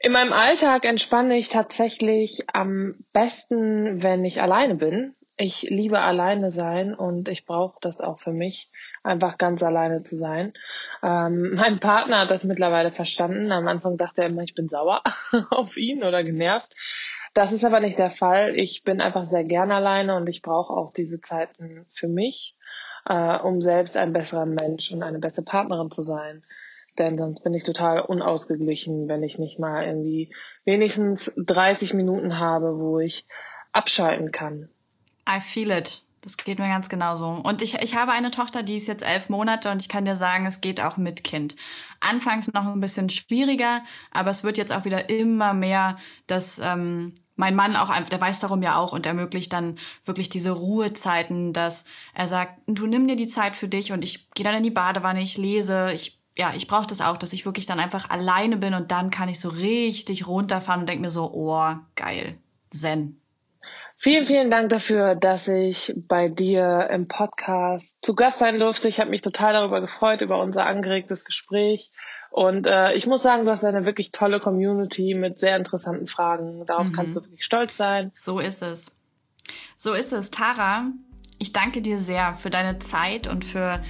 In 0.00 0.12
meinem 0.12 0.32
Alltag 0.32 0.84
entspanne 0.86 1.36
ich 1.36 1.48
tatsächlich 1.48 2.44
am 2.52 2.96
besten, 3.12 4.02
wenn 4.02 4.24
ich 4.24 4.40
alleine 4.40 4.74
bin 4.74 5.14
ich 5.40 5.62
liebe 5.62 5.98
alleine 6.00 6.50
sein 6.50 6.94
und 6.94 7.28
ich 7.30 7.46
brauche 7.46 7.78
das 7.80 8.02
auch 8.02 8.18
für 8.18 8.32
mich, 8.32 8.70
einfach 9.02 9.38
ganz 9.38 9.62
alleine 9.62 10.00
zu 10.00 10.14
sein. 10.14 10.52
Ähm, 11.02 11.54
mein 11.56 11.80
Partner 11.80 12.20
hat 12.20 12.30
das 12.30 12.44
mittlerweile 12.44 12.92
verstanden. 12.92 13.50
Am 13.50 13.66
Anfang 13.66 13.96
dachte 13.96 14.22
er 14.22 14.28
immer, 14.28 14.42
ich 14.42 14.54
bin 14.54 14.68
sauer 14.68 15.02
auf 15.50 15.76
ihn 15.78 16.04
oder 16.04 16.22
genervt. 16.22 16.74
Das 17.32 17.52
ist 17.52 17.64
aber 17.64 17.80
nicht 17.80 17.98
der 17.98 18.10
Fall. 18.10 18.58
Ich 18.58 18.82
bin 18.84 19.00
einfach 19.00 19.24
sehr 19.24 19.44
gern 19.44 19.72
alleine 19.72 20.16
und 20.16 20.28
ich 20.28 20.42
brauche 20.42 20.74
auch 20.74 20.92
diese 20.92 21.20
Zeiten 21.20 21.86
für 21.90 22.08
mich, 22.08 22.54
äh, 23.08 23.38
um 23.38 23.62
selbst 23.62 23.96
ein 23.96 24.12
besserer 24.12 24.46
Mensch 24.46 24.92
und 24.92 25.02
eine 25.02 25.20
bessere 25.20 25.44
Partnerin 25.44 25.90
zu 25.90 26.02
sein. 26.02 26.44
Denn 26.98 27.16
sonst 27.16 27.42
bin 27.42 27.54
ich 27.54 27.64
total 27.64 28.00
unausgeglichen, 28.00 29.08
wenn 29.08 29.22
ich 29.22 29.38
nicht 29.38 29.58
mal 29.58 29.84
irgendwie 29.84 30.32
wenigstens 30.64 31.32
30 31.36 31.94
Minuten 31.94 32.38
habe, 32.38 32.78
wo 32.78 32.98
ich 32.98 33.26
abschalten 33.72 34.32
kann. 34.32 34.68
I 35.28 35.40
feel 35.40 35.70
it. 35.70 36.02
Das 36.22 36.36
geht 36.36 36.58
mir 36.58 36.68
ganz 36.68 36.90
genauso. 36.90 37.30
Und 37.30 37.62
ich, 37.62 37.76
ich 37.80 37.96
habe 37.96 38.12
eine 38.12 38.30
Tochter, 38.30 38.62
die 38.62 38.76
ist 38.76 38.88
jetzt 38.88 39.02
elf 39.02 39.30
Monate 39.30 39.70
und 39.70 39.80
ich 39.80 39.88
kann 39.88 40.04
dir 40.04 40.16
sagen, 40.16 40.44
es 40.44 40.60
geht 40.60 40.82
auch 40.82 40.98
mit 40.98 41.24
Kind. 41.24 41.56
Anfangs 42.00 42.52
noch 42.52 42.66
ein 42.66 42.80
bisschen 42.80 43.08
schwieriger, 43.08 43.82
aber 44.10 44.30
es 44.30 44.44
wird 44.44 44.58
jetzt 44.58 44.72
auch 44.72 44.84
wieder 44.84 45.08
immer 45.08 45.54
mehr, 45.54 45.96
dass 46.26 46.58
ähm, 46.58 47.14
mein 47.36 47.56
Mann 47.56 47.74
auch 47.74 47.88
einfach, 47.88 48.10
der 48.10 48.20
weiß 48.20 48.38
darum 48.40 48.62
ja 48.62 48.76
auch 48.76 48.92
und 48.92 49.06
ermöglicht 49.06 49.52
dann 49.54 49.78
wirklich 50.04 50.28
diese 50.28 50.50
Ruhezeiten, 50.50 51.54
dass 51.54 51.86
er 52.14 52.28
sagt, 52.28 52.60
du 52.66 52.86
nimm 52.86 53.08
dir 53.08 53.16
die 53.16 53.26
Zeit 53.26 53.56
für 53.56 53.68
dich 53.68 53.92
und 53.92 54.04
ich 54.04 54.30
gehe 54.32 54.44
dann 54.44 54.56
in 54.56 54.62
die 54.62 54.70
Badewanne, 54.70 55.22
ich 55.22 55.38
lese, 55.38 55.90
ich 55.94 56.19
ja, 56.36 56.52
ich 56.54 56.66
brauche 56.66 56.86
das 56.86 57.00
auch, 57.00 57.16
dass 57.16 57.32
ich 57.32 57.44
wirklich 57.44 57.66
dann 57.66 57.80
einfach 57.80 58.10
alleine 58.10 58.56
bin 58.56 58.74
und 58.74 58.90
dann 58.90 59.10
kann 59.10 59.28
ich 59.28 59.40
so 59.40 59.48
richtig 59.48 60.26
runterfahren 60.26 60.80
und 60.80 60.88
denke 60.88 61.02
mir 61.02 61.10
so, 61.10 61.30
oh, 61.32 61.74
geil, 61.96 62.38
Zen. 62.70 63.20
Vielen, 64.02 64.24
vielen 64.24 64.50
Dank 64.50 64.70
dafür, 64.70 65.14
dass 65.14 65.46
ich 65.46 65.92
bei 65.94 66.30
dir 66.30 66.88
im 66.90 67.06
Podcast 67.06 67.98
zu 68.00 68.14
Gast 68.14 68.38
sein 68.38 68.58
durfte. 68.58 68.88
Ich 68.88 68.98
habe 68.98 69.10
mich 69.10 69.20
total 69.20 69.52
darüber 69.52 69.82
gefreut, 69.82 70.22
über 70.22 70.40
unser 70.40 70.64
angeregtes 70.64 71.26
Gespräch. 71.26 71.90
Und 72.30 72.66
äh, 72.66 72.94
ich 72.94 73.06
muss 73.06 73.22
sagen, 73.22 73.44
du 73.44 73.50
hast 73.50 73.62
eine 73.62 73.84
wirklich 73.84 74.10
tolle 74.10 74.40
Community 74.40 75.12
mit 75.12 75.38
sehr 75.38 75.54
interessanten 75.54 76.06
Fragen. 76.06 76.64
Darauf 76.64 76.88
mhm. 76.88 76.92
kannst 76.92 77.14
du 77.14 77.20
wirklich 77.22 77.44
stolz 77.44 77.76
sein. 77.76 78.08
So 78.14 78.38
ist 78.38 78.62
es. 78.62 78.96
So 79.76 79.92
ist 79.92 80.12
es. 80.12 80.30
Tara, 80.30 80.92
ich 81.38 81.52
danke 81.52 81.82
dir 81.82 81.98
sehr 81.98 82.34
für 82.34 82.48
deine 82.48 82.78
Zeit 82.78 83.26
und 83.26 83.44
für 83.44 83.82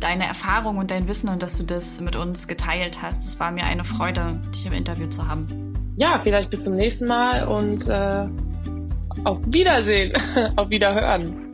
deine 0.00 0.26
Erfahrung 0.26 0.78
und 0.78 0.90
dein 0.90 1.08
Wissen 1.08 1.28
und 1.28 1.42
dass 1.42 1.58
du 1.58 1.64
das 1.64 2.00
mit 2.00 2.16
uns 2.16 2.48
geteilt 2.48 3.02
hast. 3.02 3.24
Es 3.26 3.38
war 3.40 3.50
mir 3.50 3.64
eine 3.64 3.84
Freude, 3.84 4.40
dich 4.54 4.66
im 4.66 4.72
Interview 4.72 5.08
zu 5.08 5.28
haben. 5.28 5.46
Ja, 5.96 6.20
vielleicht 6.22 6.50
bis 6.50 6.64
zum 6.64 6.76
nächsten 6.76 7.06
Mal 7.06 7.44
und 7.44 7.88
äh, 7.88 8.26
auf 9.24 9.38
Wiedersehen, 9.46 10.12
auf 10.56 10.70
Wiederhören. 10.70 11.48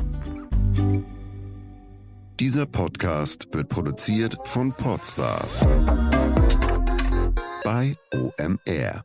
Dieser 2.40 2.66
Podcast 2.66 3.46
wird 3.52 3.68
produziert 3.68 4.36
von 4.44 4.72
Podstars 4.72 5.64
bei 7.62 7.94
OMR. 8.12 9.04